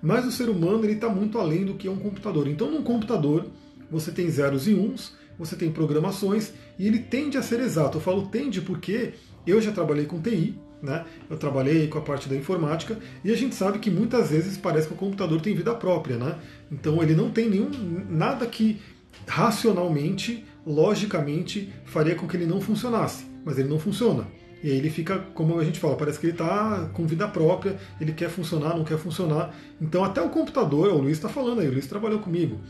Mas 0.00 0.24
o 0.24 0.32
ser 0.32 0.48
humano 0.48 0.84
ele 0.84 0.94
está 0.94 1.08
muito 1.08 1.38
além 1.38 1.64
do 1.64 1.74
que 1.74 1.88
é 1.88 1.90
um 1.90 1.98
computador. 1.98 2.48
Então, 2.48 2.70
num 2.70 2.82
computador 2.82 3.46
você 3.90 4.10
tem 4.10 4.30
zeros 4.30 4.66
e 4.66 4.74
uns, 4.74 5.12
você 5.38 5.56
tem 5.56 5.70
programações 5.70 6.52
e 6.78 6.86
ele 6.86 7.00
tende 7.00 7.36
a 7.36 7.42
ser 7.42 7.60
exato. 7.60 7.98
Eu 7.98 8.00
falo 8.00 8.26
tende 8.28 8.60
porque 8.60 9.14
eu 9.46 9.60
já 9.60 9.72
trabalhei 9.72 10.06
com 10.06 10.20
TI, 10.20 10.58
né? 10.82 11.04
Eu 11.30 11.36
trabalhei 11.36 11.86
com 11.86 11.98
a 11.98 12.02
parte 12.02 12.28
da 12.28 12.36
informática 12.36 12.98
e 13.24 13.30
a 13.30 13.36
gente 13.36 13.54
sabe 13.54 13.78
que 13.78 13.90
muitas 13.90 14.30
vezes 14.30 14.56
parece 14.56 14.88
que 14.88 14.94
o 14.94 14.96
computador 14.96 15.40
tem 15.40 15.54
vida 15.54 15.74
própria, 15.74 16.16
né? 16.16 16.36
Então 16.70 17.02
ele 17.02 17.14
não 17.14 17.30
tem 17.30 17.48
nenhum 17.48 17.70
nada 18.08 18.46
que 18.46 18.80
racionalmente, 19.26 20.44
logicamente 20.66 21.72
faria 21.84 22.14
com 22.14 22.26
que 22.26 22.36
ele 22.36 22.46
não 22.46 22.60
funcionasse, 22.60 23.26
mas 23.44 23.58
ele 23.58 23.68
não 23.68 23.78
funciona. 23.78 24.26
E 24.62 24.70
aí 24.70 24.76
ele 24.76 24.90
fica, 24.90 25.18
como 25.34 25.58
a 25.58 25.64
gente 25.64 25.80
fala, 25.80 25.96
parece 25.96 26.20
que 26.20 26.26
ele 26.26 26.34
está 26.34 26.88
com 26.92 27.04
vida 27.04 27.26
própria, 27.26 27.76
ele 28.00 28.12
quer 28.12 28.30
funcionar, 28.30 28.76
não 28.76 28.84
quer 28.84 28.96
funcionar. 28.96 29.52
Então 29.80 30.04
até 30.04 30.22
o 30.22 30.28
computador, 30.28 30.88
o 30.88 30.98
Luiz 30.98 31.16
está 31.16 31.28
falando 31.28 31.60
aí, 31.60 31.68
o 31.68 31.72
Luiz 31.72 31.86
trabalhou 31.86 32.20
comigo. 32.20 32.60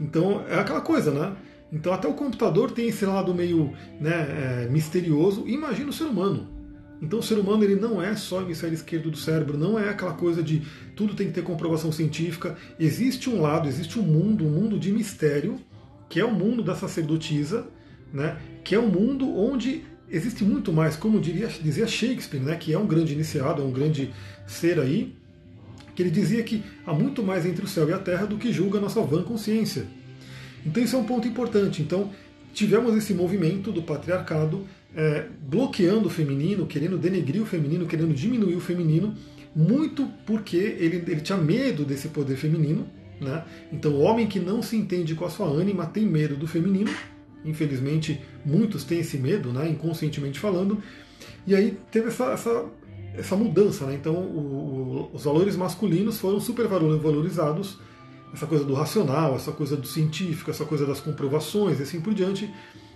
Então 0.00 0.44
é 0.48 0.58
aquela 0.58 0.80
coisa, 0.80 1.10
né? 1.10 1.34
Então 1.74 1.92
até 1.92 2.06
o 2.06 2.14
computador 2.14 2.70
tem 2.70 2.88
esse 2.88 3.04
lado 3.04 3.34
meio 3.34 3.72
né, 4.00 4.62
é, 4.64 4.68
misterioso. 4.70 5.46
Imagina 5.48 5.90
o 5.90 5.92
ser 5.92 6.04
humano. 6.04 6.48
Então 7.02 7.18
o 7.18 7.22
ser 7.22 7.36
humano 7.36 7.64
ele 7.64 7.74
não 7.74 8.00
é 8.00 8.14
só 8.14 8.38
o 8.38 8.42
hemisfério 8.42 8.74
esquerdo 8.74 9.10
do 9.10 9.16
cérebro, 9.16 9.58
não 9.58 9.76
é 9.76 9.88
aquela 9.88 10.14
coisa 10.14 10.40
de 10.40 10.62
tudo 10.94 11.14
tem 11.14 11.26
que 11.26 11.32
ter 11.32 11.42
comprovação 11.42 11.90
científica. 11.90 12.56
Existe 12.78 13.28
um 13.28 13.42
lado, 13.42 13.68
existe 13.68 13.98
um 13.98 14.02
mundo, 14.02 14.46
um 14.46 14.50
mundo 14.50 14.78
de 14.78 14.92
mistério, 14.92 15.60
que 16.08 16.20
é 16.20 16.24
o 16.24 16.32
mundo 16.32 16.62
da 16.62 16.76
sacerdotisa, 16.76 17.66
né, 18.12 18.38
que 18.62 18.76
é 18.76 18.78
um 18.78 18.86
mundo 18.86 19.28
onde 19.36 19.82
existe 20.08 20.44
muito 20.44 20.72
mais, 20.72 20.96
como 20.96 21.20
diria, 21.20 21.48
dizia 21.48 21.88
Shakespeare, 21.88 22.40
né, 22.40 22.54
que 22.54 22.72
é 22.72 22.78
um 22.78 22.86
grande 22.86 23.12
iniciado, 23.12 23.60
é 23.60 23.64
um 23.64 23.72
grande 23.72 24.14
ser 24.46 24.78
aí, 24.78 25.14
que 25.94 26.02
ele 26.02 26.10
dizia 26.10 26.42
que 26.44 26.62
há 26.86 26.94
muito 26.94 27.22
mais 27.22 27.44
entre 27.44 27.64
o 27.64 27.68
céu 27.68 27.88
e 27.88 27.92
a 27.92 27.98
terra 27.98 28.24
do 28.26 28.38
que 28.38 28.52
julga 28.52 28.78
a 28.78 28.80
nossa 28.80 29.02
vã 29.02 29.22
consciência. 29.24 29.86
Então 30.64 30.82
isso 30.82 30.96
é 30.96 30.98
um 30.98 31.04
ponto 31.04 31.26
importante. 31.26 31.82
Então 31.82 32.10
tivemos 32.52 32.94
esse 32.96 33.12
movimento 33.12 33.72
do 33.72 33.82
patriarcado 33.82 34.66
é, 34.94 35.26
bloqueando 35.42 36.06
o 36.08 36.10
feminino, 36.10 36.66
querendo 36.66 36.96
denegrir 36.96 37.42
o 37.42 37.46
feminino, 37.46 37.86
querendo 37.86 38.14
diminuir 38.14 38.54
o 38.54 38.60
feminino, 38.60 39.14
muito 39.54 40.08
porque 40.24 40.56
ele, 40.56 40.96
ele 41.06 41.20
tinha 41.20 41.38
medo 41.38 41.84
desse 41.84 42.08
poder 42.08 42.36
feminino. 42.36 42.86
Né? 43.20 43.44
Então 43.72 43.92
o 43.92 44.00
homem 44.00 44.26
que 44.26 44.40
não 44.40 44.62
se 44.62 44.76
entende 44.76 45.14
com 45.14 45.24
a 45.24 45.30
sua 45.30 45.46
ânima 45.46 45.86
tem 45.86 46.04
medo 46.04 46.36
do 46.36 46.46
feminino. 46.46 46.90
Infelizmente, 47.44 48.20
muitos 48.44 48.84
têm 48.84 49.00
esse 49.00 49.18
medo, 49.18 49.52
né, 49.52 49.68
inconscientemente 49.68 50.38
falando. 50.38 50.82
E 51.46 51.54
aí 51.54 51.76
teve 51.90 52.08
essa, 52.08 52.32
essa, 52.32 52.64
essa 53.14 53.36
mudança. 53.36 53.86
Né? 53.86 53.94
Então, 53.94 54.14
o, 54.14 55.10
o, 55.12 55.16
os 55.16 55.24
valores 55.24 55.54
masculinos 55.54 56.18
foram 56.18 56.40
super 56.40 56.66
valorizados. 56.66 57.78
Essa 58.34 58.46
coisa 58.46 58.64
do 58.64 58.74
racional, 58.74 59.36
essa 59.36 59.52
coisa 59.52 59.76
do 59.76 59.86
científico, 59.86 60.50
essa 60.50 60.64
coisa 60.64 60.84
das 60.84 61.00
comprovações 61.00 61.78
e 61.78 61.84
assim 61.84 62.00
por 62.00 62.12
diante. 62.12 62.52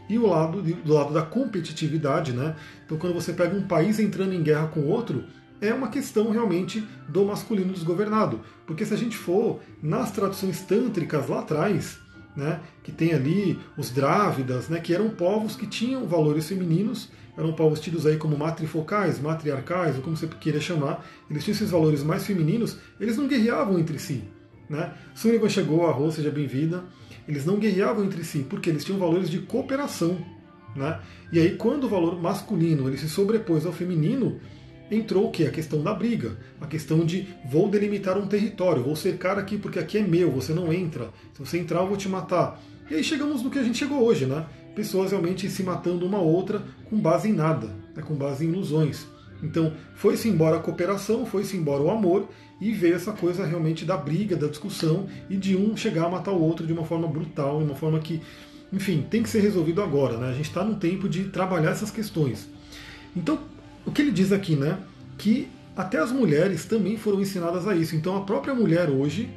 E 0.09 0.19
o 0.19 0.27
lado, 0.27 0.61
do 0.61 0.93
lado 0.93 1.15
da 1.15 1.23
competitividade. 1.23 2.33
Né? 2.33 2.57
Então, 2.85 2.99
quando 2.99 3.15
você 3.15 3.33
pega 3.33 3.57
um 3.57 3.67
país 3.67 4.01
entrando 4.01 4.35
em 4.35 4.43
guerra 4.43 4.67
com 4.67 4.85
outro, 4.87 5.25
é 5.61 5.73
uma 5.73 5.89
questão 5.89 6.31
realmente 6.31 6.87
do 7.09 7.25
masculino 7.25 7.73
desgovernado. 7.73 8.41
Porque 8.67 8.85
se 8.85 8.95
a 8.95 8.97
gente 8.97 9.17
for 9.17 9.61
nas 9.83 10.11
traduções 10.11 10.61
tântricas 10.63 11.29
lá 11.29 11.41
atrás, 11.41 11.99
né, 12.37 12.61
que 12.83 12.93
tem 12.93 13.13
ali 13.13 13.59
os 13.77 13.91
drávidas, 13.91 14.69
né, 14.69 14.81
que 14.81 14.95
eram 14.95 15.11
povos 15.11 15.57
que 15.57 15.67
tinham 15.67 16.07
valores 16.07 16.49
femininos, 16.49 17.11
eram 17.37 17.53
povos 17.53 17.81
tidos 17.81 18.07
aí 18.07 18.17
como 18.17 18.37
matrifocais, 18.37 19.21
matriarcais, 19.21 19.97
ou 19.97 20.03
como 20.03 20.17
você 20.17 20.27
queira 20.27 20.61
chamar, 20.61 21.05
eles 21.31 21.45
tinham 21.45 21.55
esses 21.55 21.71
valores 21.71 22.03
mais 22.03 22.27
femininos, 22.27 22.77
eles 23.01 23.17
não 23.17 23.29
guerreavam 23.29 23.79
entre 23.79 23.99
si. 23.99 24.25
Né? 24.69 24.93
Chegou, 25.49 25.87
a 25.87 26.11
seja 26.11 26.31
bem-vinda. 26.31 26.85
Eles 27.27 27.45
não 27.45 27.59
guerreavam 27.59 28.05
entre 28.05 28.25
si, 28.25 28.41
porque 28.49 28.71
eles 28.71 28.85
tinham 28.85 28.99
valores 28.99 29.29
de 29.31 29.41
cooperação. 29.41 30.19
Né? 30.75 31.01
E 31.33 31.39
aí, 31.39 31.57
quando 31.57 31.85
o 31.85 31.89
valor 31.89 32.21
masculino 32.21 32.89
ele 32.89 32.99
se 32.99 33.09
sobrepôs 33.09 33.67
ao 33.67 33.73
feminino, 33.73 34.41
entrou 34.91 35.29
o 35.29 35.31
que? 35.31 35.47
A 35.47 35.51
questão 35.51 35.83
da 35.83 35.93
briga, 35.93 36.39
a 36.61 36.67
questão 36.67 37.05
de 37.05 37.27
vou 37.51 37.69
delimitar 37.69 38.17
um 38.17 38.27
território, 38.27 38.83
vou 38.83 38.97
cercar 38.97 39.39
aqui 39.39 39.59
porque 39.59 39.79
aqui 39.79 39.99
é 39.99 40.03
meu, 40.03 40.31
você 40.31 40.53
não 40.53 40.73
entra. 40.73 41.11
Se 41.35 41.41
você 41.41 41.59
entrar, 41.59 41.81
eu 41.81 41.89
vou 41.89 41.97
te 41.97 42.09
matar. 42.09 42.61
E 42.91 42.95
aí 42.95 43.05
chegamos 43.05 43.43
no 43.43 43.51
que 43.51 43.59
a 43.59 43.63
gente 43.63 43.79
chegou 43.79 44.03
hoje, 44.03 44.25
né? 44.25 44.47
Pessoas 44.75 45.11
realmente 45.11 45.51
se 45.51 45.63
matando 45.63 46.07
uma 46.07 46.21
outra 46.21 46.63
com 46.89 46.99
base 46.99 47.29
em 47.29 47.33
nada, 47.33 47.67
né? 47.95 48.03
com 48.03 48.15
base 48.15 48.47
em 48.47 48.49
ilusões. 48.49 49.07
Então, 49.43 49.73
foi-se 49.95 50.29
embora 50.29 50.57
a 50.57 50.61
cooperação, 50.61 51.25
foi-se 51.25 51.57
embora 51.57 51.83
o 51.83 51.91
amor 51.91 52.29
e 52.61 52.73
veio 52.73 52.97
essa 52.97 53.13
coisa 53.13 53.45
realmente 53.45 53.85
da 53.85 53.97
briga, 53.97 54.37
da 54.37 54.49
discussão 54.49 55.07
e 55.31 55.37
de 55.37 55.57
um 55.57 55.77
chegar 55.77 56.07
a 56.07 56.09
matar 56.09 56.33
o 56.33 56.41
outro 56.41 56.67
de 56.67 56.73
uma 56.73 56.85
forma 56.85 57.07
brutal, 57.07 57.59
de 57.59 57.65
uma 57.65 57.77
forma 57.77 58.01
que, 58.01 58.21
enfim, 58.73 59.07
tem 59.09 59.23
que 59.23 59.29
ser 59.29 59.41
resolvido 59.41 59.81
agora, 59.81 60.17
né? 60.17 60.31
A 60.31 60.33
gente 60.33 60.49
está 60.49 60.65
no 60.65 60.75
tempo 60.77 61.09
de 61.09 61.25
trabalhar 61.25 61.71
essas 61.71 61.91
questões. 61.91 62.49
Então, 63.17 63.39
o 63.87 63.93
que 63.93 64.03
ele 64.03 64.11
diz 64.11 64.33
aqui, 64.33 64.57
né? 64.57 64.79
Que 65.17 65.49
até 65.79 65.97
as 65.97 66.11
mulheres 66.11 66.65
também 66.65 66.97
foram 66.97 67.21
ensinadas 67.21 67.69
a 67.69 67.77
isso. 67.77 67.95
Então 67.95 68.17
a 68.17 68.23
própria 68.23 68.53
mulher 68.53 68.91
hoje, 68.91 69.31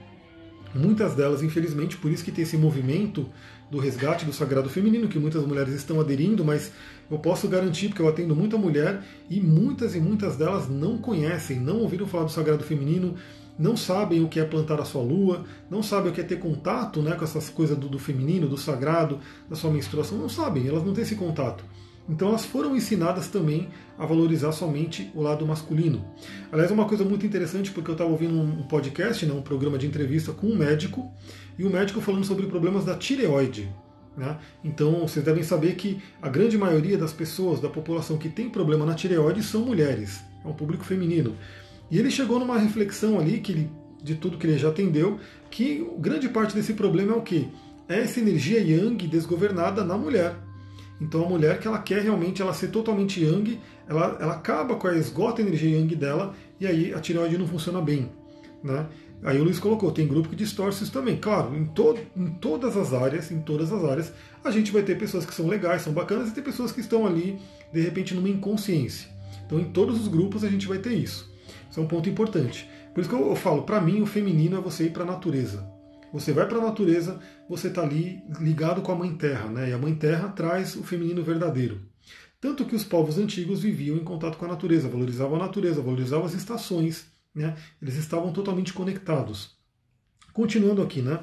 muitas 0.73 1.15
delas, 1.15 1.41
infelizmente, 1.41 1.97
por 1.97 2.11
isso 2.11 2.23
que 2.23 2.31
tem 2.31 2.43
esse 2.43 2.57
movimento 2.57 3.27
do 3.69 3.79
resgate 3.79 4.25
do 4.25 4.33
sagrado 4.33 4.69
feminino, 4.69 5.07
que 5.07 5.17
muitas 5.17 5.45
mulheres 5.45 5.73
estão 5.73 6.01
aderindo, 6.01 6.43
mas 6.43 6.71
eu 7.09 7.17
posso 7.17 7.47
garantir, 7.47 7.87
porque 7.87 8.01
eu 8.01 8.07
atendo 8.07 8.35
muita 8.35 8.57
mulher, 8.57 9.01
e 9.29 9.39
muitas 9.39 9.95
e 9.95 9.99
muitas 9.99 10.35
delas 10.35 10.67
não 10.67 10.97
conhecem, 10.97 11.59
não 11.59 11.79
ouviram 11.79 12.05
falar 12.05 12.25
do 12.25 12.31
sagrado 12.31 12.63
feminino, 12.63 13.15
não 13.57 13.77
sabem 13.77 14.23
o 14.23 14.27
que 14.27 14.39
é 14.39 14.43
plantar 14.43 14.79
a 14.79 14.85
sua 14.85 15.01
lua, 15.01 15.45
não 15.69 15.81
sabem 15.81 16.11
o 16.11 16.13
que 16.13 16.19
é 16.19 16.23
ter 16.23 16.39
contato 16.39 17.01
né, 17.01 17.15
com 17.15 17.23
essas 17.23 17.49
coisas 17.49 17.77
do, 17.77 17.87
do 17.87 17.99
feminino, 17.99 18.47
do 18.47 18.57
sagrado, 18.57 19.19
da 19.49 19.55
sua 19.55 19.71
menstruação, 19.71 20.17
não 20.17 20.29
sabem, 20.29 20.67
elas 20.67 20.83
não 20.83 20.93
têm 20.93 21.03
esse 21.03 21.15
contato. 21.15 21.63
Então 22.09 22.29
elas 22.29 22.45
foram 22.45 22.75
ensinadas 22.75 23.27
também 23.27 23.69
a 23.97 24.05
valorizar 24.05 24.51
somente 24.51 25.11
o 25.15 25.21
lado 25.21 25.45
masculino. 25.45 26.05
Aliás, 26.51 26.71
é 26.71 26.73
uma 26.73 26.85
coisa 26.85 27.03
muito 27.03 27.25
interessante 27.25 27.71
porque 27.71 27.89
eu 27.89 27.93
estava 27.93 28.09
ouvindo 28.09 28.33
um 28.33 28.63
podcast, 28.63 29.25
né, 29.25 29.33
um 29.33 29.41
programa 29.41 29.77
de 29.77 29.87
entrevista 29.87 30.31
com 30.31 30.47
um 30.47 30.55
médico, 30.55 31.11
e 31.57 31.63
o 31.63 31.67
um 31.67 31.71
médico 31.71 32.01
falando 32.01 32.25
sobre 32.25 32.47
problemas 32.47 32.85
da 32.85 32.95
tireoide. 32.95 33.69
Né? 34.17 34.37
Então 34.63 35.07
vocês 35.07 35.23
devem 35.23 35.43
saber 35.43 35.75
que 35.75 36.01
a 36.21 36.27
grande 36.27 36.57
maioria 36.57 36.97
das 36.97 37.13
pessoas 37.13 37.59
da 37.59 37.69
população 37.69 38.17
que 38.17 38.29
tem 38.29 38.49
problema 38.49 38.85
na 38.85 38.93
tireoide 38.93 39.41
são 39.41 39.61
mulheres, 39.61 40.19
é 40.43 40.47
um 40.47 40.53
público 40.53 40.83
feminino. 40.83 41.35
E 41.89 41.99
ele 41.99 42.09
chegou 42.09 42.39
numa 42.39 42.57
reflexão 42.57 43.19
ali, 43.19 43.39
que 43.39 43.51
ele, 43.51 43.69
de 44.01 44.15
tudo 44.15 44.37
que 44.37 44.47
ele 44.47 44.57
já 44.57 44.69
atendeu, 44.69 45.19
que 45.49 45.85
grande 45.99 46.29
parte 46.29 46.55
desse 46.55 46.73
problema 46.73 47.13
é 47.13 47.15
o 47.15 47.21
quê? 47.21 47.47
É 47.87 47.99
essa 47.99 48.19
energia 48.19 48.59
yang 48.59 49.05
desgovernada 49.07 49.83
na 49.83 49.97
mulher. 49.97 50.35
Então 51.01 51.25
a 51.25 51.27
mulher 51.27 51.59
que 51.59 51.67
ela 51.67 51.79
quer 51.79 52.03
realmente 52.03 52.43
ela 52.43 52.53
ser 52.53 52.67
totalmente 52.67 53.23
yang, 53.23 53.59
ela, 53.89 54.17
ela 54.21 54.33
acaba 54.33 54.75
com 54.75 54.87
a 54.87 54.95
esgota 54.95 55.41
energia 55.41 55.75
yang 55.75 55.95
dela 55.95 56.35
e 56.59 56.67
aí 56.67 56.93
a 56.93 56.99
tireoide 56.99 57.39
não 57.39 57.47
funciona 57.47 57.81
bem. 57.81 58.11
Né? 58.63 58.85
Aí 59.23 59.41
o 59.41 59.43
Luiz 59.43 59.59
colocou, 59.59 59.91
tem 59.91 60.07
grupo 60.07 60.29
que 60.29 60.35
distorce 60.35 60.83
isso 60.83 60.93
também. 60.93 61.17
Claro, 61.17 61.55
em, 61.55 61.65
to, 61.65 61.97
em 62.15 62.27
todas 62.27 62.77
as 62.77 62.93
áreas, 62.93 63.31
em 63.31 63.41
todas 63.41 63.73
as 63.73 63.83
áreas, 63.83 64.13
a 64.43 64.51
gente 64.51 64.71
vai 64.71 64.83
ter 64.83 64.95
pessoas 64.95 65.25
que 65.25 65.33
são 65.33 65.47
legais, 65.47 65.81
são 65.81 65.91
bacanas, 65.91 66.29
e 66.29 66.33
tem 66.33 66.43
pessoas 66.43 66.71
que 66.71 66.79
estão 66.79 67.05
ali, 67.05 67.39
de 67.73 67.81
repente, 67.81 68.13
numa 68.13 68.29
inconsciência. 68.29 69.09
Então 69.45 69.59
em 69.59 69.65
todos 69.65 69.99
os 69.99 70.07
grupos 70.07 70.43
a 70.43 70.49
gente 70.49 70.67
vai 70.67 70.77
ter 70.77 70.93
isso. 70.93 71.31
Isso 71.69 71.79
é 71.79 71.83
um 71.83 71.87
ponto 71.87 72.07
importante. 72.09 72.69
Por 72.93 73.01
isso 73.01 73.09
que 73.09 73.15
eu, 73.15 73.27
eu 73.27 73.35
falo, 73.35 73.63
para 73.63 73.81
mim 73.81 74.01
o 74.01 74.05
feminino 74.05 74.57
é 74.57 74.61
você 74.61 74.85
ir 74.85 74.91
para 74.91 75.03
a 75.03 75.07
natureza. 75.07 75.67
Você 76.13 76.33
vai 76.33 76.47
para 76.47 76.57
a 76.57 76.61
natureza, 76.61 77.19
você 77.47 77.67
está 77.67 77.81
ali 77.81 78.21
ligado 78.39 78.81
com 78.81 78.91
a 78.91 78.95
Mãe 78.95 79.15
Terra, 79.15 79.49
né? 79.49 79.69
E 79.69 79.73
a 79.73 79.77
Mãe 79.77 79.95
Terra 79.95 80.29
traz 80.29 80.75
o 80.75 80.83
feminino 80.83 81.23
verdadeiro. 81.23 81.81
Tanto 82.39 82.65
que 82.65 82.75
os 82.75 82.83
povos 82.83 83.17
antigos 83.17 83.61
viviam 83.61 83.97
em 83.97 84.03
contato 84.03 84.37
com 84.37 84.45
a 84.45 84.49
natureza, 84.49 84.89
valorizavam 84.89 85.35
a 85.35 85.45
natureza, 85.45 85.81
valorizavam 85.81 86.25
as 86.25 86.33
estações, 86.33 87.05
né? 87.33 87.55
Eles 87.81 87.95
estavam 87.95 88.33
totalmente 88.33 88.73
conectados. 88.73 89.55
Continuando 90.33 90.81
aqui, 90.81 91.01
né? 91.01 91.19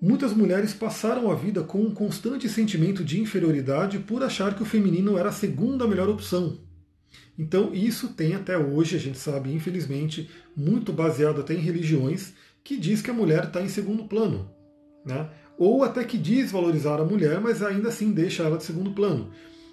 Muitas 0.00 0.32
mulheres 0.32 0.74
passaram 0.74 1.30
a 1.30 1.34
vida 1.34 1.62
com 1.62 1.80
um 1.80 1.94
constante 1.94 2.48
sentimento 2.48 3.04
de 3.04 3.20
inferioridade 3.20 4.00
por 4.00 4.22
achar 4.22 4.54
que 4.54 4.62
o 4.62 4.66
feminino 4.66 5.16
era 5.16 5.28
a 5.28 5.32
segunda 5.32 5.86
melhor 5.86 6.08
opção. 6.08 6.60
Então, 7.38 7.72
isso 7.72 8.08
tem 8.08 8.34
até 8.34 8.58
hoje, 8.58 8.96
a 8.96 8.98
gente 8.98 9.18
sabe, 9.18 9.52
infelizmente, 9.52 10.28
muito 10.56 10.92
baseado 10.92 11.40
até 11.40 11.54
em 11.54 11.60
religiões, 11.60 12.34
que 12.64 12.76
diz 12.76 13.02
que 13.02 13.10
a 13.10 13.14
mulher 13.14 13.44
está 13.44 13.60
em 13.60 13.68
segundo 13.68 14.04
plano. 14.04 14.50
Né? 15.04 15.28
Ou 15.58 15.82
até 15.82 16.04
que 16.04 16.18
diz 16.18 16.50
valorizar 16.50 17.00
a 17.00 17.04
mulher, 17.04 17.40
mas 17.40 17.62
ainda 17.62 17.88
assim 17.88 18.12
deixa 18.12 18.42
ela 18.42 18.56
de 18.56 18.64
segundo 18.64 18.92
plano. 18.92 19.30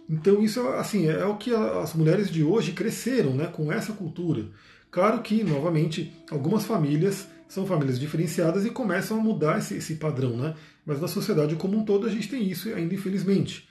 Então, 0.09 0.41
isso 0.41 0.59
assim, 0.69 1.07
é 1.07 1.23
o 1.25 1.37
que 1.37 1.53
as 1.53 1.93
mulheres 1.93 2.31
de 2.31 2.43
hoje 2.43 2.71
cresceram 2.71 3.35
né, 3.35 3.45
com 3.45 3.71
essa 3.71 3.93
cultura. 3.93 4.47
Claro 4.89 5.21
que, 5.21 5.43
novamente, 5.43 6.11
algumas 6.31 6.65
famílias 6.65 7.27
são 7.47 7.65
famílias 7.65 7.99
diferenciadas 7.99 8.65
e 8.65 8.71
começam 8.71 9.19
a 9.19 9.23
mudar 9.23 9.59
esse, 9.59 9.75
esse 9.75 9.95
padrão, 9.95 10.35
né? 10.35 10.55
Mas 10.85 10.99
na 10.99 11.07
sociedade 11.07 11.55
como 11.55 11.77
um 11.77 11.85
todo 11.85 12.07
a 12.07 12.09
gente 12.09 12.27
tem 12.27 12.43
isso 12.47 12.69
ainda, 12.69 12.93
infelizmente. 12.93 13.69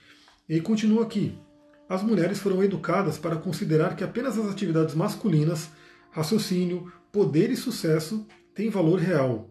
E 0.48 0.60
continua 0.60 1.02
aqui. 1.02 1.36
As 1.88 2.02
mulheres 2.02 2.38
foram 2.38 2.62
educadas 2.62 3.18
para 3.18 3.36
considerar 3.36 3.96
que 3.96 4.04
apenas 4.04 4.38
as 4.38 4.50
atividades 4.50 4.94
masculinas, 4.94 5.70
raciocínio, 6.10 6.92
poder 7.10 7.50
e 7.50 7.56
sucesso 7.56 8.26
têm 8.58 8.70
valor 8.70 8.98
real. 8.98 9.48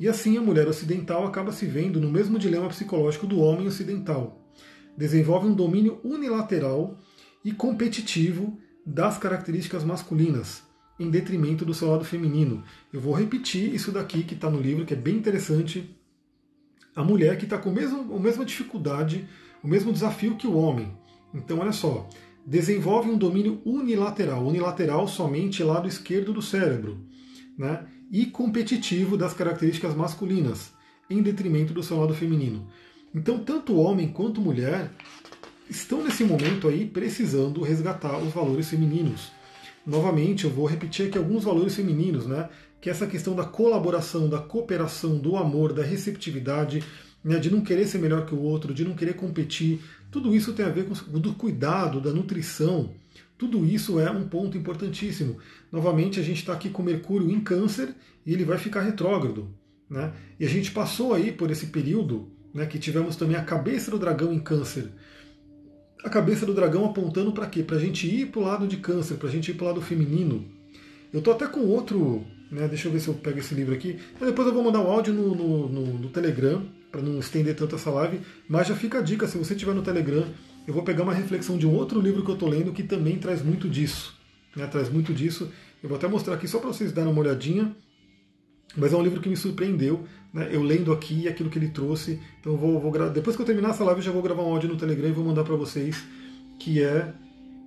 E 0.00 0.08
assim 0.08 0.38
a 0.38 0.40
mulher 0.40 0.66
ocidental 0.66 1.26
acaba 1.26 1.52
se 1.52 1.66
vendo 1.66 2.00
no 2.00 2.10
mesmo 2.10 2.38
dilema 2.38 2.66
psicológico 2.70 3.26
do 3.26 3.38
homem 3.38 3.66
ocidental. 3.66 4.50
Desenvolve 4.96 5.46
um 5.46 5.54
domínio 5.54 6.00
unilateral 6.02 6.98
e 7.44 7.52
competitivo 7.52 8.58
das 8.84 9.18
características 9.18 9.84
masculinas, 9.84 10.62
em 10.98 11.10
detrimento 11.10 11.66
do 11.66 11.74
seu 11.74 11.90
lado 11.90 12.02
feminino. 12.02 12.64
Eu 12.90 12.98
vou 12.98 13.12
repetir 13.12 13.74
isso 13.74 13.92
daqui 13.92 14.22
que 14.22 14.32
está 14.32 14.48
no 14.48 14.58
livro, 14.58 14.86
que 14.86 14.94
é 14.94 14.96
bem 14.96 15.16
interessante. 15.16 15.94
A 16.94 17.04
mulher 17.04 17.36
que 17.36 17.44
está 17.44 17.58
com 17.58 17.68
a 17.68 17.74
mesma, 17.74 17.98
a 17.98 18.18
mesma 18.18 18.44
dificuldade, 18.46 19.28
o 19.62 19.68
mesmo 19.68 19.92
desafio 19.92 20.36
que 20.36 20.46
o 20.46 20.56
homem. 20.56 20.96
Então, 21.34 21.58
olha 21.58 21.72
só, 21.72 22.08
desenvolve 22.46 23.10
um 23.10 23.18
domínio 23.18 23.60
unilateral, 23.66 24.46
unilateral 24.46 25.06
somente 25.06 25.62
lado 25.62 25.86
esquerdo 25.86 26.32
do 26.32 26.40
cérebro, 26.40 27.04
né? 27.58 27.86
E 28.10 28.26
competitivo 28.26 29.16
das 29.16 29.34
características 29.34 29.94
masculinas, 29.94 30.72
em 31.08 31.22
detrimento 31.22 31.72
do 31.72 31.82
seu 31.82 31.98
lado 31.98 32.14
feminino. 32.14 32.66
Então, 33.14 33.38
tanto 33.38 33.76
homem 33.76 34.08
quanto 34.08 34.40
mulher 34.40 34.90
estão 35.68 36.02
nesse 36.02 36.24
momento 36.24 36.68
aí 36.68 36.86
precisando 36.86 37.62
resgatar 37.62 38.18
os 38.18 38.32
valores 38.32 38.68
femininos 38.68 39.36
novamente, 39.86 40.44
eu 40.44 40.50
vou 40.50 40.66
repetir 40.66 41.06
aqui 41.06 41.16
alguns 41.16 41.44
valores 41.44 41.76
femininos, 41.76 42.26
né? 42.26 42.48
Que 42.80 42.88
é 42.90 42.92
essa 42.92 43.06
questão 43.06 43.34
da 43.34 43.44
colaboração, 43.44 44.28
da 44.28 44.38
cooperação, 44.38 45.16
do 45.16 45.36
amor, 45.36 45.72
da 45.72 45.82
receptividade, 45.82 46.82
né? 47.24 47.38
de 47.38 47.50
não 47.50 47.60
querer 47.60 47.86
ser 47.86 47.98
melhor 47.98 48.26
que 48.26 48.34
o 48.34 48.40
outro, 48.40 48.74
de 48.74 48.84
não 48.84 48.94
querer 48.94 49.14
competir. 49.14 49.80
Tudo 50.10 50.34
isso 50.34 50.52
tem 50.52 50.66
a 50.66 50.70
ver 50.70 50.86
com 50.86 50.92
o 50.92 51.34
cuidado, 51.34 52.00
da 52.00 52.12
nutrição. 52.12 52.90
Tudo 53.38 53.64
isso 53.64 54.00
é 54.00 54.10
um 54.10 54.28
ponto 54.28 54.56
importantíssimo. 54.56 55.38
Novamente, 55.70 56.18
a 56.18 56.22
gente 56.22 56.38
está 56.38 56.52
aqui 56.52 56.70
com 56.70 56.82
Mercúrio 56.82 57.30
em 57.30 57.40
Câncer 57.40 57.94
e 58.24 58.32
ele 58.32 58.44
vai 58.44 58.58
ficar 58.58 58.80
retrógrado. 58.80 59.48
Né? 59.88 60.12
E 60.40 60.44
a 60.44 60.48
gente 60.48 60.70
passou 60.70 61.14
aí 61.14 61.30
por 61.30 61.50
esse 61.50 61.66
período 61.66 62.30
né, 62.52 62.66
que 62.66 62.78
tivemos 62.78 63.16
também 63.16 63.36
a 63.36 63.44
cabeça 63.44 63.90
do 63.90 63.98
dragão 63.98 64.32
em 64.32 64.40
Câncer 64.40 64.90
a 66.06 66.08
cabeça 66.08 66.46
do 66.46 66.54
dragão 66.54 66.84
apontando 66.84 67.32
para 67.32 67.46
quê? 67.46 67.64
Para 67.64 67.76
a 67.76 67.80
gente 67.80 68.06
ir 68.06 68.26
para 68.26 68.40
o 68.40 68.44
lado 68.44 68.68
de 68.68 68.76
câncer, 68.76 69.16
para 69.16 69.28
a 69.28 69.30
gente 69.30 69.50
ir 69.50 69.54
para 69.54 69.64
o 69.64 69.68
lado 69.68 69.82
feminino. 69.82 70.44
Eu 71.12 71.20
tô 71.20 71.32
até 71.32 71.46
com 71.46 71.60
outro, 71.60 72.24
né, 72.50 72.68
deixa 72.68 72.86
eu 72.86 72.92
ver 72.92 73.00
se 73.00 73.08
eu 73.08 73.14
pego 73.14 73.40
esse 73.40 73.54
livro 73.54 73.74
aqui. 73.74 73.98
Depois 74.20 74.46
eu 74.46 74.54
vou 74.54 74.62
mandar 74.62 74.80
um 74.80 74.86
áudio 74.86 75.12
no, 75.12 75.34
no, 75.34 75.68
no, 75.68 75.98
no 75.98 76.08
Telegram, 76.10 76.64
para 76.92 77.02
não 77.02 77.18
estender 77.18 77.56
tanto 77.56 77.74
essa 77.74 77.90
live. 77.90 78.20
Mas 78.48 78.68
já 78.68 78.76
fica 78.76 79.00
a 79.00 79.02
dica, 79.02 79.26
se 79.26 79.36
você 79.36 79.54
estiver 79.54 79.74
no 79.74 79.82
Telegram, 79.82 80.24
eu 80.66 80.74
vou 80.74 80.82
pegar 80.82 81.04
uma 81.04 81.14
reflexão 81.14 81.56
de 81.56 81.66
um 81.66 81.74
outro 81.74 82.00
livro 82.00 82.24
que 82.24 82.30
eu 82.30 82.34
estou 82.34 82.48
lendo 82.48 82.72
que 82.72 82.82
também 82.82 83.18
traz 83.18 83.42
muito 83.42 83.68
disso. 83.68 84.16
Né, 84.56 84.66
traz 84.66 84.88
muito 84.88 85.14
disso. 85.14 85.50
Eu 85.82 85.88
vou 85.88 85.96
até 85.96 86.08
mostrar 86.08 86.34
aqui 86.34 86.48
só 86.48 86.58
para 86.58 86.68
vocês 86.68 86.92
darem 86.92 87.10
uma 87.10 87.20
olhadinha. 87.20 87.76
Mas 88.76 88.92
é 88.92 88.96
um 88.96 89.02
livro 89.02 89.20
que 89.20 89.28
me 89.28 89.36
surpreendeu, 89.36 90.04
né? 90.34 90.48
eu 90.50 90.62
lendo 90.62 90.92
aqui 90.92 91.26
aquilo 91.28 91.48
que 91.48 91.58
ele 91.58 91.68
trouxe. 91.68 92.20
Então 92.40 92.56
vou, 92.56 92.78
vou 92.78 92.92
depois 93.10 93.36
que 93.36 93.42
eu 93.42 93.46
terminar 93.46 93.70
essa 93.70 93.84
live, 93.84 94.00
eu 94.00 94.04
já 94.04 94.12
vou 94.12 94.22
gravar 94.22 94.42
um 94.42 94.52
áudio 94.52 94.68
no 94.68 94.76
Telegram 94.76 95.08
e 95.08 95.12
vou 95.12 95.24
mandar 95.24 95.44
para 95.44 95.56
vocês, 95.56 96.04
que 96.58 96.82
é 96.82 97.14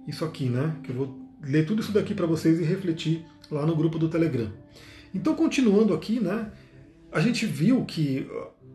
isso 0.07 0.23
aqui, 0.23 0.49
né? 0.49 0.75
Que 0.83 0.91
eu 0.91 0.95
vou 0.95 1.19
ler 1.41 1.65
tudo 1.65 1.81
isso 1.81 1.91
daqui 1.91 2.13
para 2.13 2.27
vocês 2.27 2.59
e 2.59 2.63
refletir 2.63 3.25
lá 3.49 3.65
no 3.65 3.75
grupo 3.75 3.97
do 3.97 4.07
Telegram. 4.07 4.51
Então, 5.13 5.35
continuando 5.35 5.93
aqui, 5.93 6.19
né? 6.19 6.51
A 7.11 7.19
gente 7.19 7.45
viu 7.45 7.83
que 7.85 8.27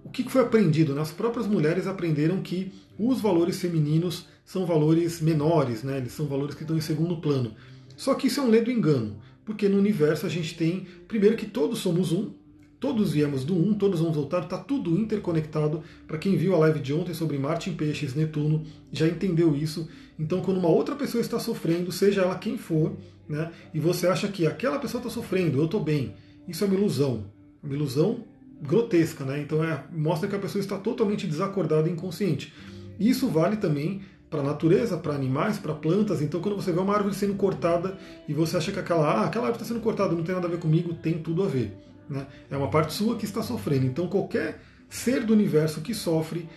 o 0.04 0.10
que 0.10 0.22
foi 0.30 0.42
aprendido, 0.42 0.98
as 1.00 1.10
próprias 1.10 1.46
mulheres 1.46 1.86
aprenderam 1.86 2.42
que 2.42 2.72
os 2.98 3.20
valores 3.20 3.58
femininos 3.60 4.26
são 4.44 4.66
valores 4.66 5.20
menores, 5.20 5.82
né? 5.82 5.96
eles 5.96 6.12
são 6.12 6.26
valores 6.26 6.54
que 6.54 6.62
estão 6.62 6.76
em 6.76 6.80
segundo 6.80 7.16
plano. 7.16 7.54
Só 7.96 8.14
que 8.14 8.26
isso 8.26 8.40
é 8.40 8.42
um 8.42 8.50
ledo 8.50 8.70
engano 8.70 9.16
porque 9.44 9.68
no 9.68 9.78
universo 9.78 10.26
a 10.26 10.28
gente 10.28 10.56
tem, 10.56 10.86
primeiro, 11.06 11.36
que 11.36 11.46
todos 11.46 11.78
somos 11.78 12.12
um, 12.12 12.32
todos 12.80 13.12
viemos 13.12 13.44
do 13.44 13.54
um, 13.54 13.74
todos 13.74 14.00
vamos 14.00 14.16
voltar, 14.16 14.42
está 14.42 14.58
tudo 14.58 14.98
interconectado. 14.98 15.82
Para 16.06 16.18
quem 16.18 16.36
viu 16.36 16.54
a 16.54 16.58
live 16.58 16.80
de 16.80 16.92
ontem 16.92 17.14
sobre 17.14 17.38
Marte 17.38 17.70
em 17.70 17.74
Peixes, 17.74 18.14
Netuno, 18.14 18.64
já 18.90 19.06
entendeu 19.06 19.54
isso. 19.54 19.88
Então, 20.18 20.40
quando 20.40 20.58
uma 20.58 20.68
outra 20.68 20.96
pessoa 20.96 21.20
está 21.20 21.38
sofrendo, 21.38 21.92
seja 21.92 22.22
ela 22.22 22.38
quem 22.38 22.56
for, 22.56 22.96
né, 23.28 23.50
e 23.72 23.80
você 23.80 24.06
acha 24.06 24.28
que 24.28 24.46
aquela 24.46 24.78
pessoa 24.78 25.00
está 25.00 25.10
sofrendo, 25.10 25.58
eu 25.58 25.64
estou 25.66 25.82
bem, 25.82 26.14
isso 26.48 26.64
é 26.64 26.66
uma 26.66 26.76
ilusão. 26.76 27.26
Uma 27.62 27.74
ilusão 27.74 28.24
grotesca, 28.62 29.24
né? 29.24 29.40
Então 29.40 29.62
é, 29.62 29.84
mostra 29.92 30.28
que 30.28 30.36
a 30.36 30.38
pessoa 30.38 30.60
está 30.60 30.78
totalmente 30.78 31.26
desacordada 31.26 31.88
e 31.88 31.92
inconsciente. 31.92 32.52
Isso 32.98 33.28
vale 33.28 33.56
também 33.56 34.02
para 34.34 34.40
a 34.40 34.44
natureza, 34.44 34.96
para 34.96 35.14
animais, 35.14 35.58
para 35.58 35.74
plantas. 35.74 36.20
Então, 36.20 36.40
quando 36.40 36.56
você 36.56 36.72
vê 36.72 36.80
uma 36.80 36.92
árvore 36.92 37.14
sendo 37.14 37.34
cortada 37.34 37.96
e 38.28 38.34
você 38.34 38.56
acha 38.56 38.72
que 38.72 38.80
aquela, 38.80 39.08
ah, 39.08 39.24
aquela 39.26 39.46
árvore 39.46 39.62
está 39.62 39.72
sendo 39.72 39.82
cortada, 39.82 40.12
não 40.12 40.24
tem 40.24 40.34
nada 40.34 40.48
a 40.48 40.50
ver 40.50 40.58
comigo, 40.58 40.92
tem 40.94 41.18
tudo 41.18 41.44
a 41.44 41.46
ver. 41.46 41.72
Né? 42.08 42.26
É 42.50 42.56
uma 42.56 42.68
parte 42.68 42.92
sua 42.92 43.16
que 43.16 43.24
está 43.24 43.42
sofrendo. 43.42 43.86
Então, 43.86 44.08
qualquer 44.08 44.60
ser 44.88 45.24
do 45.24 45.32
universo 45.32 45.80
que 45.82 45.94
sofre, 45.94 46.48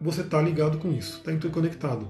você 0.00 0.22
está 0.22 0.40
ligado 0.40 0.78
com 0.78 0.90
isso, 0.92 1.18
está 1.18 1.30
interconectado. 1.30 2.08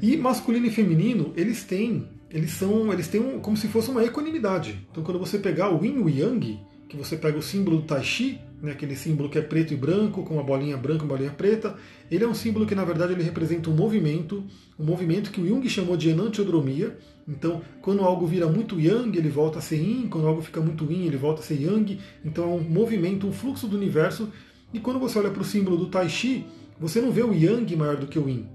E 0.00 0.16
masculino 0.16 0.66
e 0.66 0.70
feminino, 0.70 1.34
eles 1.36 1.62
têm, 1.62 2.08
eles 2.30 2.52
são, 2.52 2.90
eles 2.92 3.08
têm 3.08 3.20
um, 3.20 3.40
como 3.40 3.58
se 3.58 3.68
fosse 3.68 3.90
uma 3.90 4.02
equanimidade. 4.04 4.86
Então, 4.90 5.02
quando 5.02 5.18
você 5.18 5.38
pegar 5.38 5.68
o 5.70 5.84
Yin 5.84 5.96
e 5.96 5.98
o 5.98 6.08
Yang, 6.08 6.60
que 6.90 6.96
você 6.96 7.16
pega 7.16 7.38
o 7.38 7.42
símbolo 7.42 7.76
do 7.76 7.82
Tai 7.84 8.02
Chi, 8.02 8.40
né, 8.60 8.72
aquele 8.72 8.96
símbolo 8.96 9.30
que 9.30 9.38
é 9.38 9.40
preto 9.40 9.72
e 9.72 9.76
branco, 9.76 10.24
com 10.24 10.34
uma 10.34 10.42
bolinha 10.42 10.76
branca 10.76 11.04
e 11.04 11.06
uma 11.06 11.16
bolinha 11.16 11.30
preta, 11.30 11.76
ele 12.10 12.24
é 12.24 12.28
um 12.28 12.34
símbolo 12.34 12.66
que, 12.66 12.74
na 12.74 12.84
verdade, 12.84 13.12
ele 13.12 13.22
representa 13.22 13.70
um 13.70 13.74
movimento, 13.74 14.42
um 14.76 14.84
movimento 14.84 15.30
que 15.30 15.40
o 15.40 15.46
Jung 15.46 15.66
chamou 15.68 15.96
de 15.96 16.10
enantiodromia. 16.10 16.98
Então, 17.28 17.62
quando 17.80 18.02
algo 18.02 18.26
vira 18.26 18.48
muito 18.48 18.80
Yang, 18.80 19.18
ele 19.18 19.28
volta 19.28 19.60
a 19.60 19.62
ser 19.62 19.76
Yin, 19.76 20.08
quando 20.08 20.26
algo 20.26 20.42
fica 20.42 20.60
muito 20.60 20.84
Yin, 20.90 21.06
ele 21.06 21.16
volta 21.16 21.40
a 21.40 21.44
ser 21.44 21.62
Yang. 21.62 22.00
Então, 22.24 22.44
é 22.44 22.54
um 22.54 22.60
movimento, 22.60 23.24
um 23.24 23.32
fluxo 23.32 23.68
do 23.68 23.76
universo. 23.76 24.28
E 24.74 24.80
quando 24.80 24.98
você 24.98 25.20
olha 25.20 25.30
para 25.30 25.42
o 25.42 25.44
símbolo 25.44 25.76
do 25.76 25.86
Tai 25.86 26.08
Chi, 26.08 26.44
você 26.78 27.00
não 27.00 27.12
vê 27.12 27.22
o 27.22 27.32
Yang 27.32 27.76
maior 27.76 27.96
do 27.98 28.08
que 28.08 28.18
o 28.18 28.28
Yin. 28.28 28.48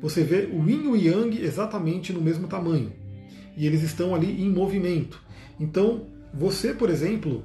Você 0.00 0.24
vê 0.24 0.48
o 0.50 0.66
Yin 0.66 0.84
e 0.84 0.88
o 0.88 0.96
Yang 0.96 1.42
exatamente 1.42 2.10
no 2.10 2.22
mesmo 2.22 2.48
tamanho. 2.48 2.90
E 3.54 3.66
eles 3.66 3.82
estão 3.82 4.14
ali 4.14 4.42
em 4.42 4.48
movimento. 4.48 5.22
Então, 5.60 6.06
você, 6.32 6.72
por 6.72 6.88
exemplo, 6.88 7.44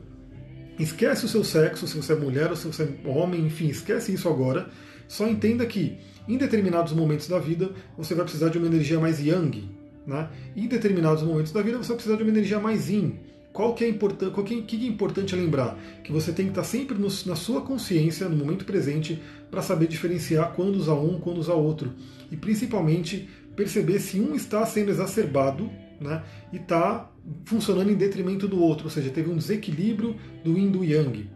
esquece 0.80 1.26
o 1.26 1.28
seu 1.28 1.44
sexo, 1.44 1.88
se 1.88 1.96
você 1.96 2.14
é 2.14 2.16
mulher 2.16 2.50
ou 2.50 2.56
se 2.56 2.68
você 2.68 2.84
é 2.84 3.08
homem, 3.08 3.46
enfim, 3.46 3.68
esquece 3.68 4.14
isso 4.14 4.28
agora. 4.28 4.70
Só 5.08 5.28
entenda 5.28 5.66
que 5.66 5.98
em 6.28 6.38
determinados 6.38 6.94
momentos 6.94 7.28
da 7.28 7.40
vida 7.40 7.72
você 7.98 8.16
vai 8.16 8.26
precisar 8.26 8.50
de 8.50 8.58
uma 8.58 8.68
energia 8.68 9.00
mais 9.00 9.20
yang, 9.20 9.70
né? 10.06 10.30
em 10.56 10.68
determinados 10.68 11.24
momentos 11.24 11.52
da 11.52 11.62
vida 11.62 11.78
você 11.78 11.90
vai 11.90 11.98
precisar 11.98 12.18
de 12.18 12.24
uma 12.24 12.32
energia 12.32 12.60
mais 12.60 12.90
yin. 12.90 13.20
Qual 13.56 13.74
que 13.74 13.86
é 13.86 13.88
importante? 13.88 14.34
Qual 14.34 14.46
que, 14.46 14.62
que 14.64 14.86
é 14.86 14.90
importante 14.90 15.34
lembrar? 15.34 15.80
Que 16.04 16.12
você 16.12 16.34
tem 16.34 16.48
que 16.48 16.52
estar 16.52 16.66
sempre 16.66 16.98
no, 16.98 17.08
na 17.26 17.38
sua 17.38 17.62
consciência, 17.62 18.28
no 18.28 18.36
momento 18.36 18.66
presente, 18.66 19.22
para 19.50 19.62
saber 19.62 19.88
diferenciar 19.88 20.52
quando 20.54 20.76
usar 20.76 20.96
um, 20.96 21.18
quando 21.22 21.38
usar 21.38 21.54
outro, 21.54 21.94
e 22.30 22.36
principalmente 22.36 23.30
perceber 23.56 24.00
se 24.00 24.20
um 24.20 24.36
está 24.36 24.66
sendo 24.66 24.92
exacerbado, 24.92 25.72
né? 26.02 26.22
E 26.52 26.58
está 26.58 27.10
funcionando 27.46 27.92
em 27.92 27.96
detrimento 27.96 28.48
do 28.48 28.62
outro, 28.62 28.86
ou 28.86 28.92
seja, 28.92 29.10
teve 29.10 29.30
um 29.30 29.38
desequilíbrio 29.38 30.16
do 30.44 30.58
yin 30.58 30.70
do 30.70 30.84
yang. 30.84 31.30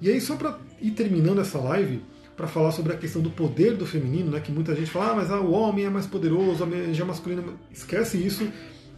E 0.00 0.10
aí, 0.10 0.20
só 0.20 0.36
para 0.36 0.58
ir 0.80 0.90
terminando 0.92 1.40
essa 1.40 1.58
live, 1.58 2.02
para 2.36 2.46
falar 2.46 2.70
sobre 2.70 2.92
a 2.92 2.96
questão 2.96 3.22
do 3.22 3.30
poder 3.30 3.76
do 3.76 3.86
feminino, 3.86 4.30
né, 4.30 4.40
que 4.40 4.52
muita 4.52 4.74
gente 4.74 4.90
fala, 4.90 5.12
ah, 5.12 5.14
mas 5.16 5.30
ah, 5.30 5.40
o 5.40 5.52
homem 5.52 5.86
é 5.86 5.90
mais 5.90 6.06
poderoso, 6.06 6.62
a 6.62 6.66
energia 6.66 7.04
masculina. 7.04 7.42
Esquece 7.72 8.18
isso. 8.18 8.46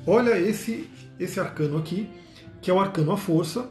Olha 0.04 0.38
esse, 0.38 0.90
esse 1.20 1.38
arcano 1.38 1.78
aqui, 1.78 2.08
que 2.60 2.70
é 2.70 2.74
o 2.74 2.80
arcano 2.80 3.12
à 3.12 3.16
força. 3.16 3.70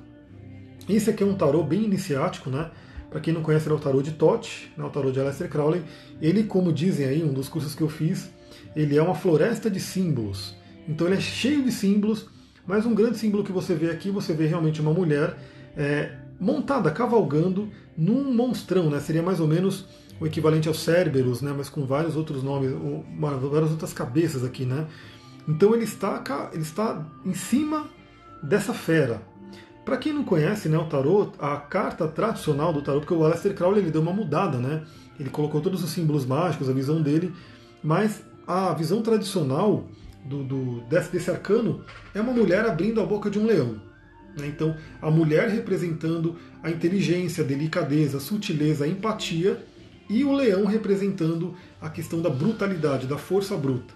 Esse 0.87 1.09
aqui 1.09 1.21
é 1.21 1.25
um 1.25 1.35
tarô 1.35 1.63
bem 1.63 1.83
iniciático, 1.83 2.49
né? 2.49 2.71
Para 3.09 3.19
quem 3.19 3.33
não 3.33 3.41
conhece, 3.41 3.69
é 3.69 3.73
o 3.73 3.79
tarô 3.79 4.01
de 4.01 4.11
Tote, 4.11 4.71
né, 4.77 4.83
o 4.83 4.89
tarô 4.89 5.11
de 5.11 5.19
Aleister 5.19 5.49
Crowley. 5.49 5.83
Ele, 6.21 6.43
como 6.43 6.71
dizem 6.71 7.05
aí, 7.05 7.23
um 7.23 7.33
dos 7.33 7.49
cursos 7.49 7.75
que 7.75 7.81
eu 7.81 7.89
fiz, 7.89 8.29
ele 8.75 8.97
é 8.97 9.01
uma 9.01 9.15
floresta 9.15 9.69
de 9.69 9.79
símbolos. 9.79 10.55
Então 10.87 11.07
ele 11.07 11.17
é 11.17 11.21
cheio 11.21 11.63
de 11.63 11.71
símbolos, 11.71 12.29
mas 12.67 12.85
um 12.85 12.93
grande 12.93 13.17
símbolo 13.17 13.43
que 13.43 13.51
você 13.51 13.73
vê 13.73 13.89
aqui, 13.89 14.11
você 14.11 14.33
vê 14.33 14.45
realmente 14.45 14.81
uma 14.81 14.93
mulher 14.93 15.37
é, 15.75 16.11
montada, 16.39 16.91
cavalgando 16.91 17.69
num 17.97 18.33
monstrão, 18.33 18.89
né? 18.89 18.99
Seria 18.99 19.23
mais 19.23 19.39
ou 19.39 19.47
menos 19.47 19.85
o 20.19 20.27
equivalente 20.27 20.67
aos 20.67 20.79
Cerberus, 20.79 21.41
né? 21.41 21.53
Mas 21.55 21.69
com 21.69 21.85
vários 21.85 22.15
outros 22.15 22.43
nomes, 22.43 22.71
uma, 22.73 23.37
várias 23.37 23.71
outras 23.71 23.93
cabeças 23.93 24.43
aqui, 24.43 24.65
né? 24.65 24.85
Então 25.47 25.73
ele 25.73 25.85
está, 25.85 26.21
ele 26.51 26.61
está 26.61 27.05
em 27.25 27.33
cima 27.33 27.87
dessa 28.43 28.73
fera. 28.73 29.21
Para 29.85 29.95
quem 29.95 30.11
não 30.11 30.25
conhece 30.25 30.67
né, 30.67 30.77
o 30.77 30.83
tarot, 30.83 31.31
a 31.39 31.55
carta 31.55 32.05
tradicional 32.09 32.73
do 32.73 32.81
tarot, 32.81 33.05
porque 33.05 33.13
o 33.13 33.23
Aleister 33.23 33.55
Crowley 33.55 33.81
ele 33.81 33.91
deu 33.91 34.01
uma 34.01 34.11
mudada, 34.11 34.57
né? 34.57 34.83
Ele 35.17 35.29
colocou 35.29 35.61
todos 35.61 35.81
os 35.81 35.89
símbolos 35.91 36.25
mágicos, 36.25 36.69
a 36.69 36.73
visão 36.73 37.01
dele, 37.01 37.33
mas 37.81 38.21
a 38.45 38.73
visão 38.73 39.01
tradicional 39.01 39.87
do, 40.27 40.43
do 40.43 40.81
desse, 40.81 41.11
desse 41.11 41.31
arcano 41.31 41.83
é 42.13 42.21
uma 42.21 42.33
mulher 42.33 42.65
abrindo 42.65 43.01
a 43.01 43.05
boca 43.05 43.29
de 43.29 43.39
um 43.39 43.45
leão. 43.45 43.81
Né? 44.37 44.47
Então, 44.47 44.75
a 45.01 45.09
mulher 45.09 45.49
representando 45.49 46.35
a 46.61 46.69
inteligência, 46.69 47.43
a 47.43 47.47
delicadeza, 47.47 48.17
a 48.17 48.21
sutileza, 48.21 48.85
a 48.85 48.87
empatia, 48.87 49.59
e 50.09 50.23
o 50.23 50.31
leão 50.31 50.65
representando 50.65 51.55
a 51.81 51.89
questão 51.89 52.21
da 52.21 52.29
brutalidade, 52.29 53.07
da 53.07 53.17
força 53.17 53.57
bruta. 53.57 53.93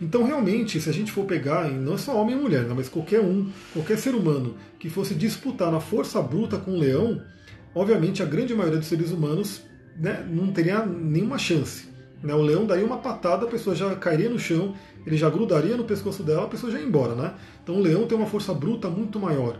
Então, 0.00 0.24
realmente, 0.24 0.80
se 0.80 0.88
a 0.88 0.92
gente 0.92 1.12
for 1.12 1.24
pegar, 1.24 1.70
não 1.70 1.94
é 1.94 1.98
só 1.98 2.20
homem 2.20 2.36
e 2.36 2.38
mulher, 2.38 2.64
né, 2.64 2.74
mas 2.74 2.88
qualquer 2.88 3.20
um, 3.20 3.50
qualquer 3.72 3.98
ser 3.98 4.14
humano 4.14 4.56
que 4.78 4.90
fosse 4.90 5.14
disputar 5.14 5.70
na 5.70 5.80
força 5.80 6.20
bruta 6.20 6.58
com 6.58 6.72
o 6.72 6.78
leão, 6.78 7.22
obviamente 7.74 8.22
a 8.22 8.26
grande 8.26 8.54
maioria 8.54 8.78
dos 8.78 8.88
seres 8.88 9.10
humanos 9.10 9.62
né, 9.96 10.26
não 10.28 10.52
teria 10.52 10.84
nenhuma 10.84 11.38
chance. 11.38 11.95
Né? 12.22 12.34
O 12.34 12.42
leão 12.42 12.66
daria 12.66 12.84
uma 12.84 12.98
patada, 12.98 13.46
a 13.46 13.48
pessoa 13.48 13.74
já 13.74 13.94
cairia 13.96 14.28
no 14.28 14.38
chão, 14.38 14.74
ele 15.06 15.16
já 15.16 15.30
grudaria 15.30 15.76
no 15.76 15.84
pescoço 15.84 16.22
dela, 16.22 16.44
a 16.44 16.48
pessoa 16.48 16.70
já 16.72 16.78
ia 16.78 16.86
embora. 16.86 17.14
Né? 17.14 17.34
Então 17.62 17.76
o 17.76 17.80
leão 17.80 18.06
tem 18.06 18.16
uma 18.16 18.26
força 18.26 18.52
bruta 18.52 18.88
muito 18.88 19.18
maior. 19.18 19.58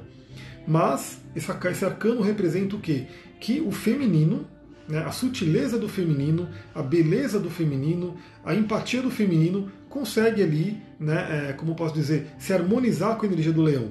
Mas 0.66 1.20
esse 1.34 1.84
arcano 1.84 2.20
representa 2.20 2.74
o 2.74 2.80
quê? 2.80 3.07
Que 3.38 3.61
o 3.61 3.70
feminino, 3.70 4.46
né, 4.88 4.98
a 4.98 5.12
sutileza 5.12 5.78
do 5.78 5.88
feminino, 5.88 6.48
a 6.74 6.82
beleza 6.82 7.38
do 7.38 7.48
feminino, 7.48 8.16
a 8.44 8.54
empatia 8.54 9.00
do 9.00 9.11
feminino 9.11 9.70
consegue 9.88 10.42
ali, 10.42 10.82
né, 10.98 11.50
é, 11.50 11.52
como 11.52 11.76
posso 11.76 11.94
dizer, 11.94 12.32
se 12.38 12.52
harmonizar 12.52 13.16
com 13.16 13.24
a 13.24 13.28
energia 13.28 13.52
do 13.52 13.62
leão. 13.62 13.90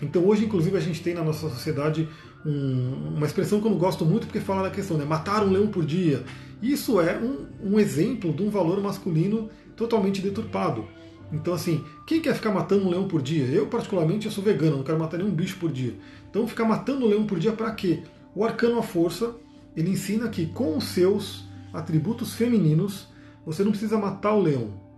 Então 0.00 0.24
hoje, 0.24 0.44
inclusive, 0.44 0.76
a 0.76 0.80
gente 0.80 1.02
tem 1.02 1.12
na 1.12 1.24
nossa 1.24 1.48
sociedade 1.48 2.08
um, 2.44 3.14
uma 3.16 3.26
expressão 3.26 3.60
que 3.60 3.66
eu 3.66 3.70
não 3.70 3.78
gosto 3.78 4.04
muito 4.04 4.26
porque 4.26 4.40
fala 4.40 4.62
da 4.62 4.70
questão, 4.70 4.96
né, 4.96 5.04
matar 5.04 5.44
um 5.44 5.50
leão 5.50 5.66
por 5.68 5.84
dia. 5.84 6.24
Isso 6.62 7.00
é 7.00 7.18
um, 7.18 7.72
um 7.72 7.80
exemplo 7.80 8.32
de 8.32 8.42
um 8.42 8.50
valor 8.50 8.80
masculino 8.82 9.48
totalmente 9.76 10.20
deturpado. 10.20 10.86
Então, 11.32 11.54
assim, 11.54 11.84
quem 12.06 12.20
quer 12.20 12.34
ficar 12.34 12.50
matando 12.50 12.86
um 12.86 12.90
leão 12.90 13.06
por 13.06 13.22
dia? 13.22 13.44
Eu, 13.46 13.66
particularmente, 13.66 14.26
eu 14.26 14.32
sou 14.32 14.42
vegano, 14.42 14.78
não 14.78 14.84
quero 14.84 14.98
matar 14.98 15.18
nenhum 15.18 15.30
bicho 15.30 15.58
por 15.58 15.70
dia. 15.70 15.94
Então, 16.28 16.46
ficar 16.46 16.64
matando 16.64 17.06
um 17.06 17.08
leão 17.08 17.24
por 17.24 17.38
dia 17.38 17.52
para 17.52 17.70
quê? 17.72 18.02
O 18.34 18.44
arcano 18.44 18.78
à 18.78 18.82
força, 18.82 19.34
ele 19.76 19.90
ensina 19.90 20.28
que 20.28 20.46
com 20.46 20.76
os 20.76 20.84
seus 20.84 21.44
atributos 21.72 22.34
femininos, 22.34 23.06
você 23.46 23.62
não 23.62 23.70
precisa 23.70 23.96
matar 23.96 24.34
o 24.34 24.40
leão 24.40 24.90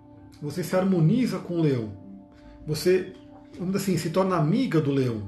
você 0.43 0.65
se 0.65 0.75
harmoniza 0.75 1.39
com 1.39 1.55
o 1.55 1.63
leão. 1.63 1.93
Você, 2.67 3.13
vamos 3.57 3.77
assim, 3.77 3.97
se 3.97 4.11
torna 4.11 4.37
amiga 4.37 4.81
do 4.81 4.91
leão. 4.91 5.23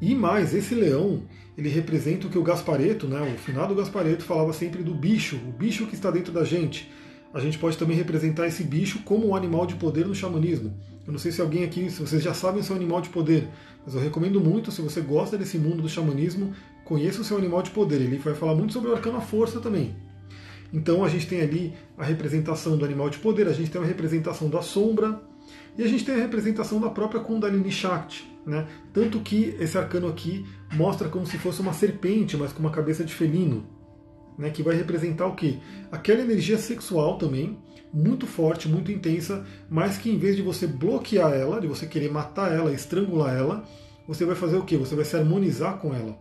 E 0.00 0.14
mais, 0.14 0.54
esse 0.54 0.74
leão, 0.74 1.22
ele 1.58 1.68
representa 1.68 2.28
o 2.28 2.30
que 2.30 2.38
o 2.38 2.42
Gaspareto, 2.42 3.08
né, 3.08 3.34
o 3.34 3.36
finado 3.36 3.74
Gaspareto, 3.74 4.22
falava 4.22 4.52
sempre 4.52 4.80
do 4.80 4.94
bicho, 4.94 5.34
o 5.34 5.50
bicho 5.50 5.88
que 5.88 5.94
está 5.96 6.08
dentro 6.08 6.32
da 6.32 6.44
gente. 6.44 6.88
A 7.34 7.40
gente 7.40 7.58
pode 7.58 7.76
também 7.76 7.96
representar 7.96 8.46
esse 8.46 8.62
bicho 8.62 9.00
como 9.04 9.26
um 9.26 9.34
animal 9.34 9.66
de 9.66 9.74
poder 9.74 10.06
no 10.06 10.14
xamanismo. 10.14 10.72
Eu 11.04 11.12
não 11.12 11.18
sei 11.18 11.32
se 11.32 11.40
alguém 11.40 11.64
aqui, 11.64 11.90
se 11.90 12.00
vocês 12.00 12.22
já 12.22 12.32
sabem 12.32 12.60
o 12.60 12.64
seu 12.64 12.76
animal 12.76 13.00
de 13.00 13.08
poder, 13.08 13.48
mas 13.84 13.92
eu 13.92 14.00
recomendo 14.00 14.40
muito, 14.40 14.70
se 14.70 14.80
você 14.80 15.00
gosta 15.00 15.36
desse 15.36 15.58
mundo 15.58 15.82
do 15.82 15.88
xamanismo, 15.88 16.54
conheça 16.84 17.20
o 17.20 17.24
seu 17.24 17.36
animal 17.36 17.60
de 17.60 17.70
poder. 17.70 17.96
Ele 17.96 18.18
vai 18.18 18.34
falar 18.34 18.54
muito 18.54 18.72
sobre 18.72 18.90
o 18.90 18.94
arcano 18.94 19.18
à 19.18 19.20
força 19.20 19.58
também. 19.58 19.96
Então 20.72 21.02
a 21.02 21.08
gente 21.08 21.26
tem 21.26 21.40
ali 21.40 21.74
a 21.96 22.04
representação 22.04 22.78
do 22.78 22.84
animal 22.84 23.10
de 23.10 23.18
poder, 23.18 23.48
a 23.48 23.52
gente 23.52 23.70
tem 23.70 23.82
a 23.82 23.84
representação 23.84 24.48
da 24.48 24.62
sombra 24.62 25.20
e 25.78 25.84
a 25.84 25.88
gente 25.88 26.04
tem 26.04 26.16
a 26.16 26.18
representação 26.18 26.80
da 26.80 26.90
própria 26.90 27.20
Kundalini 27.20 27.70
Shakti. 27.70 28.28
Né? 28.44 28.66
Tanto 28.92 29.20
que 29.20 29.56
esse 29.60 29.78
arcano 29.78 30.08
aqui 30.08 30.44
mostra 30.74 31.08
como 31.08 31.24
se 31.24 31.38
fosse 31.38 31.60
uma 31.60 31.72
serpente, 31.72 32.36
mas 32.36 32.52
com 32.52 32.58
uma 32.58 32.72
cabeça 32.72 33.04
de 33.04 33.14
felino. 33.14 33.64
Né, 34.36 34.50
que 34.50 34.62
vai 34.62 34.76
representar 34.76 35.26
o 35.26 35.34
quê? 35.34 35.58
Aquela 35.90 36.20
energia 36.20 36.56
sexual 36.58 37.18
também, 37.18 37.58
muito 37.92 38.24
forte, 38.24 38.68
muito 38.68 38.92
intensa, 38.92 39.44
mas 39.68 39.98
que 39.98 40.08
em 40.08 40.16
vez 40.16 40.36
de 40.36 40.42
você 40.42 40.64
bloquear 40.64 41.32
ela, 41.32 41.60
de 41.60 41.66
você 41.66 41.86
querer 41.86 42.12
matar 42.12 42.52
ela, 42.52 42.72
estrangular 42.72 43.34
ela, 43.36 43.64
você 44.06 44.24
vai 44.24 44.36
fazer 44.36 44.56
o 44.56 44.64
quê? 44.64 44.76
Você 44.76 44.94
vai 44.94 45.04
se 45.04 45.16
harmonizar 45.16 45.78
com 45.78 45.92
ela. 45.92 46.16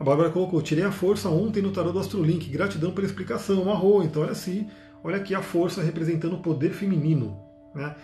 A 0.00 0.04
Bárbara 0.04 0.30
colocou, 0.30 0.62
tirei 0.62 0.82
a 0.82 0.90
força 0.90 1.28
ontem 1.28 1.62
no 1.62 1.72
tarô 1.72 1.92
do 1.92 1.98
Astrolink, 1.98 2.48
gratidão 2.48 2.92
pela 2.92 3.06
explicação, 3.06 3.70
arro. 3.70 4.02
Então 4.02 4.22
olha 4.22 4.32
assim, 4.32 4.66
olha 5.04 5.16
aqui 5.16 5.34
a 5.34 5.42
força 5.42 5.82
representando 5.82 6.36
o 6.36 6.42
poder 6.42 6.70
feminino. 6.70 7.51
Né? 7.74 7.94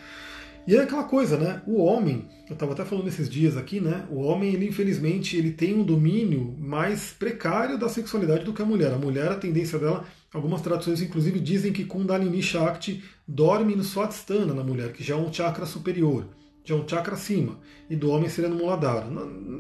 E 0.67 0.77
é 0.77 0.83
aquela 0.83 1.05
coisa, 1.05 1.39
né? 1.39 1.63
O 1.67 1.83
homem, 1.83 2.27
eu 2.47 2.53
estava 2.53 2.73
até 2.73 2.85
falando 2.85 3.09
esses 3.09 3.27
dias 3.27 3.57
aqui, 3.57 3.81
né? 3.81 4.07
O 4.11 4.21
homem, 4.21 4.53
ele 4.53 4.69
infelizmente, 4.69 5.35
ele 5.35 5.51
tem 5.51 5.75
um 5.75 5.83
domínio 5.83 6.55
mais 6.59 7.11
precário 7.11 7.79
da 7.79 7.89
sexualidade 7.89 8.45
do 8.45 8.53
que 8.53 8.61
a 8.61 8.67
mulher. 8.67 8.93
A 8.93 8.99
mulher, 8.99 9.33
a 9.33 9.37
tendência 9.37 9.79
dela, 9.79 10.05
algumas 10.31 10.61
traduções 10.61 11.01
inclusive 11.01 11.41
dizem 11.41 11.73
que 11.73 11.87
Kundalini 11.87 12.43
Shakti 12.43 13.03
dorme 13.27 13.75
no 13.75 13.83
Swadhisthana 13.83 14.53
na 14.53 14.63
mulher, 14.63 14.93
que 14.93 15.03
já 15.03 15.15
é 15.15 15.17
um 15.17 15.33
chakra 15.33 15.65
superior, 15.65 16.27
já 16.63 16.75
é 16.75 16.79
um 16.79 16.87
chakra 16.87 17.15
acima, 17.15 17.59
e 17.89 17.97
do 17.97 18.11
homem 18.11 18.29
seria 18.29 18.51
no 18.51 18.57
Muladhara. 18.57 19.07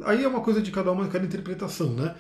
Aí 0.05 0.23
é 0.23 0.29
uma 0.29 0.43
coisa 0.43 0.61
de 0.61 0.71
cada 0.71 0.93
uma, 0.93 1.09
cada 1.09 1.25
interpretação, 1.25 1.95
né? 1.95 2.17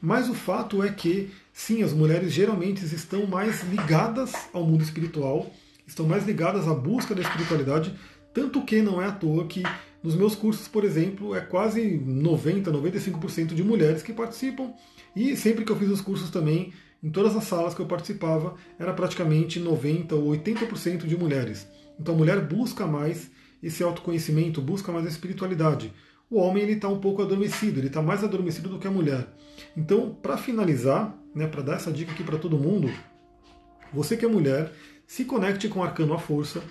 Mas 0.00 0.30
o 0.30 0.34
fato 0.34 0.82
é 0.82 0.88
que, 0.88 1.30
sim, 1.52 1.82
as 1.82 1.92
mulheres 1.92 2.32
geralmente 2.32 2.82
estão 2.86 3.26
mais 3.26 3.62
ligadas 3.64 4.32
ao 4.50 4.64
mundo 4.64 4.82
espiritual, 4.82 5.50
estão 5.90 6.06
mais 6.06 6.26
ligadas 6.26 6.66
à 6.66 6.74
busca 6.74 7.14
da 7.14 7.22
espiritualidade, 7.22 7.94
tanto 8.32 8.62
que 8.62 8.80
não 8.80 9.00
é 9.00 9.06
à 9.06 9.12
toa 9.12 9.46
que 9.46 9.62
nos 10.02 10.14
meus 10.14 10.34
cursos, 10.34 10.66
por 10.66 10.84
exemplo, 10.84 11.34
é 11.34 11.40
quase 11.40 11.98
90, 11.98 12.72
95% 12.72 13.54
de 13.54 13.62
mulheres 13.62 14.02
que 14.02 14.12
participam, 14.12 14.72
e 15.14 15.36
sempre 15.36 15.64
que 15.64 15.72
eu 15.72 15.76
fiz 15.76 15.90
os 15.90 16.00
cursos 16.00 16.30
também, 16.30 16.72
em 17.02 17.10
todas 17.10 17.36
as 17.36 17.44
salas 17.44 17.74
que 17.74 17.80
eu 17.80 17.86
participava, 17.86 18.54
era 18.78 18.92
praticamente 18.92 19.58
90 19.58 20.14
ou 20.14 20.30
80% 20.30 21.06
de 21.06 21.16
mulheres. 21.16 21.66
Então 21.98 22.14
a 22.14 22.18
mulher 22.18 22.40
busca 22.40 22.86
mais 22.86 23.30
esse 23.62 23.82
autoconhecimento, 23.82 24.62
busca 24.62 24.90
mais 24.90 25.04
a 25.04 25.08
espiritualidade 25.08 25.92
o 26.30 26.38
homem 26.38 26.62
ele 26.62 26.74
está 26.74 26.88
um 26.88 27.00
pouco 27.00 27.20
adormecido, 27.20 27.80
ele 27.80 27.88
está 27.88 28.00
mais 28.00 28.22
adormecido 28.22 28.68
do 28.68 28.78
que 28.78 28.86
a 28.86 28.90
mulher. 28.90 29.26
Então, 29.76 30.16
para 30.22 30.36
finalizar, 30.36 31.12
né, 31.34 31.46
para 31.48 31.60
dar 31.60 31.74
essa 31.74 31.90
dica 31.90 32.12
aqui 32.12 32.22
para 32.22 32.38
todo 32.38 32.56
mundo, 32.56 32.88
você 33.92 34.16
que 34.16 34.24
é 34.24 34.28
mulher, 34.28 34.72
se 35.10 35.24
conecte 35.24 35.68
com 35.68 35.80
o 35.80 35.82
arcano 35.82 36.14
à 36.14 36.18
força, 36.18 36.62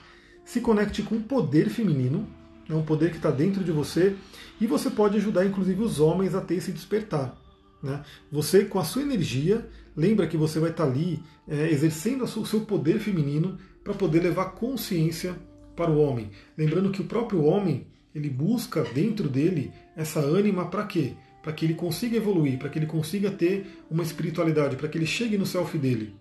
se 0.46 0.62
conecte 0.62 1.04
com 1.04 1.16
o 1.16 1.22
poder 1.22 1.70
feminino, 1.70 2.26
é 2.70 2.74
um 2.74 2.86
poder 2.86 3.10
que 3.12 3.18
está 3.18 3.30
dentro 3.30 3.66
de 3.66 3.72
você, 3.74 4.16
e 4.62 4.66
você 4.66 4.90
pode 4.90 5.18
ajudar 5.18 5.46
inclusive 5.46 5.84
os 5.84 6.00
homens 6.00 6.34
a 6.34 6.40
ter 6.40 6.56
esse 6.56 6.72
despertar. 6.72 7.38
Né? 7.84 8.02
Você, 8.32 8.64
com 8.64 8.80
a 8.80 8.86
sua 8.86 9.02
energia, 9.02 9.68
lembra 9.94 10.26
que 10.26 10.38
você 10.38 10.58
vai 10.58 10.70
estar 10.70 10.86
tá 10.86 10.90
ali 10.90 11.22
é, 11.50 11.70
exercendo 11.70 12.24
o 12.24 12.46
seu 12.46 12.62
poder 12.62 13.00
feminino 13.00 13.58
para 13.84 13.94
poder 13.94 14.24
levar 14.24 14.52
consciência 14.52 15.36
para 15.76 15.92
o 15.92 16.00
homem. 16.00 16.30
Lembrando 16.58 16.92
que 16.92 17.02
o 17.02 17.08
próprio 17.08 17.44
homem 17.44 17.88
ele 18.16 18.30
busca 18.30 18.84
dentro 18.84 19.28
dele 19.28 19.74
essa 19.98 20.22
ânima 20.22 20.66
para 20.70 20.86
quê? 20.86 21.12
Para 21.44 21.52
que 21.52 21.66
ele 21.66 21.74
consiga 21.74 22.16
evoluir, 22.16 22.58
para 22.58 22.70
que 22.70 22.80
ele 22.80 22.86
consiga 22.86 23.32
ter 23.32 23.68
uma 23.92 24.02
espiritualidade, 24.02 24.78
para 24.78 24.88
que 24.88 24.98
ele 24.98 25.06
chegue 25.06 25.38
no 25.38 25.46
self 25.46 25.78
dele. 25.78 26.16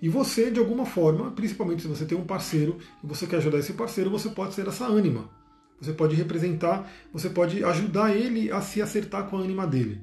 E 0.00 0.08
você, 0.08 0.50
de 0.50 0.58
alguma 0.58 0.84
forma, 0.84 1.30
principalmente 1.30 1.82
se 1.82 1.88
você 1.88 2.04
tem 2.04 2.16
um 2.16 2.24
parceiro 2.24 2.78
e 3.02 3.06
você 3.06 3.26
quer 3.26 3.36
ajudar 3.36 3.58
esse 3.58 3.72
parceiro, 3.72 4.10
você 4.10 4.28
pode 4.28 4.54
ser 4.54 4.66
essa 4.68 4.86
ânima. 4.86 5.30
Você 5.80 5.92
pode 5.92 6.14
representar, 6.14 6.90
você 7.12 7.28
pode 7.28 7.62
ajudar 7.64 8.14
ele 8.14 8.50
a 8.50 8.60
se 8.60 8.80
acertar 8.80 9.28
com 9.28 9.36
a 9.36 9.40
ânima 9.40 9.66
dele. 9.66 10.00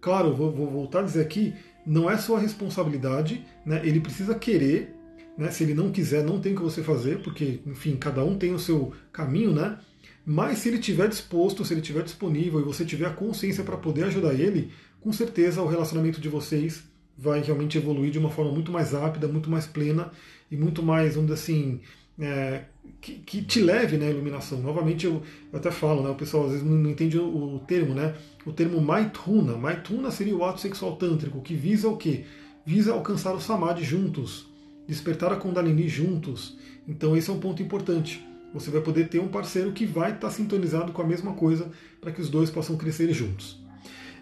Claro, 0.00 0.34
vou, 0.34 0.50
vou 0.50 0.68
voltar 0.68 1.00
a 1.00 1.04
dizer 1.04 1.20
aqui, 1.20 1.54
não 1.86 2.10
é 2.10 2.16
sua 2.16 2.38
responsabilidade, 2.38 3.44
né? 3.64 3.80
ele 3.84 4.00
precisa 4.00 4.34
querer, 4.34 4.94
né? 5.38 5.50
se 5.50 5.62
ele 5.62 5.74
não 5.74 5.90
quiser, 5.90 6.24
não 6.24 6.40
tem 6.40 6.52
o 6.52 6.56
que 6.56 6.62
você 6.62 6.82
fazer, 6.82 7.22
porque, 7.22 7.60
enfim, 7.66 7.96
cada 7.96 8.24
um 8.24 8.36
tem 8.36 8.52
o 8.52 8.58
seu 8.58 8.92
caminho, 9.12 9.52
né? 9.52 9.78
Mas 10.24 10.58
se 10.58 10.68
ele 10.68 10.78
estiver 10.78 11.08
disposto, 11.08 11.64
se 11.64 11.72
ele 11.72 11.80
estiver 11.80 12.02
disponível 12.02 12.60
e 12.60 12.64
você 12.64 12.84
tiver 12.84 13.06
a 13.06 13.12
consciência 13.12 13.64
para 13.64 13.76
poder 13.76 14.04
ajudar 14.04 14.34
ele, 14.34 14.72
com 15.00 15.12
certeza 15.12 15.62
o 15.62 15.66
relacionamento 15.66 16.20
de 16.20 16.28
vocês 16.28 16.84
vai 17.16 17.40
realmente 17.40 17.78
evoluir 17.78 18.10
de 18.10 18.18
uma 18.18 18.30
forma 18.30 18.52
muito 18.52 18.72
mais 18.72 18.92
rápida, 18.92 19.28
muito 19.28 19.50
mais 19.50 19.66
plena 19.66 20.10
e 20.50 20.56
muito 20.56 20.82
mais, 20.82 21.14
vamos 21.14 21.30
dizer 21.30 21.42
assim, 21.42 21.80
é, 22.18 22.64
que, 23.00 23.14
que, 23.14 23.42
te 23.42 23.60
leve 23.60 23.96
na 23.96 24.06
iluminação. 24.06 24.60
Novamente, 24.60 25.06
eu, 25.06 25.22
eu, 25.52 25.58
até 25.58 25.70
falo, 25.70 26.02
né, 26.02 26.10
o 26.10 26.14
pessoal 26.14 26.44
às 26.44 26.50
vezes 26.50 26.66
não, 26.66 26.76
não 26.76 26.90
entende 26.90 27.18
o, 27.18 27.56
o, 27.56 27.58
termo, 27.60 27.94
né? 27.94 28.14
O 28.44 28.52
termo 28.52 28.80
Maituna. 28.80 29.56
Maituna 29.56 30.10
seria 30.10 30.36
o 30.36 30.44
ato 30.44 30.60
sexual 30.60 30.96
tântrico, 30.96 31.40
que 31.40 31.54
visa 31.54 31.88
o 31.88 31.96
quê? 31.96 32.24
Visa 32.64 32.92
alcançar 32.92 33.34
o 33.34 33.40
Samadhi 33.40 33.82
juntos, 33.82 34.46
despertar 34.86 35.32
a 35.32 35.36
Kundalini 35.36 35.88
juntos. 35.88 36.56
Então, 36.86 37.16
esse 37.16 37.30
é 37.30 37.32
um 37.32 37.40
ponto 37.40 37.62
importante. 37.62 38.24
Você 38.52 38.70
vai 38.70 38.82
poder 38.82 39.08
ter 39.08 39.18
um 39.18 39.28
parceiro 39.28 39.72
que 39.72 39.86
vai 39.86 40.12
estar 40.12 40.30
sintonizado 40.30 40.92
com 40.92 41.00
a 41.00 41.06
mesma 41.06 41.32
coisa 41.32 41.70
para 42.00 42.12
que 42.12 42.20
os 42.20 42.28
dois 42.28 42.50
possam 42.50 42.76
crescer 42.76 43.12
juntos. 43.12 43.61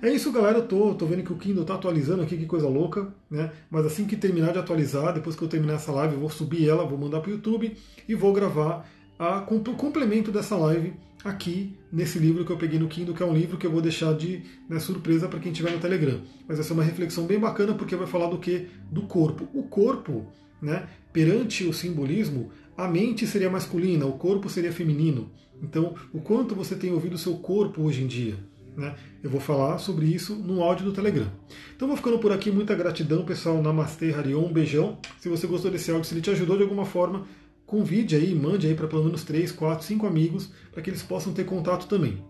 É 0.03 0.11
isso, 0.11 0.33
galera. 0.33 0.59
Eu 0.59 0.67
tô, 0.67 0.95
tô 0.95 1.07
vendo 1.07 1.23
que 1.23 1.33
o 1.33 1.37
Kindle 1.37 1.63
está 1.63 1.75
atualizando 1.75 2.23
aqui, 2.23 2.37
que 2.37 2.47
coisa 2.47 2.69
louca, 2.69 3.13
né? 3.31 3.53
Mas 3.71 3.85
assim 3.85 4.07
que 4.07 4.17
terminar 4.17 4.53
de 4.53 4.59
atualizar, 4.59 5.13
depois 5.13 5.37
que 5.37 5.43
eu 5.43 5.49
terminar 5.49 5.75
essa 5.75 5.93
live, 5.93 6.15
eu 6.15 6.21
vou 6.21 6.31
subir 6.31 6.69
ela, 6.69 6.87
vou 6.87 6.99
mandar 6.99 7.21
para 7.21 7.31
o 7.31 7.35
YouTube 7.35 7.77
e 8.09 8.15
vou 8.15 8.33
gravar 8.33 8.89
a, 9.19 9.39
o 9.39 9.75
complemento 9.75 10.33
dessa 10.33 10.57
live 10.57 10.95
aqui 11.23 11.77
nesse 11.93 12.19
livro 12.19 12.47
que 12.47 12.51
eu 12.51 12.57
peguei 12.57 12.79
no 12.79 12.89
Kindle, 12.89 13.15
que 13.15 13.23
é 13.23 13.27
um 13.27 13.35
livro 13.35 13.59
que 13.59 13.67
eu 13.67 13.71
vou 13.71 13.83
deixar 13.83 14.15
de 14.15 14.43
né, 14.69 14.79
surpresa 14.79 15.29
para 15.29 15.39
quem 15.39 15.53
tiver 15.53 15.73
no 15.73 15.79
Telegram. 15.79 16.23
Mas 16.49 16.59
essa 16.59 16.73
é 16.73 16.75
uma 16.75 16.83
reflexão 16.83 17.27
bem 17.27 17.39
bacana 17.39 17.75
porque 17.75 17.95
vai 17.95 18.07
falar 18.07 18.29
do 18.29 18.39
que? 18.39 18.69
Do 18.91 19.03
corpo. 19.03 19.47
O 19.53 19.65
corpo, 19.65 20.27
né, 20.63 20.89
perante 21.13 21.65
o 21.65 21.75
simbolismo, 21.75 22.51
a 22.75 22.89
mente 22.89 23.27
seria 23.27 23.51
masculina, 23.51 24.07
o 24.07 24.15
corpo 24.15 24.49
seria 24.49 24.73
feminino. 24.73 25.31
Então, 25.63 25.95
o 26.11 26.21
quanto 26.21 26.55
você 26.55 26.75
tem 26.75 26.91
ouvido 26.91 27.17
o 27.17 27.19
seu 27.19 27.37
corpo 27.37 27.83
hoje 27.83 28.03
em 28.03 28.07
dia? 28.07 28.39
Né? 28.81 28.95
Eu 29.23 29.29
vou 29.29 29.41
falar 29.41 29.77
sobre 29.79 30.07
isso 30.07 30.35
no 30.35 30.63
áudio 30.63 30.87
do 30.87 30.93
Telegram. 30.93 31.31
Então 31.77 31.87
vou 31.87 31.97
ficando 31.97 32.19
por 32.19 32.33
aqui, 32.33 32.51
muita 32.51 32.75
gratidão, 32.75 33.25
pessoal. 33.25 33.63
Namastê, 33.63 34.13
Harion, 34.13 34.47
um 34.47 34.53
beijão. 34.53 34.99
Se 35.19 35.29
você 35.29 35.47
gostou 35.47 35.71
desse 35.71 35.91
áudio, 35.91 36.07
se 36.07 36.15
ele 36.15 36.23
te 36.23 36.31
ajudou 36.31 36.57
de 36.57 36.63
alguma 36.63 36.87
forma, 36.87 37.27
convide 37.67 38.17
aí, 38.17 38.35
mande 38.35 38.67
aí 38.67 38.75
para 38.75 38.89
pelo 38.89 39.05
menos 39.05 39.23
3, 39.23 39.53
4, 39.53 39.85
5 39.85 40.07
amigos, 40.07 40.51
para 40.73 40.83
que 40.83 40.89
eles 40.89 41.03
possam 41.03 41.33
ter 41.35 41.45
contato 41.45 41.87
também. 41.87 42.25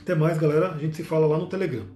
Até 0.00 0.14
mais, 0.14 0.36
galera. 0.36 0.72
A 0.72 0.78
gente 0.78 0.96
se 0.96 1.04
fala 1.04 1.26
lá 1.26 1.38
no 1.38 1.46
Telegram. 1.46 1.95